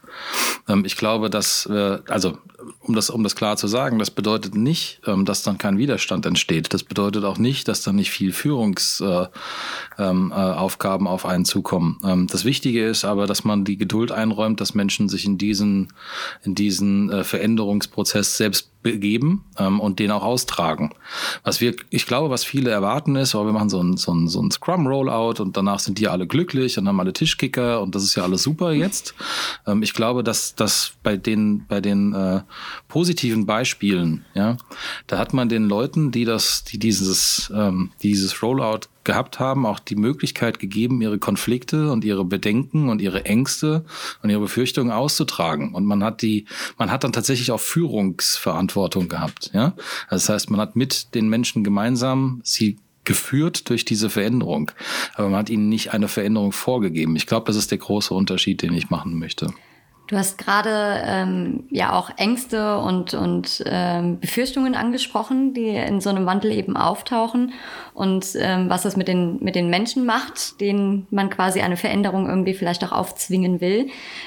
Ähm, 0.68 0.85
ich 0.85 0.96
glaube, 0.96 1.30
dass 1.30 1.68
also 2.09 2.38
um 2.80 2.94
das, 2.94 3.11
um 3.11 3.22
das 3.22 3.37
klar 3.37 3.56
zu 3.56 3.66
sagen, 3.66 3.98
das 3.98 4.11
bedeutet 4.11 4.54
nicht, 4.54 5.00
ähm, 5.06 5.24
dass 5.24 5.42
dann 5.42 5.59
kein 5.59 5.78
Widerstand 5.78 6.26
entsteht. 6.26 6.72
Das 6.72 6.83
bedeutet 6.83 7.24
auch 7.24 7.38
nicht, 7.38 7.68
dass 7.68 7.83
dann 7.83 7.96
nicht 7.96 8.11
viel 8.11 8.33
Führungsaufgaben 8.33 9.30
äh, 9.98 10.09
ähm, 10.09 10.33
äh, 10.33 11.09
auf 11.11 11.26
einen 11.26 11.44
zukommen. 11.44 12.26
das 12.30 12.44
Wichtige 12.44 12.87
ist 12.87 13.04
aber, 13.04 13.26
dass 13.26 13.44
man 13.44 13.64
die 13.64 13.76
Geduld 13.76 14.12
einräumt, 14.12 14.61
dass 14.61 14.74
Menschen 14.74 15.09
sich 15.09 15.24
in 15.24 15.38
diesen, 15.38 15.92
in 16.42 16.54
diesen 16.54 17.24
Veränderungsprozess 17.24 18.37
selbst 18.37 18.70
begeben 18.83 19.44
und 19.56 19.98
den 19.98 20.11
auch 20.11 20.22
austragen. 20.22 20.60
Was 21.44 21.61
wir, 21.61 21.75
ich 21.90 22.07
glaube, 22.07 22.31
was 22.31 22.44
viele 22.44 22.70
erwarten 22.70 23.16
ist, 23.16 23.35
oh, 23.35 23.44
wir 23.44 23.53
machen 23.53 23.68
so 23.68 23.83
ein, 23.83 23.96
so 23.96 24.12
ein, 24.12 24.29
so 24.29 24.40
ein 24.42 24.51
Scrum-Rollout 24.51 25.42
und 25.42 25.57
danach 25.57 25.79
sind 25.79 25.99
die 25.99 26.09
alle 26.09 26.27
glücklich 26.27 26.79
und 26.79 26.87
haben 26.88 27.01
alle 27.01 27.12
Tischkicker 27.12 27.81
und 27.81 27.94
das 27.94 28.05
ist 28.05 28.14
ja 28.14 28.23
alles 28.23 28.42
super 28.42 28.73
jetzt. 28.73 29.14
Ähm, 29.66 29.83
ich 29.83 29.94
glaube, 29.94 30.23
dass, 30.23 30.55
dass 30.55 30.92
bei 31.03 31.16
den, 31.16 31.66
bei 31.66 31.81
den 31.81 32.12
äh, 32.12 32.42
positiven 32.88 33.46
Beispielen, 33.46 34.25
ja, 34.35 34.57
da 35.07 35.18
hat 35.18 35.33
man 35.33 35.49
den 35.49 35.68
Leuten, 35.68 36.11
die 36.11 36.25
das, 36.25 36.64
die 36.64 36.79
dieses, 36.79 37.53
ähm, 37.55 37.90
dieses 38.03 38.42
Rollout 38.42 38.81
gehabt 39.04 39.38
haben, 39.38 39.66
auch 39.66 39.78
die 39.78 39.96
Möglichkeit 39.96 40.58
gegeben, 40.58 41.00
ihre 41.00 41.18
Konflikte 41.18 41.90
und 41.90 42.04
ihre 42.04 42.24
Bedenken 42.24 42.88
und 42.88 43.00
ihre 43.00 43.24
Ängste 43.24 43.84
und 44.22 44.30
ihre 44.30 44.40
Befürchtungen 44.40 44.92
auszutragen. 44.92 45.74
Und 45.74 45.84
man 45.84 46.04
hat 46.04 46.22
die, 46.22 46.46
man 46.78 46.90
hat 46.90 47.04
dann 47.04 47.12
tatsächlich 47.12 47.50
auch 47.50 47.60
Führungsverantwortung 47.60 49.08
gehabt. 49.08 49.50
Ja, 49.54 49.74
das 50.10 50.28
heißt, 50.28 50.50
man 50.50 50.60
hat 50.60 50.76
mit 50.76 51.14
den 51.14 51.28
Menschen 51.28 51.64
gemeinsam 51.64 52.40
sie 52.44 52.78
geführt 53.04 53.68
durch 53.70 53.84
diese 53.84 54.10
Veränderung, 54.10 54.70
aber 55.14 55.30
man 55.30 55.40
hat 55.40 55.50
ihnen 55.50 55.68
nicht 55.68 55.92
eine 55.92 56.08
Veränderung 56.08 56.52
vorgegeben. 56.52 57.16
Ich 57.16 57.26
glaube, 57.26 57.46
das 57.46 57.56
ist 57.56 57.70
der 57.70 57.78
große 57.78 58.12
Unterschied, 58.12 58.62
den 58.62 58.74
ich 58.74 58.90
machen 58.90 59.18
möchte. 59.18 59.52
Du 60.11 60.16
hast 60.16 60.38
gerade 60.38 61.05
ähm, 61.07 61.62
ja 61.70 61.92
auch 61.92 62.11
Ängste 62.16 62.79
und, 62.79 63.14
und 63.14 63.62
ähm, 63.64 64.18
Befürchtungen 64.18 64.75
angesprochen, 64.75 65.55
die 65.55 65.68
in 65.68 66.01
so 66.01 66.11
einem 66.11 66.27
Wandel 66.27 66.51
eben 66.51 66.77
auftauchen 66.77 67.53
und 67.94 68.27
ähm, 68.35 68.68
was 68.68 68.83
das 68.83 68.96
mit 68.96 69.07
den, 69.07 69.38
mit 69.40 69.55
den 69.55 69.70
Menschen 69.70 70.05
macht, 70.07 70.61
denen 70.61 71.07
man 71.11 71.31
quasi 71.31 71.61
eine 71.61 71.77
Veränderung 71.77 72.29
irgendwie 72.29 72.55
vielleicht 72.55 72.83
auch 72.83 72.90
aufzwingen 72.90 73.61
will. 73.61 73.87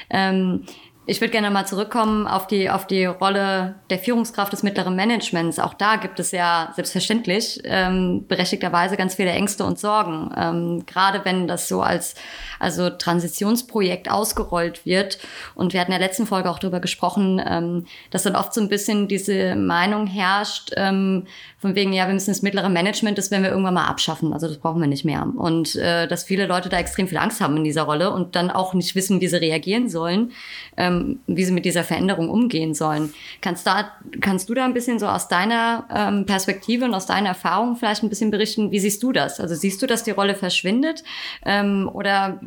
Ähm, 0.09 0.63
ich 1.05 1.19
würde 1.19 1.31
gerne 1.31 1.51
mal 1.51 1.65
zurückkommen 1.65 2.27
auf 2.27 2.47
die, 2.47 2.69
auf 2.69 2.87
die 2.87 3.05
Rolle 3.05 3.75
der 3.89 3.99
Führungskraft 3.99 4.53
des 4.53 4.63
mittleren 4.63 4.95
Managements. 4.95 5.59
Auch 5.59 5.73
da 5.73 5.97
gibt 5.97 6.19
es 6.19 6.31
ja 6.31 6.71
selbstverständlich 6.75 7.59
ähm, 7.65 8.25
berechtigterweise 8.27 8.95
ganz 8.95 9.15
viele 9.15 9.31
Ängste 9.31 9.65
und 9.65 9.77
Sorgen. 9.77 10.31
Ähm, 10.37 10.85
gerade 10.85 11.25
wenn 11.25 11.47
das 11.47 11.67
so 11.67 11.81
als 11.81 12.15
also 12.59 12.89
Transitionsprojekt 12.89 14.09
ausgerollt 14.09 14.85
wird. 14.85 15.19
Und 15.55 15.73
wir 15.73 15.81
hatten 15.81 15.91
in 15.91 15.99
der 15.99 16.07
letzten 16.07 16.25
Folge 16.25 16.49
auch 16.49 16.59
darüber 16.59 16.79
gesprochen, 16.79 17.41
ähm, 17.45 17.85
dass 18.09 18.23
dann 18.23 18.37
oft 18.37 18.53
so 18.53 18.61
ein 18.61 18.69
bisschen 18.69 19.09
diese 19.09 19.55
Meinung 19.55 20.07
herrscht, 20.07 20.71
ähm, 20.77 21.27
von 21.57 21.75
wegen, 21.75 21.93
ja, 21.93 22.07
wir 22.07 22.13
müssen 22.13 22.31
das 22.31 22.41
mittlere 22.41 22.67
Management, 22.67 23.17
das 23.17 23.31
werden 23.31 23.43
wir 23.43 23.49
irgendwann 23.49 23.73
mal 23.73 23.87
abschaffen. 23.87 24.33
Also 24.33 24.47
das 24.47 24.57
brauchen 24.57 24.81
wir 24.81 24.87
nicht 24.87 25.05
mehr. 25.05 25.25
Und 25.35 25.75
äh, 25.75 26.07
dass 26.07 26.25
viele 26.25 26.45
Leute 26.45 26.69
da 26.69 26.77
extrem 26.77 27.07
viel 27.07 27.17
Angst 27.17 27.39
haben 27.39 27.55
in 27.55 27.63
dieser 27.63 27.83
Rolle 27.83 28.11
und 28.11 28.35
dann 28.35 28.49
auch 28.49 28.73
nicht 28.73 28.95
wissen, 28.95 29.21
wie 29.21 29.27
sie 29.27 29.37
reagieren 29.37 29.89
sollen. 29.89 30.33
Ähm, 30.75 30.92
ähm, 30.93 31.19
wie 31.27 31.45
sie 31.45 31.51
mit 31.51 31.65
dieser 31.65 31.83
Veränderung 31.83 32.29
umgehen 32.29 32.73
sollen. 32.73 33.13
Kannst, 33.41 33.65
da, 33.67 33.91
kannst 34.21 34.49
du 34.49 34.53
da 34.53 34.65
ein 34.65 34.73
bisschen 34.73 34.99
so 34.99 35.07
aus 35.07 35.27
deiner 35.27 35.87
ähm, 35.93 36.25
Perspektive 36.25 36.85
und 36.85 36.93
aus 36.93 37.05
deiner 37.05 37.29
Erfahrung 37.29 37.75
vielleicht 37.75 38.03
ein 38.03 38.09
bisschen 38.09 38.31
berichten, 38.31 38.71
wie 38.71 38.79
siehst 38.79 39.01
du 39.03 39.11
das? 39.11 39.39
Also 39.39 39.55
siehst 39.55 39.81
du, 39.81 39.87
dass 39.87 40.03
die 40.03 40.11
Rolle 40.11 40.35
verschwindet 40.35 41.03
ähm, 41.45 41.89
oder 41.91 42.39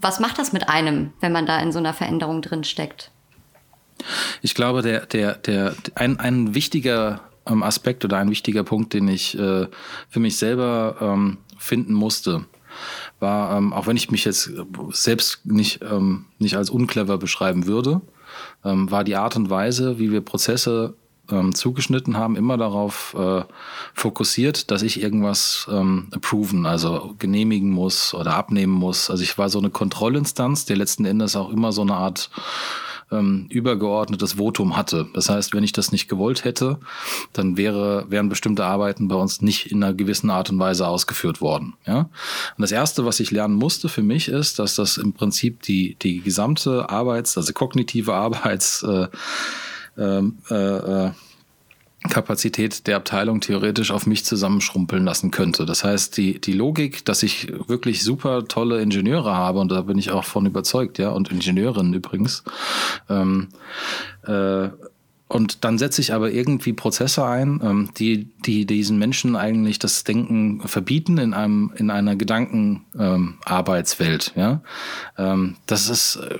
was 0.00 0.20
macht 0.20 0.38
das 0.38 0.52
mit 0.52 0.68
einem, 0.68 1.12
wenn 1.20 1.32
man 1.32 1.46
da 1.46 1.60
in 1.60 1.72
so 1.72 1.78
einer 1.78 1.94
Veränderung 1.94 2.42
drin 2.42 2.64
steckt? 2.64 3.10
Ich 4.40 4.54
glaube, 4.54 4.82
der, 4.82 5.06
der, 5.06 5.34
der, 5.34 5.74
ein, 5.94 6.18
ein 6.18 6.54
wichtiger 6.54 7.20
ähm, 7.46 7.62
Aspekt 7.62 8.04
oder 8.04 8.18
ein 8.18 8.30
wichtiger 8.30 8.64
Punkt, 8.64 8.94
den 8.94 9.08
ich 9.08 9.38
äh, 9.38 9.68
für 10.08 10.20
mich 10.20 10.36
selber 10.36 10.96
ähm, 11.00 11.38
finden 11.58 11.94
musste, 11.94 12.44
war, 13.22 13.56
ähm, 13.56 13.72
auch 13.72 13.86
wenn 13.86 13.96
ich 13.96 14.10
mich 14.10 14.24
jetzt 14.24 14.50
selbst 14.90 15.46
nicht, 15.46 15.80
ähm, 15.82 16.26
nicht 16.38 16.56
als 16.56 16.68
unclever 16.68 17.16
beschreiben 17.16 17.66
würde, 17.66 18.02
ähm, 18.64 18.90
war 18.90 19.04
die 19.04 19.16
Art 19.16 19.36
und 19.36 19.48
Weise, 19.48 19.98
wie 19.98 20.10
wir 20.10 20.20
Prozesse 20.20 20.94
ähm, 21.30 21.54
zugeschnitten 21.54 22.16
haben, 22.16 22.36
immer 22.36 22.56
darauf 22.56 23.14
äh, 23.18 23.42
fokussiert, 23.94 24.70
dass 24.70 24.82
ich 24.82 25.00
irgendwas 25.00 25.66
ähm, 25.70 26.08
approven, 26.12 26.66
also 26.66 27.14
genehmigen 27.18 27.70
muss 27.70 28.12
oder 28.12 28.34
abnehmen 28.34 28.72
muss. 28.72 29.08
Also 29.08 29.22
ich 29.22 29.38
war 29.38 29.48
so 29.48 29.58
eine 29.58 29.70
Kontrollinstanz, 29.70 30.64
der 30.66 30.76
letzten 30.76 31.04
Endes 31.04 31.36
auch 31.36 31.50
immer 31.50 31.72
so 31.72 31.82
eine 31.82 31.94
Art 31.94 32.30
ähm, 33.12 33.46
übergeordnetes 33.50 34.34
Votum 34.34 34.76
hatte. 34.76 35.06
Das 35.14 35.28
heißt, 35.28 35.54
wenn 35.54 35.62
ich 35.62 35.72
das 35.72 35.92
nicht 35.92 36.08
gewollt 36.08 36.44
hätte, 36.44 36.78
dann 37.32 37.56
wäre, 37.56 38.06
wären 38.08 38.28
bestimmte 38.28 38.64
Arbeiten 38.64 39.08
bei 39.08 39.16
uns 39.16 39.42
nicht 39.42 39.70
in 39.70 39.82
einer 39.82 39.94
gewissen 39.94 40.30
Art 40.30 40.50
und 40.50 40.58
Weise 40.58 40.86
ausgeführt 40.88 41.40
worden. 41.40 41.74
Ja? 41.86 42.00
Und 42.56 42.62
das 42.62 42.72
Erste, 42.72 43.04
was 43.04 43.20
ich 43.20 43.30
lernen 43.30 43.54
musste 43.54 43.88
für 43.88 44.02
mich, 44.02 44.28
ist, 44.28 44.58
dass 44.58 44.74
das 44.74 44.96
im 44.96 45.12
Prinzip 45.12 45.62
die, 45.62 45.96
die 45.96 46.20
gesamte 46.20 46.88
Arbeits-, 46.88 47.36
also 47.36 47.52
kognitive 47.52 48.14
Arbeits- 48.14 48.82
äh, 48.82 49.08
ähm, 49.98 50.38
äh, 50.50 50.54
äh, 51.06 51.10
Kapazität 52.08 52.86
der 52.86 52.96
Abteilung 52.96 53.40
theoretisch 53.40 53.90
auf 53.90 54.06
mich 54.06 54.24
zusammenschrumpeln 54.24 55.04
lassen 55.04 55.30
könnte. 55.30 55.66
Das 55.66 55.84
heißt, 55.84 56.16
die, 56.16 56.40
die 56.40 56.52
Logik, 56.52 57.04
dass 57.04 57.22
ich 57.22 57.52
wirklich 57.68 58.02
super 58.02 58.44
tolle 58.46 58.80
Ingenieure 58.80 59.34
habe, 59.34 59.60
und 59.60 59.70
da 59.70 59.82
bin 59.82 59.98
ich 59.98 60.10
auch 60.10 60.24
von 60.24 60.46
überzeugt, 60.46 60.98
ja, 60.98 61.10
und 61.10 61.30
Ingenieurinnen 61.30 61.94
übrigens, 61.94 62.42
ähm, 63.08 63.48
äh, 64.26 64.68
und 65.32 65.64
dann 65.64 65.78
setze 65.78 66.02
ich 66.02 66.12
aber 66.12 66.30
irgendwie 66.30 66.74
Prozesse 66.74 67.24
ein, 67.24 67.58
ähm, 67.64 67.88
die, 67.96 68.28
die 68.44 68.66
diesen 68.66 68.98
Menschen 68.98 69.34
eigentlich 69.34 69.78
das 69.78 70.04
Denken 70.04 70.60
verbieten 70.68 71.16
in 71.16 71.32
einem, 71.32 71.72
in 71.74 71.88
einer 71.88 72.16
Gedankenarbeitswelt. 72.16 74.34
Ähm, 74.36 74.42
ja? 74.42 74.60
Ähm, 75.16 75.56
das 75.66 75.88
ist, 75.88 76.16
äh, 76.16 76.36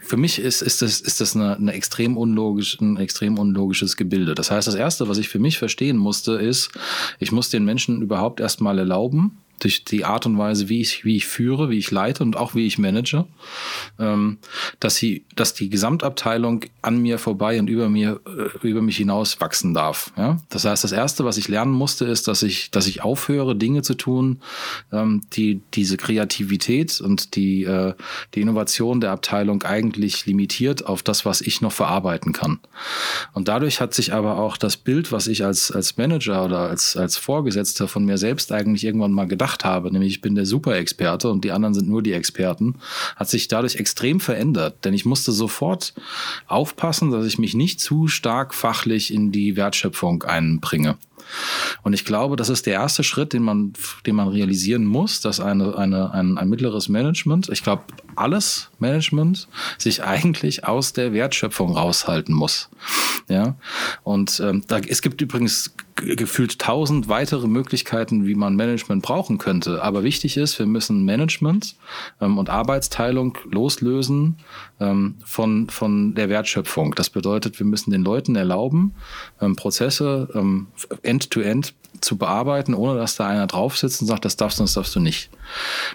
für 0.00 0.18
mich 0.18 0.40
ist, 0.40 0.60
ist 0.60 0.82
das, 0.82 1.00
ist 1.00 1.22
das 1.22 1.36
eine, 1.36 1.56
eine 1.56 1.72
extrem 1.72 2.18
unlogisch, 2.18 2.78
ein 2.82 2.98
extrem 2.98 3.38
unlogisches 3.38 3.96
Gebilde. 3.96 4.34
Das 4.34 4.50
heißt, 4.50 4.68
das 4.68 4.74
erste, 4.74 5.08
was 5.08 5.16
ich 5.16 5.30
für 5.30 5.38
mich 5.38 5.56
verstehen 5.56 5.96
musste, 5.96 6.32
ist, 6.32 6.70
ich 7.18 7.32
muss 7.32 7.48
den 7.48 7.64
Menschen 7.64 8.02
überhaupt 8.02 8.40
erstmal 8.40 8.78
erlauben, 8.78 9.38
durch 9.60 9.84
die 9.84 10.04
Art 10.04 10.26
und 10.26 10.38
Weise, 10.38 10.68
wie 10.68 10.80
ich, 10.80 11.04
wie 11.04 11.16
ich 11.16 11.26
führe, 11.26 11.70
wie 11.70 11.78
ich 11.78 11.90
leite 11.90 12.22
und 12.22 12.36
auch 12.36 12.54
wie 12.54 12.66
ich 12.66 12.78
manage, 12.78 13.26
ähm, 13.98 14.38
dass 14.80 14.96
sie, 14.96 15.24
dass 15.34 15.54
die 15.54 15.70
Gesamtabteilung 15.70 16.64
an 16.82 16.98
mir 16.98 17.18
vorbei 17.18 17.58
und 17.58 17.68
über 17.68 17.88
mir, 17.88 18.20
äh, 18.26 18.66
über 18.66 18.82
mich 18.82 18.96
hinaus 18.96 19.40
wachsen 19.40 19.74
darf. 19.74 20.12
Ja? 20.16 20.38
Das 20.48 20.64
heißt, 20.64 20.84
das 20.84 20.92
erste, 20.92 21.24
was 21.24 21.36
ich 21.36 21.48
lernen 21.48 21.72
musste, 21.72 22.04
ist, 22.04 22.28
dass 22.28 22.42
ich, 22.42 22.70
dass 22.70 22.86
ich 22.86 23.02
aufhöre, 23.02 23.56
Dinge 23.56 23.82
zu 23.82 23.94
tun, 23.94 24.40
ähm, 24.92 25.22
die 25.32 25.60
diese 25.74 25.96
Kreativität 25.96 27.00
und 27.00 27.34
die, 27.34 27.64
äh, 27.64 27.94
die 28.34 28.40
Innovation 28.40 29.00
der 29.00 29.10
Abteilung 29.10 29.62
eigentlich 29.62 30.26
limitiert 30.26 30.86
auf 30.86 31.02
das, 31.02 31.24
was 31.24 31.40
ich 31.40 31.60
noch 31.60 31.72
verarbeiten 31.72 32.32
kann. 32.32 32.60
Und 33.32 33.48
dadurch 33.48 33.80
hat 33.80 33.94
sich 33.94 34.12
aber 34.12 34.38
auch 34.38 34.56
das 34.56 34.76
Bild, 34.76 35.12
was 35.12 35.26
ich 35.26 35.44
als, 35.44 35.70
als 35.70 35.96
Manager 35.96 36.44
oder 36.44 36.60
als, 36.68 36.96
als 36.96 37.16
Vorgesetzter 37.16 37.88
von 37.88 38.04
mir 38.04 38.18
selbst 38.18 38.52
eigentlich 38.52 38.84
irgendwann 38.84 39.12
mal 39.12 39.26
gedacht 39.26 39.47
gedacht 39.48 39.64
habe, 39.64 39.90
nämlich 39.90 40.14
ich 40.14 40.20
bin 40.20 40.34
der 40.34 40.46
Super-Experte 40.46 41.30
und 41.30 41.44
die 41.44 41.52
anderen 41.52 41.74
sind 41.74 41.88
nur 41.88 42.02
die 42.02 42.12
Experten, 42.12 42.74
hat 43.16 43.28
sich 43.28 43.48
dadurch 43.48 43.76
extrem 43.76 44.20
verändert. 44.20 44.84
Denn 44.84 44.92
ich 44.92 45.06
musste 45.06 45.32
sofort 45.32 45.94
aufpassen, 46.46 47.10
dass 47.10 47.26
ich 47.26 47.38
mich 47.38 47.54
nicht 47.54 47.80
zu 47.80 48.08
stark 48.08 48.54
fachlich 48.54 49.12
in 49.12 49.32
die 49.32 49.56
Wertschöpfung 49.56 50.22
einbringe. 50.24 50.98
Und 51.82 51.92
ich 51.92 52.04
glaube, 52.04 52.36
das 52.36 52.48
ist 52.48 52.66
der 52.66 52.74
erste 52.74 53.04
Schritt, 53.04 53.32
den 53.32 53.42
man, 53.42 53.72
den 54.06 54.16
man 54.16 54.28
realisieren 54.28 54.84
muss, 54.84 55.20
dass 55.20 55.40
eine, 55.40 55.76
eine, 55.76 56.12
ein, 56.12 56.38
ein 56.38 56.48
mittleres 56.48 56.88
Management, 56.88 57.48
ich 57.50 57.62
glaube, 57.62 57.82
alles 58.16 58.70
Management 58.78 59.48
sich 59.76 60.02
eigentlich 60.02 60.64
aus 60.64 60.92
der 60.92 61.12
Wertschöpfung 61.12 61.76
raushalten 61.76 62.34
muss. 62.34 62.70
Ja, 63.28 63.56
und 64.04 64.40
ähm, 64.40 64.62
da, 64.68 64.78
es 64.78 65.02
gibt 65.02 65.20
übrigens 65.20 65.74
gefühlt 65.98 66.58
tausend 66.58 67.08
weitere 67.08 67.46
Möglichkeiten, 67.46 68.26
wie 68.26 68.34
man 68.34 68.56
Management 68.56 69.02
brauchen 69.02 69.38
könnte. 69.38 69.82
Aber 69.82 70.02
wichtig 70.02 70.36
ist, 70.36 70.58
wir 70.58 70.66
müssen 70.66 71.04
Management 71.04 71.76
ähm, 72.20 72.38
und 72.38 72.50
Arbeitsteilung 72.50 73.36
loslösen 73.50 74.36
ähm, 74.80 75.16
von, 75.24 75.68
von 75.68 76.14
der 76.14 76.28
Wertschöpfung. 76.28 76.94
Das 76.94 77.10
bedeutet, 77.10 77.58
wir 77.58 77.66
müssen 77.66 77.90
den 77.90 78.02
Leuten 78.02 78.36
erlauben, 78.36 78.94
ähm, 79.40 79.56
Prozesse 79.56 80.28
ähm, 80.34 80.68
end-to-end 81.02 81.74
zu 82.00 82.16
bearbeiten, 82.16 82.74
ohne 82.74 82.98
dass 82.98 83.16
da 83.16 83.26
einer 83.26 83.46
drauf 83.46 83.76
sitzt 83.76 84.00
und 84.00 84.06
sagt, 84.06 84.24
das 84.24 84.36
darfst 84.36 84.58
du, 84.58 84.64
das 84.64 84.74
darfst 84.74 84.94
du 84.94 85.00
nicht. 85.00 85.30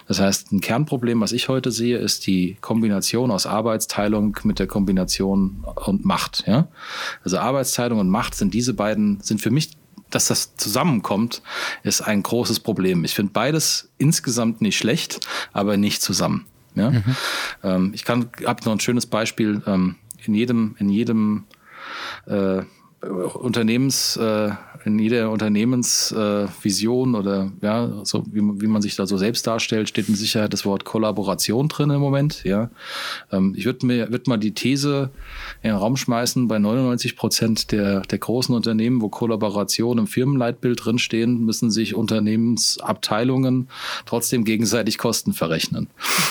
Das 0.06 0.20
heißt, 0.20 0.52
ein 0.52 0.60
Kernproblem, 0.60 1.20
was 1.20 1.32
ich 1.32 1.48
heute 1.48 1.70
sehe, 1.70 1.98
ist 1.98 2.26
die 2.26 2.56
Kombination 2.60 3.30
aus 3.30 3.46
Arbeitsteilung 3.46 4.36
mit 4.42 4.58
der 4.58 4.66
Kombination 4.66 5.64
und 5.86 6.04
Macht. 6.04 6.44
Ja? 6.46 6.68
Also 7.22 7.38
Arbeitsteilung 7.38 8.00
und 8.00 8.10
Macht 8.10 8.34
sind 8.34 8.52
diese 8.52 8.74
beiden, 8.74 9.20
sind 9.20 9.40
für 9.40 9.50
mich 9.50 9.70
dass 10.14 10.26
das 10.26 10.56
zusammenkommt, 10.56 11.42
ist 11.82 12.00
ein 12.00 12.22
großes 12.22 12.60
Problem. 12.60 13.04
Ich 13.04 13.14
finde 13.14 13.32
beides 13.32 13.90
insgesamt 13.98 14.60
nicht 14.60 14.78
schlecht, 14.78 15.20
aber 15.52 15.76
nicht 15.76 16.02
zusammen. 16.02 16.46
Ja? 16.74 16.90
Mhm. 16.90 17.16
Ähm, 17.62 17.90
ich 17.94 18.04
kann, 18.04 18.30
habe 18.44 18.64
noch 18.64 18.72
ein 18.72 18.80
schönes 18.80 19.06
Beispiel. 19.06 19.62
Ähm, 19.66 19.96
in 20.24 20.34
jedem, 20.34 20.76
in 20.78 20.88
jedem 20.88 21.44
äh, 22.26 22.62
Unternehmens 23.04 24.16
äh, 24.16 24.50
in 24.84 24.98
jeder 24.98 25.30
Unternehmensvision 25.30 27.14
äh, 27.14 27.16
oder 27.16 27.52
ja, 27.62 27.90
so 28.04 28.24
wie, 28.30 28.40
wie 28.60 28.66
man 28.66 28.82
sich 28.82 28.96
da 28.96 29.06
so 29.06 29.16
selbst 29.16 29.46
darstellt, 29.46 29.88
steht 29.88 30.08
mit 30.08 30.18
Sicherheit 30.18 30.52
das 30.52 30.66
Wort 30.66 30.84
Kollaboration 30.84 31.68
drin 31.68 31.90
im 31.90 32.00
Moment. 32.00 32.44
Ja, 32.44 32.70
ähm, 33.32 33.54
ich 33.56 33.64
würde 33.64 33.86
mir 33.86 34.10
würde 34.10 34.28
mal 34.28 34.36
die 34.36 34.52
These 34.52 35.10
in 35.62 35.70
den 35.70 35.78
Raum 35.78 35.96
schmeißen: 35.96 36.48
Bei 36.48 36.58
99 36.58 37.16
Prozent 37.16 37.72
der 37.72 38.00
der 38.00 38.18
großen 38.18 38.54
Unternehmen, 38.54 39.00
wo 39.00 39.08
Kollaboration 39.08 39.98
im 39.98 40.06
Firmenleitbild 40.06 40.84
drinstehen, 40.84 41.44
müssen 41.44 41.70
sich 41.70 41.94
Unternehmensabteilungen 41.94 43.68
trotzdem 44.04 44.44
gegenseitig 44.44 44.98
Kosten 44.98 45.32
verrechnen. 45.32 45.88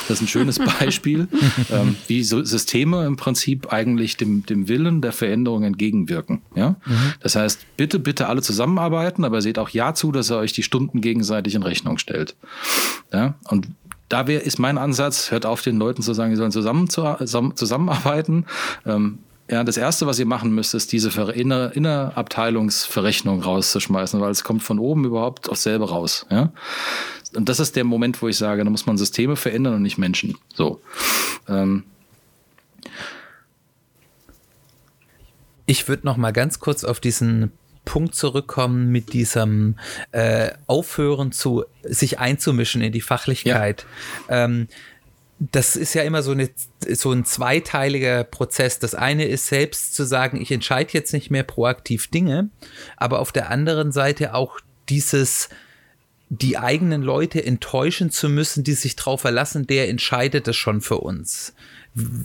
Das 0.08 0.18
ist 0.18 0.22
ein 0.22 0.28
schönes 0.28 0.60
Beispiel, 0.80 1.28
ähm, 1.72 1.96
wie 2.08 2.24
so 2.24 2.44
Systeme 2.44 3.06
im 3.06 3.16
Prinzip 3.16 3.74
eigentlich 3.74 4.16
dem 4.18 4.46
dem 4.46 4.68
Willen 4.68 5.02
der 5.02 5.12
Veränderung 5.12 5.64
entgegenwirken. 5.64 6.44
Ja, 6.56 6.76
mhm. 6.86 7.14
das 7.20 7.36
heißt, 7.36 7.66
bitte 7.78 7.98
bitte 7.98 8.28
alle 8.28 8.43
zusammenarbeiten, 8.44 9.26
aber 9.26 9.42
seht 9.42 9.60
auch 9.60 9.70
ja 9.70 9.94
zu, 9.94 10.12
dass 10.12 10.32
ihr 10.32 10.38
euch 10.38 10.54
die 10.54 10.64
Stunden 10.64 11.02
gegenseitig 11.02 11.56
in 11.56 11.64
Rechnung 11.64 11.98
stellt. 11.98 12.36
Ja? 13.12 13.36
Und 13.50 13.68
da 14.10 14.22
ist 14.22 14.60
mein 14.60 14.78
Ansatz, 14.78 15.32
hört 15.32 15.46
auf, 15.46 15.62
den 15.62 15.78
Leuten 15.78 16.02
zu 16.02 16.14
sagen, 16.14 16.32
sie 16.32 16.38
sollen 16.38 16.52
zusammen, 16.52 17.56
zusammenarbeiten. 17.56 18.46
Ähm, 18.86 19.20
ja, 19.50 19.64
das 19.64 19.78
erste, 19.78 20.08
was 20.08 20.20
ihr 20.20 20.26
machen 20.26 20.54
müsst, 20.54 20.74
ist 20.74 20.92
diese 20.92 21.10
inner, 21.32 21.76
innerabteilungsverrechnung 21.76 23.42
rauszuschmeißen, 23.42 24.22
weil 24.22 24.32
es 24.32 24.44
kommt 24.44 24.64
von 24.64 24.80
oben 24.80 25.06
überhaupt 25.06 25.50
aufs 25.50 25.64
selbe 25.64 25.90
raus. 25.90 26.26
Ja? 26.30 26.52
Und 27.36 27.50
das 27.50 27.60
ist 27.60 27.76
der 27.76 27.84
Moment, 27.84 28.22
wo 28.22 28.28
ich 28.28 28.38
sage, 28.38 28.64
da 28.64 28.70
muss 28.70 28.86
man 28.86 28.98
Systeme 28.98 29.36
verändern 29.36 29.76
und 29.76 29.82
nicht 29.82 29.98
Menschen. 29.98 30.38
So. 30.54 30.82
Ähm, 31.48 31.84
ich 35.66 35.88
würde 35.88 36.06
noch 36.06 36.18
mal 36.18 36.32
ganz 36.32 36.60
kurz 36.60 36.84
auf 36.84 37.00
diesen 37.00 37.52
Punkt 37.86 38.16
zurückkommen 38.16 38.92
mit 38.92 39.14
diesem 39.14 39.78
äh, 40.12 40.52
Aufhören 40.68 41.32
zu 41.32 41.66
sich 41.84 42.20
einzumischen 42.20 42.82
in 42.82 42.92
die 42.92 43.02
Fachlichkeit. 43.02 43.86
Ja. 44.30 44.46
Ähm, 44.46 44.68
das 45.40 45.76
ist 45.76 45.94
ja 45.94 46.04
immer 46.04 46.24
so, 46.24 46.32
eine, 46.32 46.50
so 46.90 47.12
ein 47.12 47.26
zweiteiliger 47.26 48.24
Prozess. 48.24 48.80
Das 48.80 48.96
eine 48.96 49.26
ist 49.26 49.48
selbst 49.48 49.96
zu 49.96 50.06
sagen, 50.06 50.40
ich 50.40 50.52
entscheide 50.52 50.94
jetzt 50.94 51.14
nicht 51.14 51.32
mehr 51.32 51.44
proaktiv 51.44 52.08
Dinge, 52.08 52.50
aber 52.98 53.20
auf 53.20 53.32
der 53.32 53.50
anderen 53.50 53.92
Seite 53.92 54.34
auch 54.36 54.60
dieses, 54.90 55.50
die 56.30 56.58
eigenen 56.58 57.02
Leute 57.02 57.44
enttäuschen 57.44 58.12
zu 58.12 58.30
müssen, 58.30 58.64
die 58.64 58.74
sich 58.74 58.96
darauf 58.96 59.22
verlassen, 59.22 59.68
der 59.68 59.90
entscheidet 59.90 60.48
das 60.48 60.56
schon 60.56 60.82
für 60.82 61.00
uns. 61.00 61.54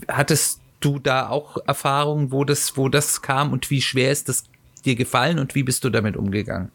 Hattest 0.06 0.60
du 0.80 0.98
da 0.98 1.28
auch 1.28 1.58
Erfahrungen, 1.66 2.30
wo 2.30 2.44
das, 2.44 2.76
wo 2.76 2.88
das 2.88 3.22
kam 3.22 3.52
und 3.52 3.70
wie 3.70 3.82
schwer 3.82 4.12
ist 4.12 4.28
das 4.28 4.44
dir 4.88 4.96
gefallen 4.96 5.38
und 5.38 5.54
wie 5.54 5.62
bist 5.62 5.84
du 5.84 5.90
damit 5.90 6.16
umgegangen? 6.16 6.70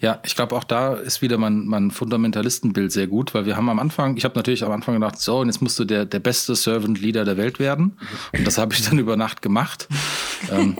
Ja, 0.00 0.20
ich 0.24 0.36
glaube 0.36 0.54
auch 0.54 0.62
da 0.62 0.94
ist 0.94 1.22
wieder 1.22 1.38
mein, 1.38 1.66
mein 1.66 1.90
Fundamentalistenbild 1.90 2.92
sehr 2.92 3.08
gut, 3.08 3.34
weil 3.34 3.46
wir 3.46 3.56
haben 3.56 3.68
am 3.68 3.80
Anfang, 3.80 4.16
ich 4.16 4.24
habe 4.24 4.36
natürlich 4.36 4.62
am 4.64 4.70
Anfang 4.70 4.94
gedacht, 4.94 5.18
so, 5.18 5.40
und 5.40 5.48
jetzt 5.48 5.60
musst 5.60 5.76
du 5.76 5.84
der, 5.84 6.04
der 6.04 6.20
beste 6.20 6.54
Servant 6.54 7.00
Leader 7.00 7.24
der 7.24 7.36
Welt 7.36 7.58
werden. 7.58 7.98
Und 8.32 8.46
das 8.46 8.58
habe 8.58 8.74
ich 8.74 8.88
dann 8.88 8.98
über 9.00 9.16
Nacht 9.16 9.42
gemacht. 9.42 9.88
ähm, 10.52 10.76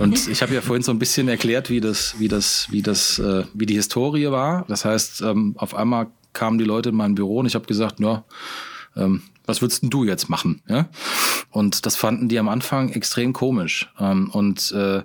und 0.00 0.26
ich 0.26 0.42
habe 0.42 0.54
ja 0.54 0.60
vorhin 0.60 0.82
so 0.82 0.90
ein 0.90 0.98
bisschen 0.98 1.28
erklärt, 1.28 1.70
wie 1.70 1.80
das, 1.80 2.18
wie 2.18 2.26
das, 2.26 2.66
wie 2.70 2.82
das, 2.82 3.20
äh, 3.20 3.44
wie 3.54 3.66
die 3.66 3.74
Historie 3.74 4.28
war. 4.32 4.64
Das 4.66 4.84
heißt, 4.84 5.22
ähm, 5.22 5.54
auf 5.56 5.76
einmal 5.76 6.08
kamen 6.32 6.58
die 6.58 6.64
Leute 6.64 6.88
in 6.88 6.96
mein 6.96 7.14
Büro 7.14 7.38
und 7.38 7.46
ich 7.46 7.54
habe 7.54 7.66
gesagt, 7.66 8.00
ja, 8.00 8.24
ähm, 8.96 9.22
was 9.48 9.62
würdest 9.62 9.82
denn 9.82 9.90
du 9.90 10.04
jetzt 10.04 10.28
machen? 10.28 10.62
Ja? 10.68 10.88
Und 11.50 11.86
das 11.86 11.96
fanden 11.96 12.28
die 12.28 12.38
am 12.38 12.48
Anfang 12.48 12.90
extrem 12.90 13.32
komisch. 13.32 13.90
Ähm, 13.98 14.30
und 14.30 14.70
äh, 14.72 15.02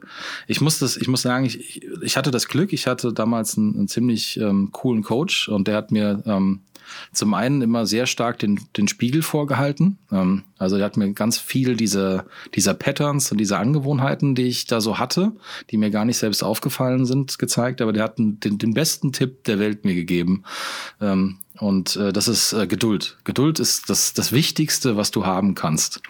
ich 0.48 0.62
muss 0.62 0.80
das, 0.80 0.98
ich 0.98 1.08
muss 1.08 1.22
sagen, 1.22 1.46
ich, 1.46 1.82
ich 2.02 2.18
hatte 2.18 2.30
das 2.30 2.48
Glück, 2.48 2.74
ich 2.74 2.86
hatte 2.86 3.14
damals 3.14 3.58
einen, 3.58 3.76
einen 3.76 3.88
ziemlich 3.88 4.38
ähm, 4.38 4.70
coolen 4.72 5.02
Coach 5.02 5.48
und 5.48 5.68
der 5.68 5.78
hat 5.78 5.91
mir 5.91 6.22
ähm, 6.26 6.62
zum 7.12 7.34
einen 7.34 7.62
immer 7.62 7.86
sehr 7.86 8.06
stark 8.06 8.39
den, 8.39 8.60
den 8.78 8.88
Spiegel 8.88 9.22
vorgehalten. 9.22 9.98
Ähm, 10.12 10.44
also 10.58 10.78
er 10.78 10.86
hat 10.86 10.98
mir 10.98 11.12
ganz 11.14 11.38
viel 11.38 11.76
dieser, 11.76 12.26
dieser 12.56 12.74
Patterns 12.74 13.32
und 13.32 13.38
dieser 13.38 13.60
Angewohnheiten, 13.60 14.36
die 14.36 14.48
ich 14.48 14.66
da 14.66 14.82
so 14.82 15.00
hatte, 15.00 15.34
die 15.70 15.78
mir 15.78 15.89
gar 15.89 16.06
nicht 16.06 16.18
selbst 16.18 16.44
aufgefallen 16.44 17.06
sind, 17.06 17.38
gezeigt. 17.38 17.82
Aber 17.82 17.94
der 17.94 18.04
hat 18.04 18.18
den, 18.18 18.39
den 18.39 18.74
besten 18.74 19.12
Tipp 19.12 19.44
der 19.44 19.60
Welt 19.60 19.86
mir 19.86 19.96
gegeben. 19.96 20.44
Ähm, 21.02 21.39
und 21.60 21.96
äh, 21.98 22.12
das 22.12 22.28
ist 22.28 22.54
äh, 22.54 22.66
Geduld. 22.66 23.18
Geduld 23.26 23.60
ist 23.60 23.89
das, 23.89 24.14
das 24.14 24.32
Wichtigste, 24.32 24.98
was 24.98 25.12
du 25.12 25.26
haben 25.26 25.54
kannst. 25.54 26.02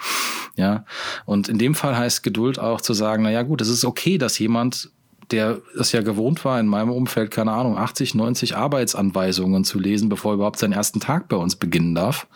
Ja. 0.56 0.86
Und 1.26 1.50
in 1.50 1.58
dem 1.58 1.76
Fall 1.76 1.98
heißt 1.98 2.24
Geduld 2.24 2.60
auch 2.60 2.80
zu 2.80 2.94
sagen, 2.94 3.24
na 3.24 3.32
ja, 3.32 3.42
gut, 3.44 3.62
es 3.62 3.70
ist 3.70 3.84
okay, 3.84 4.18
dass 4.18 4.40
jemand 4.40 4.92
der 5.32 5.62
es 5.80 5.92
ja 5.92 6.02
gewohnt 6.02 6.44
war, 6.46 6.60
in 6.60 6.68
meinem 6.68 6.92
Umfeld, 6.92 7.32
keine 7.32 7.52
Ahnung, 7.52 7.78
80, 7.78 8.16
90 8.16 8.56
Arbeitsanweisungen 8.56 9.64
zu 9.64 9.80
lesen, 9.80 10.10
bevor 10.10 10.34
er 10.34 10.36
überhaupt 10.36 10.60
seinen 10.60 10.74
ersten 10.74 11.00
Tag 11.00 11.30
bei 11.30 11.38
uns 11.38 11.56
beginnen 11.56 11.96
darf, 11.96 12.28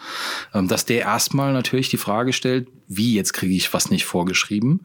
ähm, 0.54 0.68
dass 0.68 0.86
der 0.86 1.02
erstmal 1.02 1.54
natürlich 1.54 1.90
die 1.90 1.98
Frage 1.98 2.34
stellt, 2.34 2.68
wie 2.88 3.14
jetzt 3.14 3.34
kriege 3.34 3.54
ich 3.54 3.74
was 3.74 3.90
nicht 3.90 4.06
vorgeschrieben 4.06 4.82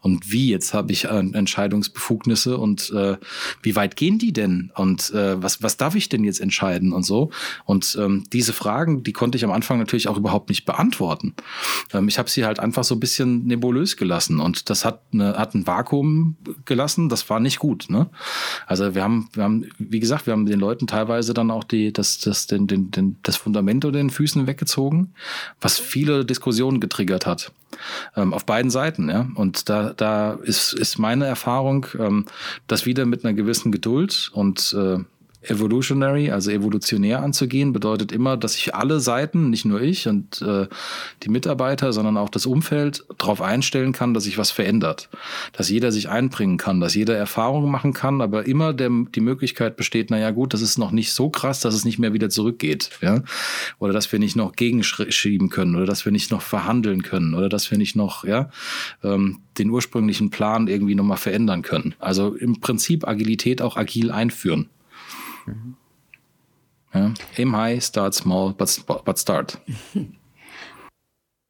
und 0.00 0.30
wie 0.30 0.50
jetzt 0.50 0.74
habe 0.74 0.92
ich 0.92 1.04
äh, 1.04 1.08
Entscheidungsbefugnisse 1.08 2.58
und 2.58 2.90
äh, 2.90 3.16
wie 3.62 3.76
weit 3.76 3.96
gehen 3.96 4.18
die 4.18 4.32
denn 4.32 4.70
und 4.74 5.10
äh, 5.12 5.42
was, 5.42 5.62
was 5.62 5.76
darf 5.76 5.94
ich 5.94 6.08
denn 6.08 6.24
jetzt 6.24 6.40
entscheiden 6.40 6.92
und 6.92 7.04
so. 7.04 7.30
Und 7.64 7.96
ähm, 8.00 8.24
diese 8.32 8.52
Fragen, 8.52 9.02
die 9.02 9.12
konnte 9.12 9.38
ich 9.38 9.44
am 9.44 9.50
Anfang 9.50 9.78
natürlich 9.78 10.08
auch 10.08 10.18
überhaupt 10.18 10.48
nicht 10.48 10.64
beantworten. 10.64 11.34
Ähm, 11.92 12.08
ich 12.08 12.18
habe 12.18 12.28
sie 12.28 12.44
halt 12.44 12.60
einfach 12.60 12.84
so 12.84 12.94
ein 12.94 13.00
bisschen 13.00 13.46
nebulös 13.46 13.96
gelassen 13.96 14.40
und 14.40 14.68
das 14.70 14.84
hat, 14.84 15.02
eine, 15.12 15.36
hat 15.38 15.54
ein 15.54 15.66
Vakuum 15.66 16.36
gelassen, 16.64 17.08
das 17.08 17.28
war 17.30 17.40
nicht 17.40 17.58
gut. 17.58 17.86
Ne? 17.88 18.08
Also 18.66 18.94
wir 18.94 19.02
haben, 19.02 19.28
wir 19.32 19.44
haben, 19.44 19.66
wie 19.78 20.00
gesagt, 20.00 20.26
wir 20.26 20.32
haben 20.32 20.46
den 20.46 20.60
Leuten 20.60 20.86
teilweise 20.86 21.34
dann 21.34 21.50
auch 21.50 21.64
die, 21.64 21.92
das, 21.92 22.18
das, 22.18 22.46
den, 22.46 22.66
den, 22.66 22.90
den, 22.90 23.16
das 23.22 23.36
Fundament 23.36 23.84
unter 23.84 23.98
den 23.98 24.10
Füßen 24.10 24.46
weggezogen, 24.46 25.14
was 25.60 25.78
viele 25.78 26.24
Diskussionen 26.24 26.80
getriggert 26.80 27.26
hat. 27.26 27.45
Ähm, 28.16 28.32
auf 28.32 28.46
beiden 28.46 28.70
Seiten, 28.70 29.08
ja. 29.08 29.28
Und 29.34 29.68
da, 29.68 29.92
da 29.94 30.32
ist, 30.42 30.72
ist 30.72 30.98
meine 30.98 31.26
Erfahrung, 31.26 31.86
ähm, 31.98 32.26
dass 32.66 32.86
wieder 32.86 33.06
mit 33.06 33.24
einer 33.24 33.34
gewissen 33.34 33.70
Geduld 33.70 34.30
und 34.32 34.74
äh, 34.78 34.98
evolutionary, 35.50 36.30
also 36.30 36.50
evolutionär 36.50 37.22
anzugehen, 37.22 37.72
bedeutet 37.72 38.12
immer, 38.12 38.36
dass 38.36 38.54
sich 38.54 38.74
alle 38.74 39.00
Seiten, 39.00 39.50
nicht 39.50 39.64
nur 39.64 39.80
ich 39.80 40.08
und 40.08 40.42
äh, 40.42 40.66
die 41.22 41.28
Mitarbeiter, 41.28 41.92
sondern 41.92 42.16
auch 42.16 42.28
das 42.28 42.46
Umfeld 42.46 43.04
darauf 43.18 43.40
einstellen 43.42 43.92
kann, 43.92 44.14
dass 44.14 44.24
sich 44.24 44.38
was 44.38 44.50
verändert. 44.50 45.08
Dass 45.52 45.68
jeder 45.68 45.92
sich 45.92 46.08
einbringen 46.08 46.56
kann, 46.56 46.80
dass 46.80 46.94
jeder 46.94 47.16
Erfahrungen 47.16 47.70
machen 47.70 47.92
kann, 47.92 48.20
aber 48.20 48.46
immer 48.46 48.72
der, 48.72 48.90
die 49.14 49.20
Möglichkeit 49.20 49.76
besteht, 49.76 50.10
naja 50.10 50.30
gut, 50.30 50.54
das 50.54 50.62
ist 50.62 50.78
noch 50.78 50.90
nicht 50.90 51.12
so 51.12 51.30
krass, 51.30 51.60
dass 51.60 51.74
es 51.74 51.84
nicht 51.84 51.98
mehr 51.98 52.12
wieder 52.12 52.30
zurückgeht. 52.30 52.90
Ja? 53.00 53.22
Oder 53.78 53.92
dass 53.92 54.10
wir 54.12 54.18
nicht 54.18 54.36
noch 54.36 54.52
gegenschieben 54.52 55.50
können 55.50 55.76
oder 55.76 55.86
dass 55.86 56.04
wir 56.04 56.12
nicht 56.12 56.30
noch 56.30 56.42
verhandeln 56.42 57.02
können 57.02 57.34
oder 57.34 57.48
dass 57.48 57.70
wir 57.70 57.78
nicht 57.78 57.96
noch 57.96 58.24
ja, 58.24 58.50
ähm, 59.02 59.40
den 59.58 59.70
ursprünglichen 59.70 60.30
Plan 60.30 60.68
irgendwie 60.68 60.94
nochmal 60.94 61.16
verändern 61.16 61.62
können. 61.62 61.94
Also 61.98 62.34
im 62.34 62.60
Prinzip 62.60 63.06
Agilität 63.06 63.62
auch 63.62 63.76
agil 63.76 64.10
einführen. 64.10 64.68
Ja. 66.94 67.12
Aim 67.36 67.56
high, 67.56 67.82
start 67.82 68.14
small, 68.14 68.54
but, 68.54 68.84
but 69.04 69.18
start. 69.18 69.58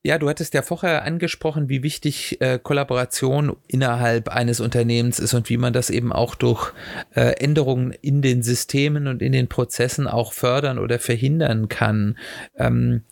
Ja, 0.06 0.18
du 0.18 0.28
hattest 0.28 0.54
ja 0.54 0.62
vorher 0.62 1.04
angesprochen, 1.04 1.68
wie 1.68 1.82
wichtig 1.82 2.40
äh, 2.40 2.60
Kollaboration 2.62 3.56
innerhalb 3.66 4.28
eines 4.28 4.60
Unternehmens 4.60 5.18
ist 5.18 5.34
und 5.34 5.50
wie 5.50 5.56
man 5.56 5.72
das 5.72 5.90
eben 5.90 6.12
auch 6.12 6.36
durch 6.36 6.72
äh, 7.16 7.32
Änderungen 7.42 7.90
in 7.90 8.22
den 8.22 8.44
Systemen 8.44 9.08
und 9.08 9.20
in 9.20 9.32
den 9.32 9.48
Prozessen 9.48 10.06
auch 10.06 10.32
fördern 10.32 10.78
oder 10.78 11.00
verhindern 11.00 11.68
kann. 11.68 12.16
Ähm, 12.56 13.02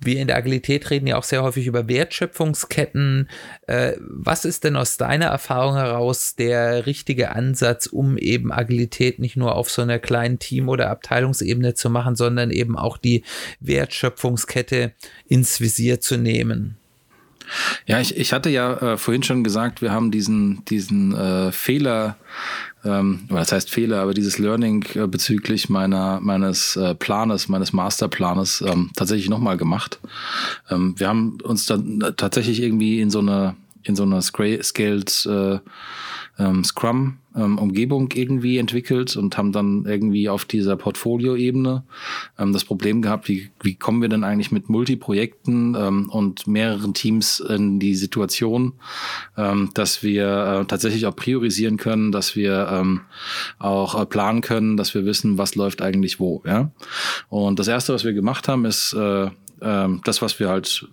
wir 0.00 0.20
in 0.20 0.28
der 0.28 0.36
Agilität 0.36 0.90
reden 0.90 1.06
ja 1.06 1.16
auch 1.16 1.24
sehr 1.24 1.42
häufig 1.42 1.66
über 1.66 1.88
Wertschöpfungsketten. 1.88 3.28
Äh, 3.66 3.92
was 4.00 4.44
ist 4.44 4.64
denn 4.64 4.76
aus 4.76 4.96
deiner 4.96 5.26
Erfahrung 5.26 5.74
heraus 5.76 6.34
der 6.36 6.86
richtige 6.86 7.32
Ansatz, 7.32 7.86
um 7.86 8.16
eben 8.16 8.52
Agilität 8.52 9.18
nicht 9.18 9.36
nur 9.36 9.54
auf 9.54 9.70
so 9.70 9.82
einer 9.82 9.98
kleinen 9.98 10.38
Team- 10.38 10.68
oder 10.68 10.90
Abteilungsebene 10.90 11.74
zu 11.74 11.90
machen, 11.90 12.16
sondern 12.16 12.50
eben 12.50 12.76
auch 12.76 12.96
die 12.96 13.24
Wertschöpfungskette 13.60 14.92
ins 15.28 15.60
Visier 15.60 16.00
zu 16.00 16.16
nehmen? 16.16 16.76
Ja, 17.86 18.00
ich, 18.00 18.16
ich 18.16 18.32
hatte 18.32 18.48
ja 18.48 18.92
äh, 18.92 18.96
vorhin 18.96 19.22
schon 19.22 19.44
gesagt, 19.44 19.82
wir 19.82 19.92
haben 19.92 20.10
diesen, 20.10 20.64
diesen 20.66 21.14
äh, 21.14 21.52
Fehler 21.52 22.16
ähm, 22.84 23.26
das 23.28 23.52
heißt 23.52 23.70
Fehler, 23.70 24.00
aber 24.00 24.14
dieses 24.14 24.38
Learning 24.38 24.84
äh, 24.94 25.06
bezüglich 25.06 25.68
meiner, 25.68 26.20
meines 26.20 26.76
äh, 26.76 26.94
Planes, 26.94 27.48
meines 27.48 27.72
Masterplanes 27.72 28.62
ähm, 28.62 28.90
tatsächlich 28.96 29.28
nochmal 29.28 29.56
gemacht. 29.56 30.00
Ähm, 30.70 30.94
wir 30.98 31.08
haben 31.08 31.38
uns 31.42 31.66
dann 31.66 32.00
tatsächlich 32.16 32.62
irgendwie 32.62 33.00
in 33.00 33.10
so 33.10 33.20
eine, 33.20 33.54
in 33.82 33.96
so 33.96 34.02
einer 34.04 34.22
Scaled 34.22 35.26
äh, 35.26 35.58
ähm, 36.38 36.64
Scrum 36.64 37.18
ähm, 37.36 37.58
Umgebung 37.58 38.08
irgendwie 38.14 38.58
entwickelt 38.58 39.16
und 39.16 39.36
haben 39.36 39.52
dann 39.52 39.84
irgendwie 39.86 40.28
auf 40.28 40.44
dieser 40.44 40.76
Portfolio-Ebene 40.76 41.84
ähm, 42.38 42.52
das 42.52 42.64
Problem 42.64 43.02
gehabt, 43.02 43.28
wie, 43.28 43.50
wie 43.62 43.74
kommen 43.76 44.02
wir 44.02 44.08
denn 44.08 44.24
eigentlich 44.24 44.50
mit 44.50 44.68
Multiprojekten 44.68 45.76
ähm, 45.78 46.08
und 46.10 46.46
mehreren 46.46 46.94
Teams 46.94 47.40
in 47.40 47.78
die 47.78 47.94
Situation, 47.94 48.74
ähm, 49.36 49.70
dass 49.74 50.02
wir 50.02 50.62
äh, 50.62 50.64
tatsächlich 50.66 51.06
auch 51.06 51.16
priorisieren 51.16 51.76
können, 51.76 52.12
dass 52.12 52.34
wir 52.34 52.68
ähm, 52.72 53.02
auch 53.58 54.00
äh, 54.00 54.06
planen 54.06 54.40
können, 54.40 54.76
dass 54.76 54.94
wir 54.94 55.04
wissen, 55.04 55.38
was 55.38 55.54
läuft 55.54 55.82
eigentlich 55.82 56.18
wo. 56.18 56.42
Ja? 56.44 56.72
Und 57.28 57.58
das 57.58 57.68
Erste, 57.68 57.94
was 57.94 58.04
wir 58.04 58.12
gemacht 58.12 58.48
haben, 58.48 58.64
ist 58.64 58.92
äh, 58.92 59.26
äh, 59.26 59.88
das, 60.04 60.22
was 60.22 60.40
wir 60.40 60.48
halt 60.48 60.88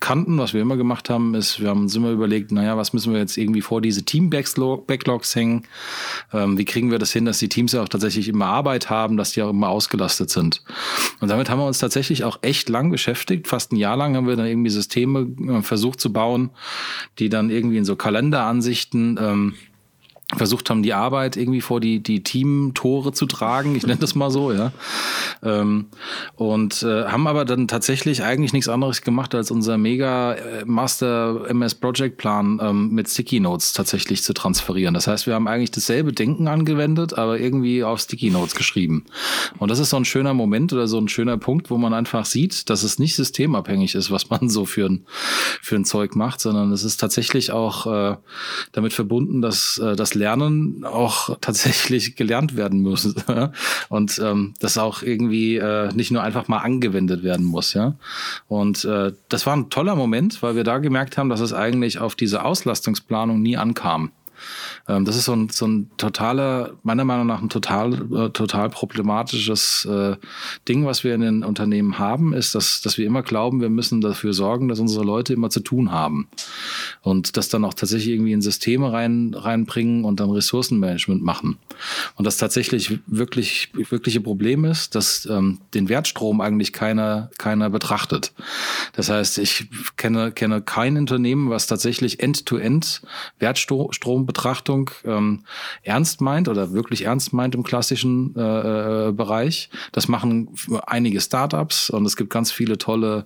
kannten, 0.00 0.38
was 0.38 0.54
wir 0.54 0.60
immer 0.60 0.76
gemacht 0.76 1.10
haben, 1.10 1.34
ist, 1.34 1.60
wir 1.60 1.68
haben 1.68 1.82
uns 1.82 1.96
immer 1.96 2.10
überlegt, 2.10 2.52
naja, 2.52 2.76
was 2.76 2.92
müssen 2.92 3.12
wir 3.12 3.20
jetzt 3.20 3.36
irgendwie 3.36 3.62
vor 3.62 3.80
diese 3.80 4.04
Team-Backlogs 4.04 5.34
hängen? 5.34 5.66
Ähm, 6.32 6.56
wie 6.58 6.64
kriegen 6.64 6.90
wir 6.90 6.98
das 6.98 7.12
hin, 7.12 7.24
dass 7.24 7.38
die 7.38 7.48
Teams 7.48 7.72
ja 7.72 7.82
auch 7.82 7.88
tatsächlich 7.88 8.28
immer 8.28 8.46
Arbeit 8.46 8.90
haben, 8.90 9.16
dass 9.16 9.32
die 9.32 9.42
auch 9.42 9.50
immer 9.50 9.68
ausgelastet 9.68 10.30
sind? 10.30 10.62
Und 11.20 11.28
damit 11.28 11.50
haben 11.50 11.58
wir 11.58 11.66
uns 11.66 11.78
tatsächlich 11.78 12.24
auch 12.24 12.38
echt 12.42 12.68
lang 12.68 12.90
beschäftigt. 12.90 13.48
Fast 13.48 13.72
ein 13.72 13.76
Jahr 13.76 13.96
lang 13.96 14.16
haben 14.16 14.26
wir 14.26 14.36
dann 14.36 14.46
irgendwie 14.46 14.70
Systeme 14.70 15.28
äh, 15.48 15.62
versucht 15.62 16.00
zu 16.00 16.12
bauen, 16.12 16.50
die 17.18 17.28
dann 17.28 17.50
irgendwie 17.50 17.78
in 17.78 17.84
so 17.84 17.96
Kalenderansichten 17.96 19.18
ähm, 19.20 19.54
versucht 20.36 20.70
haben, 20.70 20.82
die 20.82 20.94
Arbeit 20.94 21.36
irgendwie 21.36 21.60
vor 21.60 21.80
die, 21.80 22.02
die 22.02 22.22
Team-Tore 22.22 23.12
zu 23.12 23.26
tragen, 23.26 23.76
ich 23.76 23.86
nenne 23.86 24.00
das 24.00 24.14
mal 24.14 24.30
so, 24.30 24.52
ja. 24.52 24.72
Ähm, 25.42 25.86
und 26.36 26.82
äh, 26.82 27.04
haben 27.04 27.26
aber 27.26 27.44
dann 27.44 27.68
tatsächlich 27.68 28.22
eigentlich 28.22 28.52
nichts 28.52 28.68
anderes 28.68 29.02
gemacht, 29.02 29.34
als 29.34 29.50
unser 29.50 29.76
mega 29.76 30.34
äh, 30.34 30.64
Master 30.64 31.44
MS 31.48 31.74
Project 31.74 32.16
Plan 32.16 32.60
ähm, 32.62 32.90
mit 32.90 33.08
Sticky 33.08 33.40
Notes 33.40 33.72
tatsächlich 33.72 34.22
zu 34.22 34.32
transferieren. 34.32 34.94
Das 34.94 35.06
heißt, 35.06 35.26
wir 35.26 35.34
haben 35.34 35.48
eigentlich 35.48 35.70
dasselbe 35.70 36.12
Denken 36.12 36.48
angewendet, 36.48 37.18
aber 37.18 37.38
irgendwie 37.38 37.84
auf 37.84 38.00
Sticky 38.00 38.30
Notes 38.30 38.54
geschrieben. 38.54 39.04
Und 39.58 39.70
das 39.70 39.78
ist 39.78 39.90
so 39.90 39.96
ein 39.96 40.04
schöner 40.04 40.34
Moment 40.34 40.72
oder 40.72 40.86
so 40.86 40.98
ein 40.98 41.08
schöner 41.08 41.36
Punkt, 41.36 41.70
wo 41.70 41.76
man 41.76 41.92
einfach 41.92 42.24
sieht, 42.24 42.70
dass 42.70 42.82
es 42.82 42.98
nicht 42.98 43.16
systemabhängig 43.16 43.94
ist, 43.94 44.10
was 44.10 44.30
man 44.30 44.48
so 44.48 44.64
für 44.64 44.86
ein, 44.86 45.06
für 45.60 45.76
ein 45.76 45.84
Zeug 45.84 46.16
macht, 46.16 46.40
sondern 46.40 46.72
es 46.72 46.84
ist 46.84 46.98
tatsächlich 46.98 47.50
auch 47.50 47.86
äh, 47.86 48.16
damit 48.72 48.92
verbunden, 48.92 49.42
dass 49.42 49.78
äh, 49.78 49.96
das 49.96 50.14
Lernen 50.22 50.84
auch 50.84 51.36
tatsächlich 51.40 52.14
gelernt 52.14 52.56
werden 52.56 52.80
muss. 52.82 53.14
und 53.88 54.20
ähm, 54.22 54.54
das 54.60 54.78
auch 54.78 55.02
irgendwie 55.02 55.56
äh, 55.56 55.92
nicht 55.92 56.12
nur 56.12 56.22
einfach 56.22 56.46
mal 56.46 56.58
angewendet 56.58 57.24
werden 57.24 57.44
muss. 57.44 57.74
Ja? 57.74 57.94
Und 58.46 58.84
äh, 58.84 59.12
das 59.28 59.46
war 59.46 59.56
ein 59.56 59.68
toller 59.68 59.96
Moment, 59.96 60.42
weil 60.42 60.54
wir 60.54 60.64
da 60.64 60.78
gemerkt 60.78 61.18
haben, 61.18 61.28
dass 61.28 61.40
es 61.40 61.52
eigentlich 61.52 61.98
auf 61.98 62.14
diese 62.14 62.44
Auslastungsplanung 62.44 63.42
nie 63.42 63.56
ankam. 63.56 64.12
Ähm, 64.88 65.04
das 65.04 65.16
ist 65.16 65.26
so 65.26 65.32
ein, 65.32 65.48
so 65.48 65.66
ein 65.66 65.90
totaler, 65.96 66.72
meiner 66.82 67.04
Meinung 67.04 67.26
nach 67.26 67.42
ein 67.42 67.48
total, 67.48 67.94
äh, 67.94 68.30
total 68.30 68.70
problematisches 68.70 69.84
äh, 69.84 70.16
Ding, 70.68 70.86
was 70.86 71.04
wir 71.04 71.14
in 71.14 71.20
den 71.20 71.44
Unternehmen 71.44 71.98
haben, 71.98 72.32
ist, 72.32 72.54
dass, 72.54 72.80
dass 72.80 72.98
wir 72.98 73.06
immer 73.06 73.22
glauben, 73.22 73.60
wir 73.60 73.70
müssen 73.70 74.00
dafür 74.00 74.32
sorgen, 74.32 74.68
dass 74.68 74.80
unsere 74.80 75.04
Leute 75.04 75.32
immer 75.32 75.50
zu 75.50 75.60
tun 75.60 75.92
haben. 75.92 76.28
Und 77.02 77.36
das 77.36 77.48
dann 77.48 77.64
auch 77.64 77.74
tatsächlich 77.74 78.14
irgendwie 78.14 78.32
in 78.32 78.42
Systeme 78.42 78.92
rein, 78.92 79.34
reinbringen 79.34 80.04
und 80.04 80.20
dann 80.20 80.30
Ressourcenmanagement 80.30 81.22
machen. 81.22 81.58
Und 82.16 82.26
das 82.26 82.36
tatsächlich 82.36 82.98
wirklich, 83.06 83.70
wirkliche 83.74 84.20
Problem 84.20 84.64
ist, 84.64 84.94
dass 84.94 85.26
ähm, 85.26 85.58
den 85.74 85.88
Wertstrom 85.88 86.40
eigentlich 86.40 86.72
keiner, 86.72 87.30
keiner 87.38 87.70
betrachtet. 87.70 88.32
Das 88.94 89.08
heißt, 89.08 89.38
ich 89.38 89.68
kenne, 89.96 90.32
kenne 90.32 90.62
kein 90.62 90.96
Unternehmen, 90.96 91.50
was 91.50 91.66
tatsächlich 91.66 92.20
End-to-End 92.20 93.02
Wertstrombetrachtung 94.42 94.90
ähm, 95.04 95.40
ernst 95.82 96.20
meint 96.20 96.48
oder 96.48 96.72
wirklich 96.72 97.04
ernst 97.04 97.32
meint 97.32 97.54
im 97.54 97.62
klassischen 97.62 98.34
äh, 98.36 99.08
äh, 99.08 99.12
Bereich. 99.12 99.70
Das 99.92 100.08
machen 100.08 100.48
einige 100.86 101.20
Startups 101.20 101.90
und 101.90 102.06
es 102.06 102.16
gibt 102.16 102.30
ganz 102.30 102.50
viele 102.50 102.78
tolle 102.78 103.24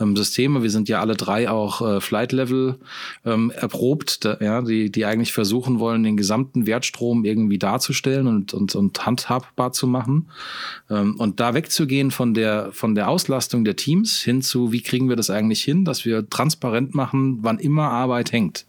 ähm, 0.00 0.16
Systeme. 0.16 0.62
Wir 0.62 0.70
sind 0.70 0.88
ja 0.88 1.00
alle 1.00 1.14
drei 1.14 1.48
auch 1.50 1.80
äh, 1.80 2.00
Flight 2.00 2.32
Level 2.32 2.78
ähm, 3.24 3.50
erprobt, 3.50 4.24
da, 4.24 4.38
ja, 4.40 4.62
die, 4.62 4.90
die 4.90 5.04
eigentlich 5.04 5.32
versuchen 5.32 5.78
wollen, 5.78 6.02
den 6.02 6.16
gesamten 6.16 6.66
Wertstrom 6.66 7.24
irgendwie 7.24 7.58
darzustellen 7.58 8.26
und, 8.26 8.54
und, 8.54 8.74
und 8.74 9.06
handhabbar 9.06 9.72
zu 9.72 9.86
machen. 9.86 10.28
Ähm, 10.90 11.16
und 11.18 11.40
da 11.40 11.54
wegzugehen 11.54 12.10
von 12.10 12.34
der, 12.34 12.72
von 12.72 12.94
der 12.94 13.08
Auslastung 13.08 13.64
der 13.64 13.76
Teams 13.76 14.20
hin 14.20 14.42
zu, 14.42 14.72
wie 14.72 14.80
kriegen 14.80 15.08
wir 15.08 15.16
das 15.16 15.30
eigentlich 15.30 15.62
hin, 15.62 15.84
dass 15.84 16.04
wir 16.04 16.28
transparent 16.28 16.94
machen, 16.94 17.38
wann 17.42 17.58
immer 17.58 17.90
Arbeit 17.90 18.32
hängt. 18.32 18.66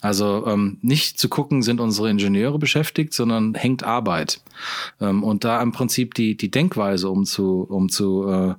Also 0.00 0.46
ähm, 0.46 0.78
nicht 0.88 1.18
zu 1.20 1.28
gucken, 1.28 1.62
sind 1.62 1.80
unsere 1.80 2.10
Ingenieure 2.10 2.58
beschäftigt, 2.58 3.14
sondern 3.14 3.54
hängt 3.54 3.84
Arbeit. 3.84 4.40
Ähm, 5.00 5.22
und 5.22 5.44
da 5.44 5.62
im 5.62 5.70
Prinzip 5.70 6.14
die, 6.14 6.36
die 6.36 6.50
Denkweise 6.50 7.08
um 7.08 7.24
zu, 7.24 7.66
um 7.68 7.88
zu 7.88 8.26
äh, 8.28 8.54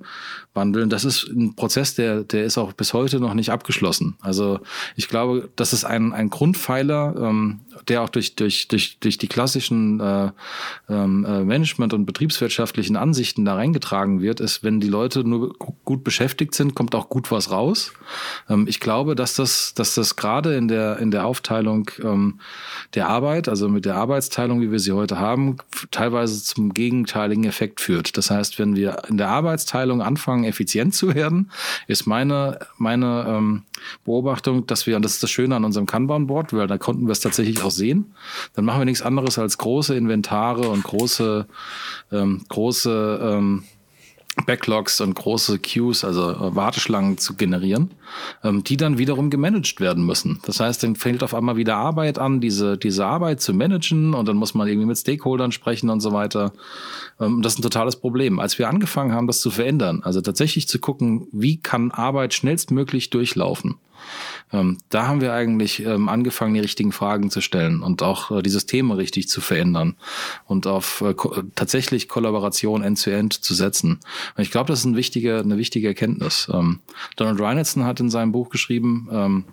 wandeln, 0.54 0.88
das 0.88 1.04
ist 1.04 1.28
ein 1.28 1.54
Prozess, 1.54 1.94
der, 1.94 2.24
der 2.24 2.44
ist 2.44 2.56
auch 2.56 2.72
bis 2.72 2.94
heute 2.94 3.20
noch 3.20 3.34
nicht 3.34 3.50
abgeschlossen. 3.50 4.16
Also 4.20 4.60
ich 4.96 5.08
glaube, 5.08 5.50
das 5.56 5.72
ist 5.72 5.84
ein, 5.84 6.12
ein 6.12 6.30
Grundpfeiler, 6.30 7.14
ähm, 7.18 7.60
der 7.88 8.02
auch 8.02 8.08
durch, 8.08 8.36
durch, 8.36 8.68
durch, 8.68 8.98
durch 9.00 9.18
die 9.18 9.28
klassischen 9.28 10.00
äh, 10.00 10.30
ähm, 10.88 11.24
äh, 11.24 11.44
Management- 11.44 11.94
und 11.94 12.06
betriebswirtschaftlichen 12.06 12.96
Ansichten 12.96 13.44
da 13.44 13.54
reingetragen 13.54 14.20
wird, 14.20 14.40
ist, 14.40 14.62
wenn 14.62 14.80
die 14.80 14.88
Leute 14.88 15.24
nur 15.24 15.54
gut 15.84 16.04
beschäftigt 16.04 16.54
sind, 16.54 16.74
kommt 16.74 16.94
auch 16.94 17.08
gut 17.08 17.30
was 17.30 17.50
raus. 17.50 17.92
Ähm, 18.48 18.66
ich 18.68 18.80
glaube, 18.80 19.14
dass 19.14 19.34
das, 19.34 19.74
dass 19.74 19.94
das 19.94 20.16
gerade 20.16 20.56
in 20.56 20.68
der, 20.68 20.98
in 20.98 21.10
der 21.10 21.26
Aufteilung 21.26 21.90
ähm, 22.02 22.40
der 22.94 23.08
Arbeit, 23.08 23.48
also 23.48 23.68
mit 23.68 23.84
der 23.84 23.96
Arbeitsteilung, 23.96 24.60
wie 24.60 24.70
wir 24.70 24.78
sie 24.78 24.92
heute 24.92 25.18
haben, 25.18 25.56
teilweise 25.90 26.42
zum 26.42 26.74
gegenteiligen 26.74 27.44
Effekt 27.44 27.80
führt. 27.80 28.16
Das 28.16 28.30
heißt, 28.30 28.58
wenn 28.58 28.76
wir 28.76 29.02
in 29.08 29.16
der 29.16 29.28
Arbeitsteilung 29.28 30.02
anfangen, 30.02 30.44
effizient 30.44 30.94
zu 30.94 31.14
werden, 31.14 31.50
ist 31.86 32.06
meine, 32.06 32.58
meine 32.76 33.24
ähm, 33.28 33.62
Beobachtung, 34.04 34.66
dass 34.66 34.86
wir, 34.86 34.96
und 34.96 35.04
das 35.04 35.14
ist 35.14 35.22
das 35.22 35.30
Schöne 35.30 35.56
an 35.56 35.64
unserem 35.64 35.86
Kanban-Board, 35.86 36.52
weil 36.52 36.66
da 36.66 36.78
konnten 36.78 37.06
wir 37.06 37.12
es 37.12 37.20
tatsächlich 37.20 37.62
auch 37.62 37.69
sehen, 37.70 38.14
dann 38.54 38.64
machen 38.64 38.80
wir 38.80 38.84
nichts 38.84 39.02
anderes 39.02 39.38
als 39.38 39.58
große 39.58 39.94
Inventare 39.94 40.68
und 40.68 40.84
große, 40.84 41.46
ähm, 42.12 42.44
große 42.48 43.20
ähm, 43.22 43.64
Backlogs 44.46 45.00
und 45.00 45.14
große 45.14 45.58
Queues, 45.58 46.04
also 46.04 46.30
äh, 46.30 46.54
Warteschlangen 46.54 47.18
zu 47.18 47.34
generieren, 47.34 47.90
ähm, 48.42 48.64
die 48.64 48.76
dann 48.76 48.98
wiederum 48.98 49.30
gemanagt 49.30 49.80
werden 49.80 50.04
müssen. 50.04 50.40
Das 50.44 50.60
heißt, 50.60 50.82
dann 50.82 50.96
fällt 50.96 51.22
auf 51.22 51.34
einmal 51.34 51.56
wieder 51.56 51.76
Arbeit 51.76 52.18
an, 52.18 52.40
diese, 52.40 52.78
diese 52.78 53.06
Arbeit 53.06 53.40
zu 53.40 53.52
managen 53.52 54.14
und 54.14 54.28
dann 54.28 54.36
muss 54.36 54.54
man 54.54 54.68
irgendwie 54.68 54.86
mit 54.86 54.98
Stakeholdern 54.98 55.52
sprechen 55.52 55.90
und 55.90 56.00
so 56.00 56.12
weiter. 56.12 56.52
Ähm, 57.18 57.42
das 57.42 57.54
ist 57.54 57.58
ein 57.58 57.62
totales 57.62 57.96
Problem. 57.96 58.38
Als 58.38 58.58
wir 58.58 58.68
angefangen 58.68 59.12
haben, 59.12 59.26
das 59.26 59.40
zu 59.40 59.50
verändern, 59.50 60.02
also 60.04 60.20
tatsächlich 60.20 60.68
zu 60.68 60.78
gucken, 60.78 61.26
wie 61.32 61.58
kann 61.58 61.90
Arbeit 61.90 62.32
schnellstmöglich 62.34 63.10
durchlaufen, 63.10 63.76
ähm, 64.52 64.78
da 64.88 65.06
haben 65.06 65.20
wir 65.20 65.32
eigentlich 65.32 65.84
ähm, 65.84 66.08
angefangen, 66.08 66.54
die 66.54 66.60
richtigen 66.60 66.92
Fragen 66.92 67.30
zu 67.30 67.40
stellen 67.40 67.82
und 67.82 68.02
auch 68.02 68.30
äh, 68.30 68.42
die 68.42 68.50
Systeme 68.50 68.96
richtig 68.96 69.28
zu 69.28 69.40
verändern 69.40 69.96
und 70.46 70.66
auf 70.66 71.00
äh, 71.00 71.14
ko 71.14 71.42
tatsächlich 71.54 72.08
Kollaboration 72.08 72.82
end-to-end 72.82 73.34
-End 73.34 73.42
zu 73.42 73.54
setzen. 73.54 74.00
Und 74.36 74.42
ich 74.42 74.50
glaube, 74.50 74.68
das 74.68 74.80
ist 74.80 74.86
ein 74.86 74.96
wichtige, 74.96 75.38
eine 75.38 75.56
wichtige 75.56 75.88
Erkenntnis. 75.88 76.48
Ähm, 76.52 76.80
Donald 77.16 77.40
Reinaldson 77.40 77.84
hat 77.84 78.00
in 78.00 78.10
seinem 78.10 78.32
Buch 78.32 78.50
geschrieben, 78.50 79.44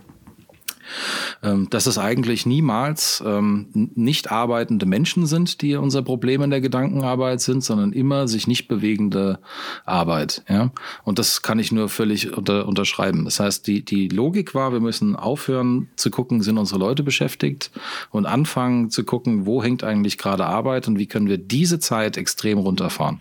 ähm, 1.43 1.69
dass 1.69 1.85
es 1.85 1.97
eigentlich 1.97 2.45
niemals 2.45 3.23
ähm, 3.25 3.67
nicht 3.73 4.31
arbeitende 4.31 4.85
Menschen 4.85 5.25
sind, 5.25 5.61
die 5.61 5.75
unser 5.75 6.01
Problem 6.01 6.41
in 6.41 6.49
der 6.49 6.61
Gedankenarbeit 6.61 7.41
sind, 7.41 7.63
sondern 7.63 7.93
immer 7.93 8.27
sich 8.27 8.47
nicht 8.47 8.67
bewegende 8.67 9.39
Arbeit. 9.85 10.43
Ja? 10.49 10.71
Und 11.03 11.19
das 11.19 11.41
kann 11.41 11.59
ich 11.59 11.71
nur 11.71 11.89
völlig 11.89 12.35
unter, 12.37 12.67
unterschreiben. 12.67 13.25
Das 13.25 13.39
heißt, 13.39 13.67
die, 13.67 13.83
die 13.83 14.07
Logik 14.07 14.55
war, 14.55 14.73
wir 14.73 14.79
müssen 14.79 15.15
aufhören 15.15 15.89
zu 15.95 16.09
gucken, 16.11 16.41
sind 16.41 16.57
unsere 16.57 16.79
Leute 16.79 17.03
beschäftigt 17.03 17.71
und 18.11 18.25
anfangen 18.25 18.89
zu 18.89 19.03
gucken, 19.03 19.45
wo 19.45 19.63
hängt 19.63 19.83
eigentlich 19.83 20.17
gerade 20.17 20.45
Arbeit 20.45 20.87
und 20.87 20.97
wie 20.97 21.07
können 21.07 21.27
wir 21.27 21.37
diese 21.37 21.79
Zeit 21.79 22.17
extrem 22.17 22.57
runterfahren. 22.57 23.19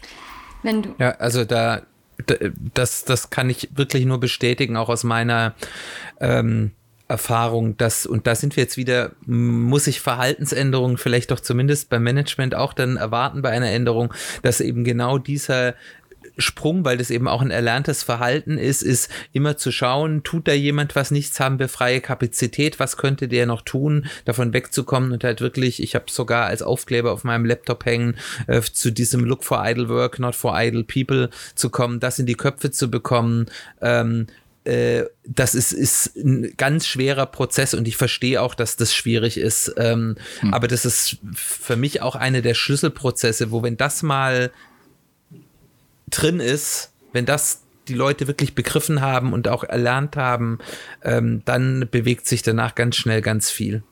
Wenn 0.62 0.82
du 0.82 0.94
ja, 0.98 1.10
also 1.10 1.44
da 1.44 1.82
das, 2.74 3.04
das 3.04 3.30
kann 3.30 3.50
ich 3.50 3.68
wirklich 3.74 4.06
nur 4.06 4.18
bestätigen, 4.18 4.76
auch 4.76 4.88
aus 4.88 5.04
meiner 5.04 5.54
ähm, 6.20 6.72
Erfahrung, 7.08 7.76
dass, 7.76 8.04
und 8.04 8.26
da 8.26 8.34
sind 8.34 8.56
wir 8.56 8.64
jetzt 8.64 8.76
wieder, 8.76 9.12
muss 9.26 9.86
ich 9.86 10.00
Verhaltensänderungen 10.00 10.98
vielleicht 10.98 11.30
doch 11.30 11.40
zumindest 11.40 11.88
beim 11.88 12.02
Management 12.02 12.54
auch 12.54 12.72
dann 12.72 12.96
erwarten 12.96 13.42
bei 13.42 13.50
einer 13.50 13.70
Änderung, 13.70 14.12
dass 14.42 14.60
eben 14.60 14.82
genau 14.84 15.18
dieser 15.18 15.74
Sprung, 16.38 16.84
weil 16.84 16.98
das 16.98 17.10
eben 17.10 17.28
auch 17.28 17.40
ein 17.40 17.50
erlerntes 17.50 18.02
Verhalten 18.02 18.58
ist, 18.58 18.82
ist 18.82 19.10
immer 19.32 19.56
zu 19.56 19.72
schauen, 19.72 20.22
tut 20.22 20.48
da 20.48 20.52
jemand 20.52 20.96
was, 20.96 21.10
nichts 21.10 21.40
haben 21.40 21.58
wir 21.58 21.68
freie 21.68 22.00
Kapazität, 22.00 22.78
was 22.78 22.96
könnte 22.96 23.28
der 23.28 23.46
noch 23.46 23.62
tun, 23.62 24.06
davon 24.24 24.52
wegzukommen 24.52 25.12
und 25.12 25.24
halt 25.24 25.40
wirklich, 25.40 25.82
ich 25.82 25.94
habe 25.94 26.06
sogar 26.08 26.46
als 26.46 26.62
Aufkleber 26.62 27.12
auf 27.12 27.24
meinem 27.24 27.44
Laptop 27.44 27.84
hängen, 27.86 28.16
äh, 28.46 28.60
zu 28.60 28.90
diesem 28.90 29.24
Look 29.24 29.44
for 29.44 29.62
idle 29.64 29.88
work, 29.88 30.18
not 30.18 30.34
for 30.34 30.60
idle 30.60 30.84
people 30.84 31.30
zu 31.54 31.70
kommen, 31.70 32.00
das 32.00 32.18
in 32.18 32.26
die 32.26 32.34
Köpfe 32.34 32.70
zu 32.70 32.90
bekommen, 32.90 33.46
ähm, 33.80 34.26
äh, 34.66 35.06
das 35.24 35.54
ist, 35.54 35.72
ist 35.72 36.16
ein 36.16 36.54
ganz 36.56 36.86
schwerer 36.86 37.26
Prozess 37.26 37.72
und 37.72 37.86
ich 37.86 37.96
verstehe 37.96 38.42
auch, 38.42 38.54
dass 38.54 38.76
das 38.76 38.94
schwierig 38.94 39.38
ist. 39.38 39.72
Ähm, 39.76 40.16
hm. 40.40 40.52
Aber 40.52 40.66
das 40.66 40.84
ist 40.84 41.18
für 41.34 41.76
mich 41.76 42.02
auch 42.02 42.16
eine 42.16 42.42
der 42.42 42.54
Schlüsselprozesse, 42.54 43.50
wo 43.50 43.62
wenn 43.62 43.76
das 43.76 44.02
mal 44.02 44.50
drin 46.10 46.40
ist, 46.40 46.92
wenn 47.12 47.26
das 47.26 47.62
die 47.88 47.94
Leute 47.94 48.26
wirklich 48.26 48.54
begriffen 48.54 49.00
haben 49.00 49.32
und 49.32 49.46
auch 49.46 49.62
erlernt 49.62 50.16
haben, 50.16 50.58
ähm, 51.02 51.42
dann 51.44 51.88
bewegt 51.90 52.26
sich 52.26 52.42
danach 52.42 52.74
ganz 52.74 52.96
schnell 52.96 53.22
ganz 53.22 53.50
viel. 53.50 53.84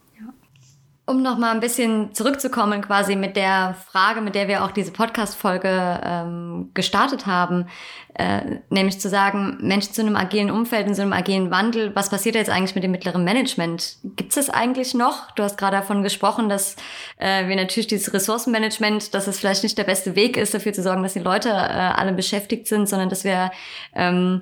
Um 1.06 1.20
noch 1.20 1.36
mal 1.36 1.50
ein 1.50 1.60
bisschen 1.60 2.14
zurückzukommen, 2.14 2.80
quasi 2.80 3.14
mit 3.14 3.36
der 3.36 3.76
Frage, 3.90 4.22
mit 4.22 4.34
der 4.34 4.48
wir 4.48 4.64
auch 4.64 4.70
diese 4.70 4.90
Podcast-Folge 4.90 6.00
ähm, 6.02 6.70
gestartet 6.72 7.26
haben, 7.26 7.66
äh, 8.14 8.60
nämlich 8.70 8.98
zu 9.00 9.10
sagen, 9.10 9.58
Menschen 9.60 9.92
zu 9.92 10.00
einem 10.00 10.16
agilen 10.16 10.50
Umfeld, 10.50 10.86
in 10.86 10.94
so 10.94 11.02
einem 11.02 11.12
agilen 11.12 11.50
Wandel, 11.50 11.94
was 11.94 12.08
passiert 12.08 12.36
jetzt 12.36 12.48
eigentlich 12.48 12.74
mit 12.74 12.84
dem 12.84 12.90
mittleren 12.90 13.22
Management? 13.22 13.98
Gibt 14.16 14.30
es 14.30 14.46
das 14.46 14.48
eigentlich 14.48 14.94
noch? 14.94 15.30
Du 15.32 15.42
hast 15.42 15.58
gerade 15.58 15.76
davon 15.76 16.02
gesprochen, 16.02 16.48
dass 16.48 16.76
äh, 17.18 17.48
wir 17.48 17.56
natürlich 17.56 17.88
dieses 17.88 18.14
Ressourcenmanagement, 18.14 19.12
dass 19.12 19.26
es 19.26 19.38
vielleicht 19.38 19.62
nicht 19.62 19.76
der 19.76 19.84
beste 19.84 20.16
Weg 20.16 20.38
ist, 20.38 20.54
dafür 20.54 20.72
zu 20.72 20.82
sorgen, 20.82 21.02
dass 21.02 21.12
die 21.12 21.18
Leute 21.18 21.50
äh, 21.50 21.52
alle 21.52 22.14
beschäftigt 22.14 22.66
sind, 22.66 22.88
sondern 22.88 23.10
dass 23.10 23.24
wir 23.24 23.50
ähm, 23.94 24.40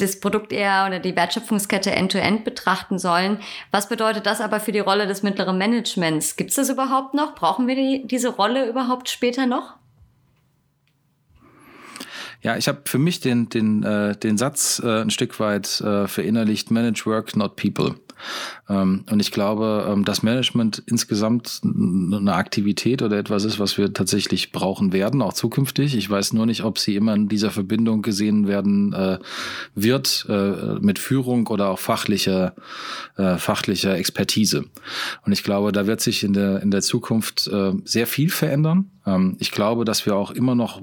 das 0.00 0.20
Produkt 0.20 0.52
eher 0.52 0.84
oder 0.86 0.98
die 0.98 1.14
Wertschöpfungskette 1.14 1.90
end-to-end 1.90 2.40
-End 2.40 2.44
betrachten 2.44 2.98
sollen. 2.98 3.38
Was 3.70 3.88
bedeutet 3.88 4.26
das 4.26 4.40
aber 4.40 4.60
für 4.60 4.72
die 4.72 4.78
Rolle 4.78 5.06
des 5.06 5.22
mittleren 5.22 5.58
Managements? 5.58 6.36
Gibt 6.36 6.50
es 6.50 6.56
das 6.56 6.70
überhaupt 6.70 7.14
noch? 7.14 7.34
Brauchen 7.34 7.66
wir 7.66 7.74
die, 7.74 8.06
diese 8.06 8.28
Rolle 8.28 8.68
überhaupt 8.68 9.08
später 9.08 9.46
noch? 9.46 9.74
Ja, 12.40 12.56
ich 12.56 12.68
habe 12.68 12.82
für 12.84 12.98
mich 12.98 13.20
den, 13.20 13.48
den, 13.48 13.82
äh, 13.82 14.16
den 14.16 14.38
Satz 14.38 14.80
äh, 14.84 15.02
ein 15.02 15.10
Stück 15.10 15.40
weit 15.40 15.80
äh, 15.80 16.06
verinnerlicht, 16.06 16.70
Manage 16.70 17.04
Work, 17.06 17.36
not 17.36 17.56
People. 17.56 17.96
Ähm, 18.68 19.04
und 19.10 19.20
ich 19.20 19.30
glaube, 19.30 19.86
ähm, 19.90 20.04
dass 20.04 20.22
Management 20.22 20.82
insgesamt 20.86 21.60
eine 21.62 22.34
Aktivität 22.34 23.02
oder 23.02 23.18
etwas 23.18 23.44
ist, 23.44 23.58
was 23.58 23.78
wir 23.78 23.92
tatsächlich 23.92 24.52
brauchen 24.52 24.92
werden, 24.92 25.22
auch 25.22 25.32
zukünftig. 25.32 25.96
Ich 25.96 26.08
weiß 26.08 26.32
nur 26.32 26.46
nicht, 26.46 26.64
ob 26.64 26.78
sie 26.78 26.96
immer 26.96 27.14
in 27.14 27.28
dieser 27.28 27.50
Verbindung 27.50 28.02
gesehen 28.02 28.46
werden 28.48 28.92
äh, 28.92 29.18
wird 29.74 30.26
äh, 30.28 30.78
mit 30.80 30.98
Führung 30.98 31.46
oder 31.48 31.68
auch 31.68 31.78
fachlicher, 31.78 32.54
äh, 33.16 33.36
fachlicher 33.36 33.96
Expertise. 33.96 34.64
Und 35.24 35.32
ich 35.32 35.44
glaube, 35.44 35.72
da 35.72 35.86
wird 35.86 36.00
sich 36.00 36.24
in 36.24 36.32
der, 36.32 36.62
in 36.62 36.70
der 36.70 36.82
Zukunft 36.82 37.50
sehr 37.84 38.06
viel 38.06 38.30
verändern. 38.30 38.90
Ähm, 39.08 39.36
ich 39.38 39.50
glaube, 39.50 39.84
dass 39.84 40.06
wir 40.06 40.16
auch 40.16 40.30
immer 40.30 40.54
noch 40.54 40.82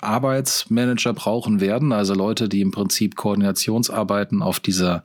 Arbeitsmanager 0.00 1.12
brauchen 1.14 1.60
werden, 1.60 1.92
also 1.92 2.14
Leute, 2.14 2.48
die 2.48 2.60
im 2.60 2.70
Prinzip 2.70 3.16
Koordinationsarbeiten 3.16 4.42
auf 4.42 4.60
dieser, 4.60 5.02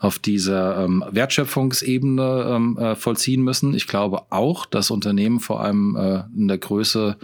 auf 0.00 0.18
dieser 0.18 0.84
ähm, 0.84 1.04
Wertschöpfungsebene 1.10 2.46
ähm, 2.48 2.78
äh, 2.78 2.94
vollziehen 2.96 3.42
müssen. 3.42 3.74
Ich 3.74 3.86
glaube 3.86 4.22
auch, 4.30 4.66
dass 4.66 4.90
Unternehmen 4.90 5.40
vor 5.40 5.60
allem 5.60 5.96
äh, 5.96 6.24
in 6.36 6.48
der 6.48 6.58
Größe, 6.58 7.16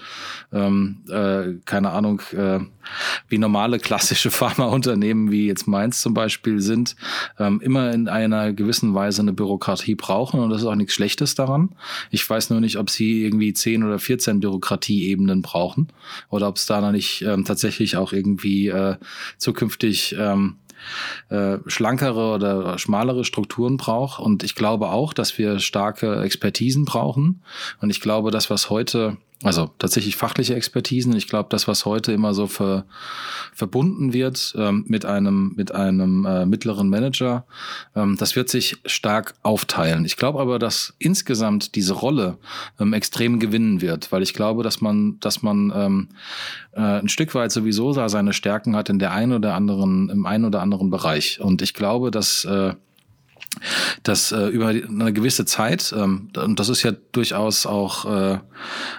äh, 0.52 1.54
keine 1.64 1.90
Ahnung, 1.90 2.20
wie 3.28 3.38
normale 3.38 3.78
klassische 3.78 4.30
Pharmaunternehmen 4.42 5.30
wie 5.30 5.46
jetzt 5.46 5.66
meins 5.66 6.00
zum 6.00 6.14
Beispiel 6.14 6.60
sind, 6.60 6.96
ähm, 7.38 7.60
immer 7.60 7.92
in 7.92 8.08
einer 8.08 8.52
gewissen 8.52 8.94
Weise 8.94 9.22
eine 9.22 9.32
Bürokratie 9.32 9.94
brauchen 9.94 10.40
und 10.40 10.50
das 10.50 10.62
ist 10.62 10.66
auch 10.66 10.74
nichts 10.74 10.94
Schlechtes 10.94 11.34
daran. 11.34 11.70
Ich 12.10 12.28
weiß 12.28 12.50
nur 12.50 12.60
nicht, 12.60 12.78
ob 12.78 12.90
sie 12.90 13.24
irgendwie 13.24 13.52
10 13.52 13.84
oder 13.84 13.98
14 13.98 14.40
Bürokratieebenen 14.40 15.42
brauchen 15.42 15.88
oder 16.30 16.48
ob 16.48 16.56
es 16.56 16.66
da 16.66 16.80
noch 16.80 16.92
nicht 16.92 17.22
ähm, 17.22 17.44
tatsächlich 17.44 17.96
auch 17.96 18.12
irgendwie 18.12 18.68
äh, 18.68 18.96
zukünftig 19.38 20.16
ähm, 20.18 20.56
äh, 21.28 21.58
schlankere 21.66 22.34
oder 22.34 22.78
schmalere 22.78 23.24
Strukturen 23.24 23.76
braucht. 23.76 24.20
Und 24.20 24.42
ich 24.42 24.54
glaube 24.54 24.88
auch, 24.88 25.12
dass 25.12 25.38
wir 25.38 25.58
starke 25.58 26.22
Expertisen 26.22 26.84
brauchen. 26.84 27.42
Und 27.80 27.90
ich 27.90 28.00
glaube, 28.00 28.30
das, 28.30 28.50
was 28.50 28.70
heute 28.70 29.16
also 29.42 29.70
tatsächlich 29.78 30.16
fachliche 30.16 30.54
Expertisen. 30.54 31.14
Ich 31.16 31.28
glaube, 31.28 31.48
das, 31.50 31.66
was 31.66 31.84
heute 31.84 32.12
immer 32.12 32.34
so 32.34 32.46
ver, 32.46 32.84
verbunden 33.52 34.12
wird 34.12 34.54
ähm, 34.56 34.84
mit 34.86 35.04
einem, 35.04 35.52
mit 35.56 35.74
einem 35.74 36.24
äh, 36.24 36.46
mittleren 36.46 36.88
Manager, 36.88 37.44
ähm, 37.94 38.16
das 38.16 38.36
wird 38.36 38.48
sich 38.48 38.76
stark 38.86 39.34
aufteilen. 39.42 40.04
Ich 40.04 40.16
glaube 40.16 40.40
aber, 40.40 40.58
dass 40.58 40.94
insgesamt 40.98 41.74
diese 41.74 41.94
Rolle 41.94 42.38
ähm, 42.78 42.92
extrem 42.92 43.40
gewinnen 43.40 43.80
wird, 43.80 44.12
weil 44.12 44.22
ich 44.22 44.34
glaube, 44.34 44.62
dass 44.62 44.80
man, 44.80 45.18
dass 45.20 45.42
man 45.42 45.72
ähm, 45.74 46.08
äh, 46.72 46.80
ein 46.80 47.08
Stück 47.08 47.34
weit 47.34 47.52
sowieso 47.52 47.92
seine 47.92 48.32
Stärken 48.32 48.76
hat 48.76 48.88
in 48.88 48.98
der 48.98 49.12
einen 49.12 49.32
oder 49.32 49.54
anderen, 49.54 50.08
im 50.08 50.26
einen 50.26 50.44
oder 50.44 50.62
anderen 50.62 50.90
Bereich. 50.90 51.40
Und 51.40 51.62
ich 51.62 51.74
glaube, 51.74 52.10
dass 52.10 52.44
äh, 52.44 52.74
dass 54.02 54.32
äh, 54.32 54.46
über 54.48 54.68
eine 54.68 55.12
gewisse 55.12 55.44
Zeit, 55.44 55.94
ähm, 55.96 56.28
und 56.36 56.58
das 56.58 56.68
ist 56.68 56.82
ja 56.82 56.92
durchaus 57.12 57.66
auch, 57.66 58.04
äh, 58.04 58.38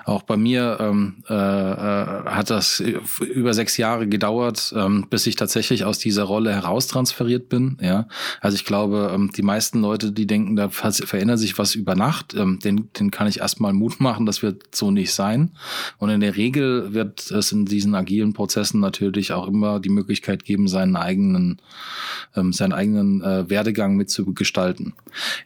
auch 0.05 0.23
bei 0.23 0.37
mir, 0.37 0.77
ähm, 0.79 1.23
äh, 1.29 1.33
äh, 1.33 2.25
hat 2.25 2.49
das 2.49 2.79
über 2.79 3.53
sechs 3.53 3.77
Jahre 3.77 4.07
gedauert, 4.07 4.73
ähm, 4.75 5.07
bis 5.09 5.27
ich 5.27 5.35
tatsächlich 5.35 5.85
aus 5.85 5.99
dieser 5.99 6.23
Rolle 6.23 6.53
heraustransferiert 6.53 7.49
bin. 7.49 7.77
Ja, 7.81 8.07
Also 8.41 8.55
ich 8.55 8.65
glaube, 8.65 9.11
ähm, 9.13 9.31
die 9.35 9.41
meisten 9.41 9.81
Leute, 9.81 10.11
die 10.11 10.27
denken, 10.27 10.55
da 10.55 10.69
verändert 10.69 11.39
sich 11.39 11.57
was 11.57 11.75
über 11.75 11.95
Nacht, 11.95 12.33
ähm, 12.33 12.59
den, 12.59 12.89
den 12.93 13.11
kann 13.11 13.27
ich 13.27 13.39
erstmal 13.39 13.73
Mut 13.73 13.99
machen, 13.99 14.25
das 14.25 14.41
wird 14.41 14.75
so 14.75 14.91
nicht 14.91 15.13
sein. 15.13 15.51
Und 15.97 16.09
in 16.09 16.21
der 16.21 16.35
Regel 16.35 16.93
wird 16.93 17.31
es 17.31 17.51
in 17.51 17.65
diesen 17.65 17.95
agilen 17.95 18.33
Prozessen 18.33 18.79
natürlich 18.79 19.33
auch 19.33 19.47
immer 19.47 19.79
die 19.79 19.89
Möglichkeit 19.89 20.45
geben, 20.45 20.67
seinen 20.67 20.95
eigenen, 20.95 21.61
ähm, 22.35 22.53
seinen 22.53 22.73
eigenen 22.73 23.21
äh, 23.21 23.49
Werdegang 23.49 23.95
mitzugestalten 23.95 24.42
gestalten. 24.43 24.93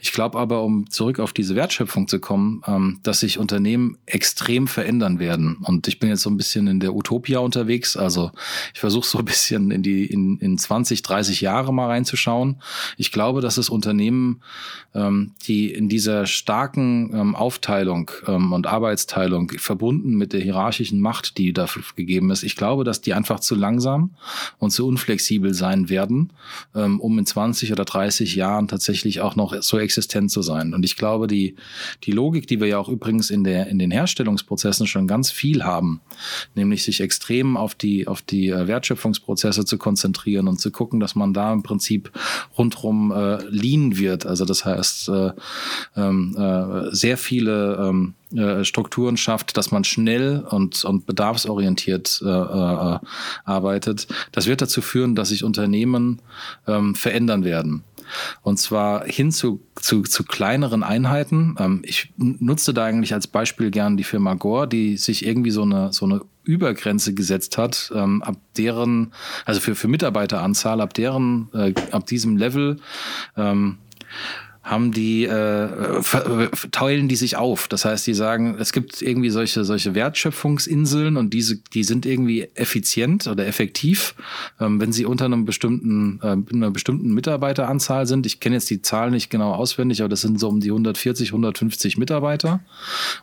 Ich 0.02 0.12
glaube 0.12 0.39
aber, 0.39 0.64
um 0.64 0.89
zurück 0.89 1.20
auf 1.20 1.32
diese 1.32 1.56
Wertschöpfung 1.56 2.08
zu 2.08 2.20
kommen, 2.20 2.64
ähm, 2.66 3.00
dass 3.04 3.20
sich 3.20 3.38
Unternehmen 3.38 3.98
extrem 4.08 4.68
verändern 4.68 5.20
werden. 5.20 5.58
Und 5.62 5.88
ich 5.88 6.00
bin 6.00 6.10
jetzt 6.10 6.24
so 6.24 6.32
ein 6.32 6.38
bisschen 6.38 6.66
in 6.66 6.80
der 6.80 6.95
Utopia 6.95 7.39
unterwegs. 7.39 7.95
Also 7.95 8.32
ich 8.74 8.80
versuche 8.80 9.08
so 9.08 9.20
ein 9.20 9.26
bisschen 9.26 9.70
in 9.70 9.84
die 9.84 10.06
in, 10.06 10.39
in 10.39 10.58
20, 10.58 11.04
30 11.04 11.41
Jahre 11.41 11.72
mal 11.72 11.88
reinzuschauen. 11.88 12.60
Ich 12.98 13.12
glaube, 13.12 13.41
dass 13.41 13.58
es 13.58 13.70
Unternehmen, 13.70 14.41
ähm, 14.95 15.34
die 15.48 15.72
in 15.72 15.89
dieser 15.89 16.26
starken 16.26 17.12
ähm, 17.14 17.36
Aufteilung 17.36 18.10
ähm, 18.26 18.54
und 18.54 18.66
Arbeitsteilung 18.66 19.52
verbunden 19.58 20.16
mit 20.16 20.34
der 20.34 20.41
hierarchischen 20.41 21.00
Macht, 21.00 21.38
die 21.38 21.54
dafür 21.54 21.84
gegeben 21.95 22.32
ist, 22.32 22.43
ich 22.43 22.56
glaube, 22.56 22.84
dass 22.84 23.02
die 23.02 23.14
einfach 23.14 23.39
zu 23.39 23.54
langsam 23.54 24.16
und 24.58 24.72
zu 24.72 24.88
unflexibel 24.88 25.54
sein 25.54 25.89
werden, 25.89 26.34
ähm, 26.74 27.00
um 27.00 27.20
in 27.20 27.28
20 27.28 27.72
oder 27.72 27.86
30 27.86 28.36
Jahren 28.36 28.68
tatsächlich 28.68 28.86
tatsächlich 28.88 29.19
auch 29.19 29.35
noch 29.35 29.53
so 29.61 29.77
existent 29.79 30.31
zu 30.31 30.41
sein. 30.41 30.73
Und 30.73 30.85
ich 30.85 30.95
glaube, 30.95 31.27
die, 31.27 31.55
die 32.03 32.13
Logik, 32.13 32.47
die 32.47 32.61
wir 32.61 32.67
ja 32.67 32.77
auch 32.77 32.88
übrigens 32.88 33.29
in, 33.29 33.43
der, 33.43 33.67
in 33.67 33.79
den 33.79 33.91
Herstellungsprozessen 33.91 34.88
schon 34.88 35.07
ganz 35.07 35.29
viel 35.29 35.65
haben, 35.65 35.99
nämlich 36.55 36.83
sich 36.83 37.01
extrem 37.01 37.57
auf 37.57 37.75
die, 37.75 38.07
auf 38.07 38.21
die 38.21 38.47
äh, 38.47 38.67
Wertschöpfungsprozesse 38.67 39.65
zu 39.65 39.77
konzentrieren 39.77 40.47
und 40.47 40.61
zu 40.61 40.71
gucken, 40.71 41.01
dass 41.01 41.15
man 41.15 41.33
da 41.33 41.51
im 41.51 41.63
Prinzip 41.63 42.11
rundrum 42.57 43.11
äh, 43.11 43.43
lean 43.49 43.97
wird. 43.97 44.25
Also 44.25 44.45
das 44.45 44.63
heißt, 44.63 45.09
äh, 45.09 45.31
ähm, 45.97 46.38
äh, 46.38 46.95
sehr 46.95 47.17
viele 47.17 47.75
ähm, 47.89 48.13
äh, 48.33 48.63
Strukturen 48.63 49.17
schafft, 49.17 49.57
dass 49.57 49.71
man 49.71 49.83
schnell 49.83 50.45
und, 50.49 50.85
und 50.85 51.05
bedarfsorientiert 51.05 52.21
äh, 52.23 52.29
äh, 52.29 52.99
arbeitet. 53.43 54.07
Das 54.31 54.47
wird 54.47 54.61
dazu 54.61 54.81
führen, 54.81 55.15
dass 55.15 55.29
sich 55.29 55.43
Unternehmen 55.43 56.21
ähm, 56.67 56.95
verändern 56.95 57.43
werden. 57.43 57.83
Und 58.41 58.58
zwar 58.58 59.05
hin 59.05 59.32
zu, 59.32 59.62
zu, 59.76 60.03
zu 60.03 60.24
kleineren 60.24 60.84
Einheiten. 60.84 61.55
Ähm, 61.60 61.82
ich 61.84 62.14
nutze 62.18 62.74
da 62.74 62.86
eigentlich 62.86 63.14
als 63.14 63.28
Beispiel 63.28 63.72
gern 63.72 63.97
die 63.97 64.03
Firma 64.03 64.34
Gore, 64.34 64.68
die 64.68 64.97
sich 64.97 65.26
irgendwie 65.26 65.51
so 65.51 65.64
eine, 65.64 65.93
so 65.93 66.05
eine 66.05 66.22
Übergrenze 66.43 67.14
gesetzt 67.14 67.58
hat, 67.58 67.91
ähm, 67.93 68.24
ab 68.24 68.38
deren, 68.58 69.14
also 69.45 69.60
für, 69.60 69.76
für 69.76 69.88
Mitarbeiteranzahl, 69.88 70.82
ab 70.82 70.93
deren, 70.93 71.49
äh, 71.53 71.74
ab 71.91 72.05
diesem 72.08 72.38
Level, 72.38 72.78
ähm, 73.36 73.78
haben 74.68 74.91
die 74.91 75.24
äh, 75.24 76.01
teilen 76.72 77.07
die 77.07 77.15
sich 77.15 77.38
auf. 77.38 77.70
Das 77.70 77.86
heißt, 77.86 78.05
die 78.05 78.13
sagen, 78.13 78.57
es 78.59 78.74
gibt 78.74 79.01
irgendwie 79.01 79.30
solche 79.30 79.63
solche 79.63 79.95
Wertschöpfungsinseln 79.95 81.15
und 81.15 81.34
diese 81.34 81.55
die 81.74 81.86
sind 81.86 82.05
irgendwie 82.05 82.49
effizient 82.53 83.28
oder 83.28 83.47
effektiv, 83.47 84.13
ähm, 84.59 84.82
wenn 84.82 84.91
sie 84.91 85.05
unter 85.05 85.24
einem 85.24 85.45
bestimmten 85.45 86.20
äh, 86.22 86.36
einer 86.53 86.70
bestimmten 86.72 87.13
Mitarbeiteranzahl 87.13 88.05
sind. 88.07 88.26
Ich 88.26 88.41
kenne 88.41 88.55
jetzt 88.55 88.70
die 88.70 88.82
Zahlen 88.82 89.13
nicht 89.13 89.30
genau 89.30 89.53
auswendig, 89.53 90.01
aber 90.01 90.09
das 90.09 90.20
sind 90.20 90.38
so 90.38 90.49
um 90.49 90.59
die 90.59 90.70
140, 90.70 91.30
150 91.30 91.97
Mitarbeiter 91.97 92.59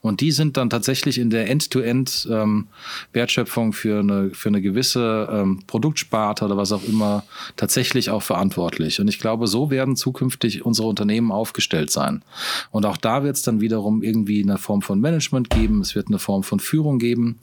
und 0.00 0.22
die 0.22 0.30
sind 0.30 0.56
dann 0.56 0.70
tatsächlich 0.70 1.18
in 1.18 1.28
der 1.28 1.50
End-to-End 1.50 2.26
ähm, 2.30 2.68
Wertschöpfung 3.12 3.74
für 3.74 4.00
eine 4.00 4.30
für 4.30 4.48
eine 4.48 4.62
gewisse 4.62 5.28
ähm, 5.30 5.60
Produktsparte 5.66 6.46
oder 6.46 6.56
was 6.56 6.72
auch 6.72 6.84
immer 6.84 7.24
tatsächlich 7.56 8.08
auch 8.08 8.22
verantwortlich. 8.22 8.98
Und 8.98 9.08
ich 9.08 9.18
glaube, 9.18 9.46
so 9.46 9.70
werden 9.70 9.94
zukünftig 9.94 10.64
unsere 10.64 10.88
Unternehmen 10.88 11.33
aufgestellt 11.34 11.90
sein. 11.90 12.22
Und 12.70 12.86
auch 12.86 12.96
da 12.96 13.22
wird 13.22 13.36
es 13.36 13.42
dann 13.42 13.60
wiederum 13.60 14.02
irgendwie 14.02 14.42
eine 14.42 14.58
Form 14.58 14.82
von 14.82 15.00
Management 15.00 15.50
geben, 15.50 15.80
es 15.80 15.94
wird 15.94 16.08
eine 16.08 16.18
Form 16.18 16.42
von 16.42 16.60
Führung 16.60 16.98
geben, 16.98 17.40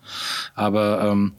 aber, 0.55 1.03
ähm, 1.03 1.33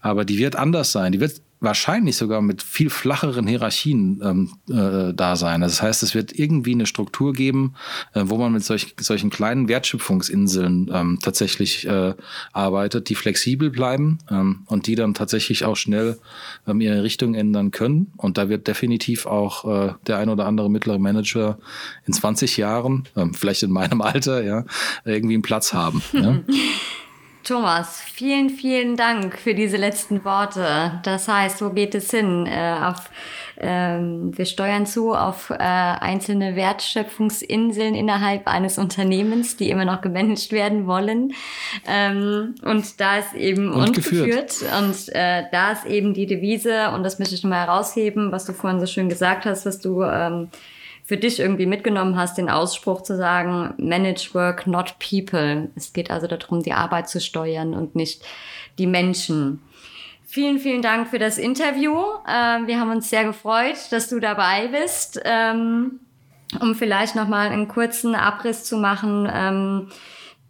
aber 0.00 0.24
die 0.24 0.38
wird 0.38 0.56
anders 0.56 0.92
sein. 0.92 1.12
Die 1.12 1.20
wird 1.20 1.40
wahrscheinlich 1.60 2.16
sogar 2.16 2.42
mit 2.42 2.62
viel 2.62 2.90
flacheren 2.90 3.46
Hierarchien 3.46 4.20
ähm, 4.22 4.50
äh, 4.68 5.14
da 5.14 5.36
sein. 5.36 5.62
Das 5.62 5.80
heißt, 5.80 6.02
es 6.02 6.14
wird 6.14 6.38
irgendwie 6.38 6.72
eine 6.72 6.86
Struktur 6.86 7.32
geben, 7.32 7.74
äh, 8.14 8.22
wo 8.26 8.36
man 8.36 8.52
mit 8.52 8.64
solch, 8.64 8.94
solchen 9.00 9.30
kleinen 9.30 9.68
Wertschöpfungsinseln 9.68 10.90
ähm, 10.92 11.18
tatsächlich 11.22 11.86
äh, 11.86 12.14
arbeitet, 12.52 13.08
die 13.08 13.14
flexibel 13.14 13.70
bleiben 13.70 14.18
ähm, 14.30 14.64
und 14.66 14.86
die 14.86 14.96
dann 14.96 15.14
tatsächlich 15.14 15.64
auch 15.64 15.76
schnell 15.76 16.18
ähm, 16.66 16.80
ihre 16.80 17.02
Richtung 17.02 17.34
ändern 17.34 17.70
können. 17.70 18.12
Und 18.16 18.36
da 18.36 18.48
wird 18.48 18.68
definitiv 18.68 19.26
auch 19.26 19.64
äh, 19.64 19.94
der 20.06 20.18
ein 20.18 20.28
oder 20.28 20.46
andere 20.46 20.70
mittlere 20.70 20.98
Manager 20.98 21.58
in 22.06 22.12
20 22.12 22.58
Jahren, 22.58 23.08
ähm, 23.16 23.32
vielleicht 23.32 23.62
in 23.62 23.70
meinem 23.70 24.00
Alter, 24.06 24.42
ja, 24.44 24.64
irgendwie 25.04 25.34
einen 25.34 25.42
Platz 25.42 25.72
haben. 25.72 26.02
ja. 26.12 26.40
Thomas, 27.46 28.00
vielen, 28.00 28.50
vielen 28.50 28.96
Dank 28.96 29.38
für 29.38 29.54
diese 29.54 29.76
letzten 29.76 30.24
Worte. 30.24 30.98
Das 31.04 31.28
heißt, 31.28 31.62
wo 31.62 31.70
geht 31.70 31.94
es 31.94 32.10
hin? 32.10 32.44
Äh, 32.44 32.74
auf, 32.82 33.08
ähm, 33.56 34.36
wir 34.36 34.46
steuern 34.46 34.84
zu 34.84 35.14
auf 35.14 35.50
äh, 35.50 35.54
einzelne 35.56 36.56
Wertschöpfungsinseln 36.56 37.94
innerhalb 37.94 38.48
eines 38.48 38.78
Unternehmens, 38.78 39.56
die 39.56 39.70
immer 39.70 39.84
noch 39.84 40.00
gemanagt 40.00 40.50
werden 40.50 40.88
wollen. 40.88 41.34
Ähm, 41.86 42.56
und 42.62 43.00
da 43.00 43.18
ist 43.18 43.34
eben 43.34 43.72
und, 43.72 43.90
und 43.90 43.92
geführt. 43.94 44.26
geführt. 44.26 44.64
Und 44.80 45.14
äh, 45.14 45.44
da 45.52 45.70
ist 45.70 45.86
eben 45.86 46.14
die 46.14 46.26
Devise, 46.26 46.90
und 46.96 47.04
das 47.04 47.20
möchte 47.20 47.36
ich 47.36 47.44
nochmal 47.44 47.68
herausheben, 47.68 48.32
was 48.32 48.44
du 48.44 48.54
vorhin 48.54 48.80
so 48.80 48.86
schön 48.86 49.08
gesagt 49.08 49.46
hast, 49.46 49.66
was 49.66 49.78
du 49.78 50.02
ähm, 50.02 50.48
für 51.06 51.16
dich 51.16 51.40
irgendwie 51.40 51.66
mitgenommen 51.66 52.16
hast, 52.16 52.36
den 52.36 52.50
Ausspruch 52.50 53.02
zu 53.02 53.16
sagen, 53.16 53.72
manage 53.78 54.34
work, 54.34 54.66
not 54.66 54.96
people. 54.98 55.70
Es 55.76 55.92
geht 55.92 56.10
also 56.10 56.26
darum, 56.26 56.62
die 56.62 56.72
Arbeit 56.72 57.08
zu 57.08 57.20
steuern 57.20 57.74
und 57.74 57.94
nicht 57.94 58.24
die 58.78 58.86
Menschen. 58.86 59.62
Vielen, 60.26 60.58
vielen 60.58 60.82
Dank 60.82 61.08
für 61.08 61.20
das 61.20 61.38
Interview. 61.38 61.96
Ähm, 62.28 62.66
wir 62.66 62.80
haben 62.80 62.90
uns 62.90 63.08
sehr 63.08 63.24
gefreut, 63.24 63.76
dass 63.90 64.08
du 64.08 64.18
dabei 64.18 64.66
bist. 64.68 65.20
Ähm, 65.24 66.00
um 66.60 66.74
vielleicht 66.74 67.16
nochmal 67.16 67.48
einen 67.48 67.68
kurzen 67.68 68.14
Abriss 68.14 68.64
zu 68.64 68.76
machen. 68.76 69.28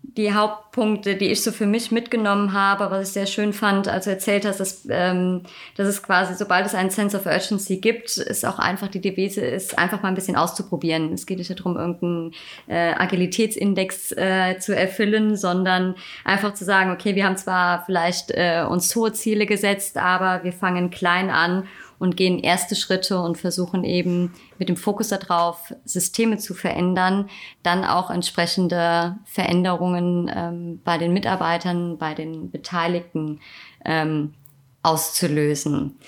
Die 0.09 0.33
Hauptpunkte, 0.33 1.17
die 1.17 1.33
ich 1.33 1.43
so 1.43 1.51
für 1.51 1.67
mich 1.67 1.91
mitgenommen 1.91 2.53
habe, 2.53 2.91
was 2.91 3.09
ich 3.09 3.13
sehr 3.13 3.27
schön 3.27 3.53
fand, 3.53 3.89
als 3.89 4.05
du 4.05 4.11
erzählt 4.11 4.45
hast, 4.45 4.61
dass, 4.61 4.87
ähm, 4.89 5.43
dass 5.77 5.89
es 5.89 6.03
quasi, 6.03 6.35
sobald 6.35 6.65
es 6.65 6.75
einen 6.75 6.91
Sense 6.91 7.17
of 7.17 7.27
Urgency 7.27 7.79
gibt, 7.79 8.17
ist 8.17 8.47
auch 8.47 8.59
einfach 8.59 8.89
die 8.89 9.01
Devise 9.01 9.41
ist, 9.41 9.79
einfach 9.79 10.03
mal 10.03 10.09
ein 10.09 10.15
bisschen 10.15 10.37
auszuprobieren. 10.37 11.13
Es 11.13 11.27
geht 11.27 11.39
nicht 11.39 11.51
darum, 11.59 11.77
irgendeinen 11.77 12.33
äh, 12.69 12.93
Agilitätsindex 12.95 14.13
äh, 14.13 14.59
zu 14.59 14.77
erfüllen, 14.77 15.37
sondern 15.37 15.97
einfach 16.25 16.55
zu 16.55 16.65
sagen, 16.65 16.93
okay, 16.93 17.15
wir 17.17 17.25
haben 17.25 17.37
zwar 17.37 17.85
vielleicht 17.85 18.31
äh, 18.31 18.65
uns 18.69 18.95
hohe 18.95 19.13
Ziele 19.13 19.45
gesetzt, 19.45 19.99
aber 19.99 20.45
wir 20.45 20.53
fangen 20.53 20.91
klein 20.91 21.31
an 21.31 21.67
und 21.99 22.17
gehen 22.17 22.39
erste 22.39 22.77
Schritte 22.77 23.21
und 23.21 23.39
versuchen 23.39 23.85
eben 23.85 24.35
mit 24.59 24.69
dem 24.69 24.77
Fokus 24.77 25.09
darauf, 25.09 25.75
Systeme 25.85 26.39
zu 26.39 26.55
verändern, 26.55 27.29
dann 27.63 27.85
auch 27.85 28.11
entsprechende 28.11 29.17
Veränderungen 29.25 30.31
ähm, 30.35 30.81
bei 30.85 30.99
den 30.99 31.13
Mitarbeitern, 31.13 31.99
bei 31.99 32.15
den 32.15 32.51
Beteiligten 32.51 33.41
ähm, 33.85 34.35
auszulösen. 34.83 35.99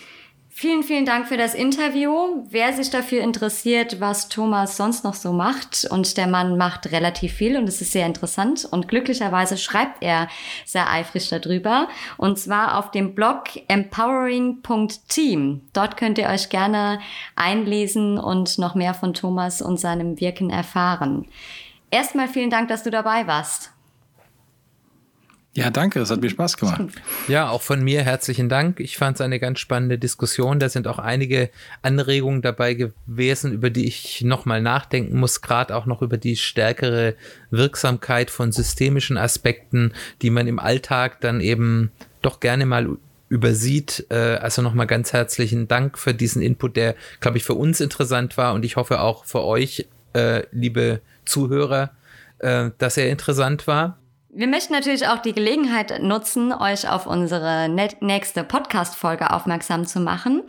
Vielen, 0.61 0.83
vielen 0.83 1.07
Dank 1.07 1.29
für 1.29 1.37
das 1.37 1.55
Interview. 1.55 2.45
Wer 2.51 2.73
sich 2.73 2.91
dafür 2.91 3.21
interessiert, 3.23 4.01
was 4.01 4.29
Thomas 4.29 4.77
sonst 4.77 5.05
noch 5.05 5.15
so 5.15 5.33
macht, 5.33 5.87
und 5.89 6.17
der 6.17 6.27
Mann 6.27 6.59
macht 6.59 6.91
relativ 6.91 7.35
viel 7.35 7.57
und 7.57 7.69
es 7.69 7.81
ist 7.81 7.93
sehr 7.93 8.07
interessant 8.07 8.67
und 8.69 8.89
glücklicherweise 8.89 9.57
schreibt 9.57 10.03
er 10.03 10.27
sehr 10.65 10.91
eifrig 10.91 11.29
darüber 11.29 11.87
und 12.17 12.41
zwar 12.41 12.77
auf 12.77 12.91
dem 12.91 13.15
Blog 13.15 13.45
empowering.team. 13.69 15.61
Dort 15.73 15.97
könnt 15.97 16.19
ihr 16.19 16.27
euch 16.27 16.49
gerne 16.49 16.99
einlesen 17.37 18.19
und 18.19 18.59
noch 18.59 18.75
mehr 18.75 18.95
von 18.95 19.15
Thomas 19.15 19.63
und 19.63 19.79
seinem 19.79 20.19
Wirken 20.19 20.51
erfahren. 20.51 21.29
Erstmal 21.93 22.27
vielen 22.27 22.51
Dank, 22.51 22.67
dass 22.67 22.83
du 22.83 22.91
dabei 22.91 23.29
warst. 23.29 23.78
Ja, 25.59 25.71
danke, 25.71 26.01
es 26.01 26.11
hat 26.11 26.21
mir 26.21 26.31
Spaß 26.31 26.57
gemacht. 26.57 26.83
Ja, 27.27 27.51
auch 27.51 27.63
von 27.63 27.83
mir 27.83 28.03
herzlichen 28.03 28.49
Dank. 28.49 28.81
Ich 28.81 28.97
fand 28.97 29.17
es 29.17 29.21
eine 29.21 29.39
ganz 29.39 29.59
spannende 29.59 29.99
Diskussion. 29.99 30.59
Da 30.59 30.69
sind 30.69 30.87
auch 30.87 30.99
einige 30.99 31.51
Anregungen 31.83 32.43
dabei 32.43 32.75
gewesen, 32.75 33.53
über 33.53 33.71
die 33.71 33.87
ich 33.87 34.23
nochmal 34.23 34.63
nachdenken 34.63 35.19
muss, 35.19 35.41
gerade 35.41 35.75
auch 35.75 35.87
noch 35.87 36.03
über 36.03 36.17
die 36.17 36.37
stärkere 36.37 37.15
Wirksamkeit 37.51 38.31
von 38.31 38.53
systemischen 38.53 39.17
Aspekten, 39.17 39.93
die 40.23 40.31
man 40.31 40.47
im 40.47 40.59
Alltag 40.59 41.21
dann 41.21 41.41
eben 41.41 41.91
doch 42.23 42.41
gerne 42.41 42.67
mal 42.67 42.97
übersieht. 43.29 44.07
Äh, 44.11 44.37
also 44.37 44.63
nochmal 44.63 44.87
ganz 44.87 45.13
herzlichen 45.13 45.69
Dank 45.69 45.99
für 45.99 46.15
diesen 46.15 46.43
Input, 46.43 46.77
der, 46.77 46.95
glaube 47.21 47.39
ich, 47.39 47.45
für 47.45 47.55
uns 47.55 47.81
interessant 47.81 48.37
war 48.37 48.55
und 48.55 48.65
ich 48.65 48.77
hoffe 48.77 49.01
auch 49.01 49.25
für 49.25 49.43
euch, 49.45 49.87
äh, 50.15 50.43
liebe 50.53 51.01
Zuhörer, 51.25 51.91
äh, 52.39 52.71
dass 52.79 52.97
er 52.97 53.11
interessant 53.11 53.67
war. 53.67 53.99
Wir 54.39 54.47
möchten 54.47 54.73
natürlich 54.73 55.09
auch 55.09 55.19
die 55.19 55.33
Gelegenheit 55.33 56.01
nutzen, 56.01 56.53
euch 56.53 56.89
auf 56.89 57.09
unsere 57.09 57.69
nächste 57.69 58.45
Podcast-Folge 58.45 59.33
aufmerksam 59.33 59.85
zu 59.85 59.99
machen. 59.99 60.45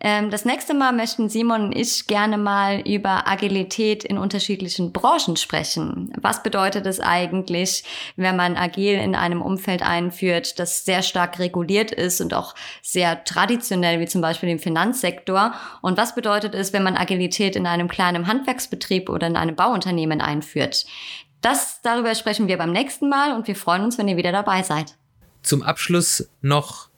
Ähm, 0.00 0.30
das 0.30 0.44
nächste 0.44 0.74
Mal 0.74 0.92
möchten 0.92 1.28
Simon 1.28 1.66
und 1.66 1.72
ich 1.72 2.08
gerne 2.08 2.36
mal 2.36 2.80
über 2.80 3.28
Agilität 3.28 4.02
in 4.02 4.18
unterschiedlichen 4.18 4.92
Branchen 4.92 5.36
sprechen. 5.36 6.12
Was 6.20 6.42
bedeutet 6.42 6.84
es 6.86 6.98
eigentlich, 6.98 7.84
wenn 8.16 8.34
man 8.34 8.56
agil 8.56 8.94
in 8.94 9.14
einem 9.14 9.40
Umfeld 9.40 9.82
einführt, 9.82 10.58
das 10.58 10.84
sehr 10.84 11.02
stark 11.02 11.38
reguliert 11.38 11.92
ist 11.92 12.20
und 12.20 12.34
auch 12.34 12.56
sehr 12.82 13.22
traditionell, 13.22 14.00
wie 14.00 14.08
zum 14.08 14.20
Beispiel 14.20 14.48
im 14.48 14.58
Finanzsektor? 14.58 15.54
Und 15.80 15.96
was 15.96 16.16
bedeutet 16.16 16.56
es, 16.56 16.72
wenn 16.72 16.82
man 16.82 16.96
Agilität 16.96 17.54
in 17.54 17.68
einem 17.68 17.86
kleinen 17.86 18.26
Handwerksbetrieb 18.26 19.08
oder 19.08 19.28
in 19.28 19.36
einem 19.36 19.54
Bauunternehmen 19.54 20.20
einführt? 20.20 20.86
Das, 21.40 21.80
darüber 21.82 22.14
sprechen 22.14 22.48
wir 22.48 22.58
beim 22.58 22.72
nächsten 22.72 23.08
Mal 23.08 23.34
und 23.34 23.46
wir 23.46 23.56
freuen 23.56 23.84
uns, 23.84 23.98
wenn 23.98 24.08
ihr 24.08 24.16
wieder 24.16 24.32
dabei 24.32 24.62
seid. 24.62 24.96
Zum 25.42 25.62
Abschluss 25.62 26.28
noch, 26.42 26.88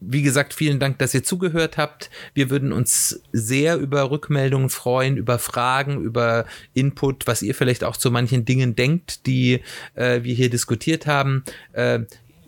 wie 0.00 0.22
gesagt, 0.22 0.54
vielen 0.54 0.78
Dank, 0.78 0.98
dass 0.98 1.12
ihr 1.12 1.24
zugehört 1.24 1.76
habt. 1.76 2.10
Wir 2.34 2.50
würden 2.50 2.72
uns 2.72 3.20
sehr 3.32 3.76
über 3.76 4.10
Rückmeldungen 4.10 4.70
freuen, 4.70 5.16
über 5.16 5.38
Fragen, 5.38 6.00
über 6.00 6.46
Input, 6.72 7.26
was 7.26 7.42
ihr 7.42 7.54
vielleicht 7.54 7.82
auch 7.82 7.96
zu 7.96 8.10
manchen 8.10 8.44
Dingen 8.44 8.76
denkt, 8.76 9.26
die 9.26 9.60
äh, 9.94 10.22
wir 10.22 10.34
hier 10.34 10.50
diskutiert 10.50 11.06
haben. 11.06 11.44
Äh, 11.72 12.00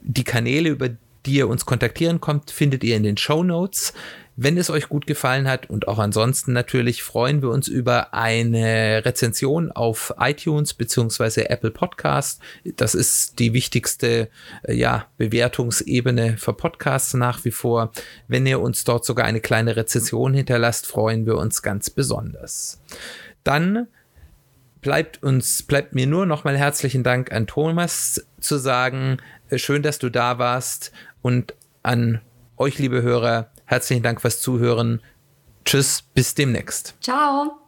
die 0.02 0.24
Kanäle, 0.24 0.68
über 0.68 0.90
die 1.26 1.34
ihr 1.34 1.48
uns 1.48 1.66
kontaktieren 1.66 2.20
kommt, 2.20 2.52
findet 2.52 2.84
ihr 2.84 2.96
in 2.96 3.02
den 3.02 3.16
Show 3.16 3.42
Notes. 3.42 3.92
Wenn 4.38 4.58
es 4.58 4.68
euch 4.68 4.90
gut 4.90 5.06
gefallen 5.06 5.48
hat 5.48 5.70
und 5.70 5.88
auch 5.88 5.98
ansonsten 5.98 6.52
natürlich 6.52 7.02
freuen 7.02 7.40
wir 7.40 7.48
uns 7.48 7.68
über 7.68 8.12
eine 8.12 9.02
Rezension 9.02 9.72
auf 9.72 10.12
iTunes 10.18 10.74
beziehungsweise 10.74 11.48
Apple 11.48 11.70
Podcast. 11.70 12.42
Das 12.76 12.94
ist 12.94 13.38
die 13.38 13.54
wichtigste 13.54 14.28
äh, 14.64 14.74
ja, 14.74 15.06
Bewertungsebene 15.16 16.36
für 16.36 16.52
Podcasts 16.52 17.14
nach 17.14 17.46
wie 17.46 17.50
vor. 17.50 17.92
Wenn 18.28 18.44
ihr 18.44 18.60
uns 18.60 18.84
dort 18.84 19.06
sogar 19.06 19.24
eine 19.24 19.40
kleine 19.40 19.74
Rezension 19.74 20.34
hinterlasst, 20.34 20.86
freuen 20.86 21.24
wir 21.24 21.38
uns 21.38 21.62
ganz 21.62 21.88
besonders. 21.88 22.82
Dann 23.42 23.86
bleibt 24.82 25.22
uns, 25.22 25.62
bleibt 25.62 25.94
mir 25.94 26.06
nur 26.06 26.26
nochmal 26.26 26.58
herzlichen 26.58 27.02
Dank 27.02 27.32
an 27.32 27.46
Thomas 27.46 28.26
zu 28.38 28.58
sagen. 28.58 29.16
Äh, 29.48 29.56
schön, 29.56 29.82
dass 29.82 29.98
du 29.98 30.10
da 30.10 30.38
warst 30.38 30.92
und 31.22 31.54
an 31.82 32.20
euch, 32.58 32.78
liebe 32.78 33.00
Hörer, 33.00 33.50
Herzlichen 33.66 34.02
Dank 34.02 34.20
fürs 34.20 34.40
Zuhören. 34.40 35.02
Tschüss, 35.64 36.02
bis 36.14 36.34
demnächst. 36.34 36.94
Ciao. 37.00 37.65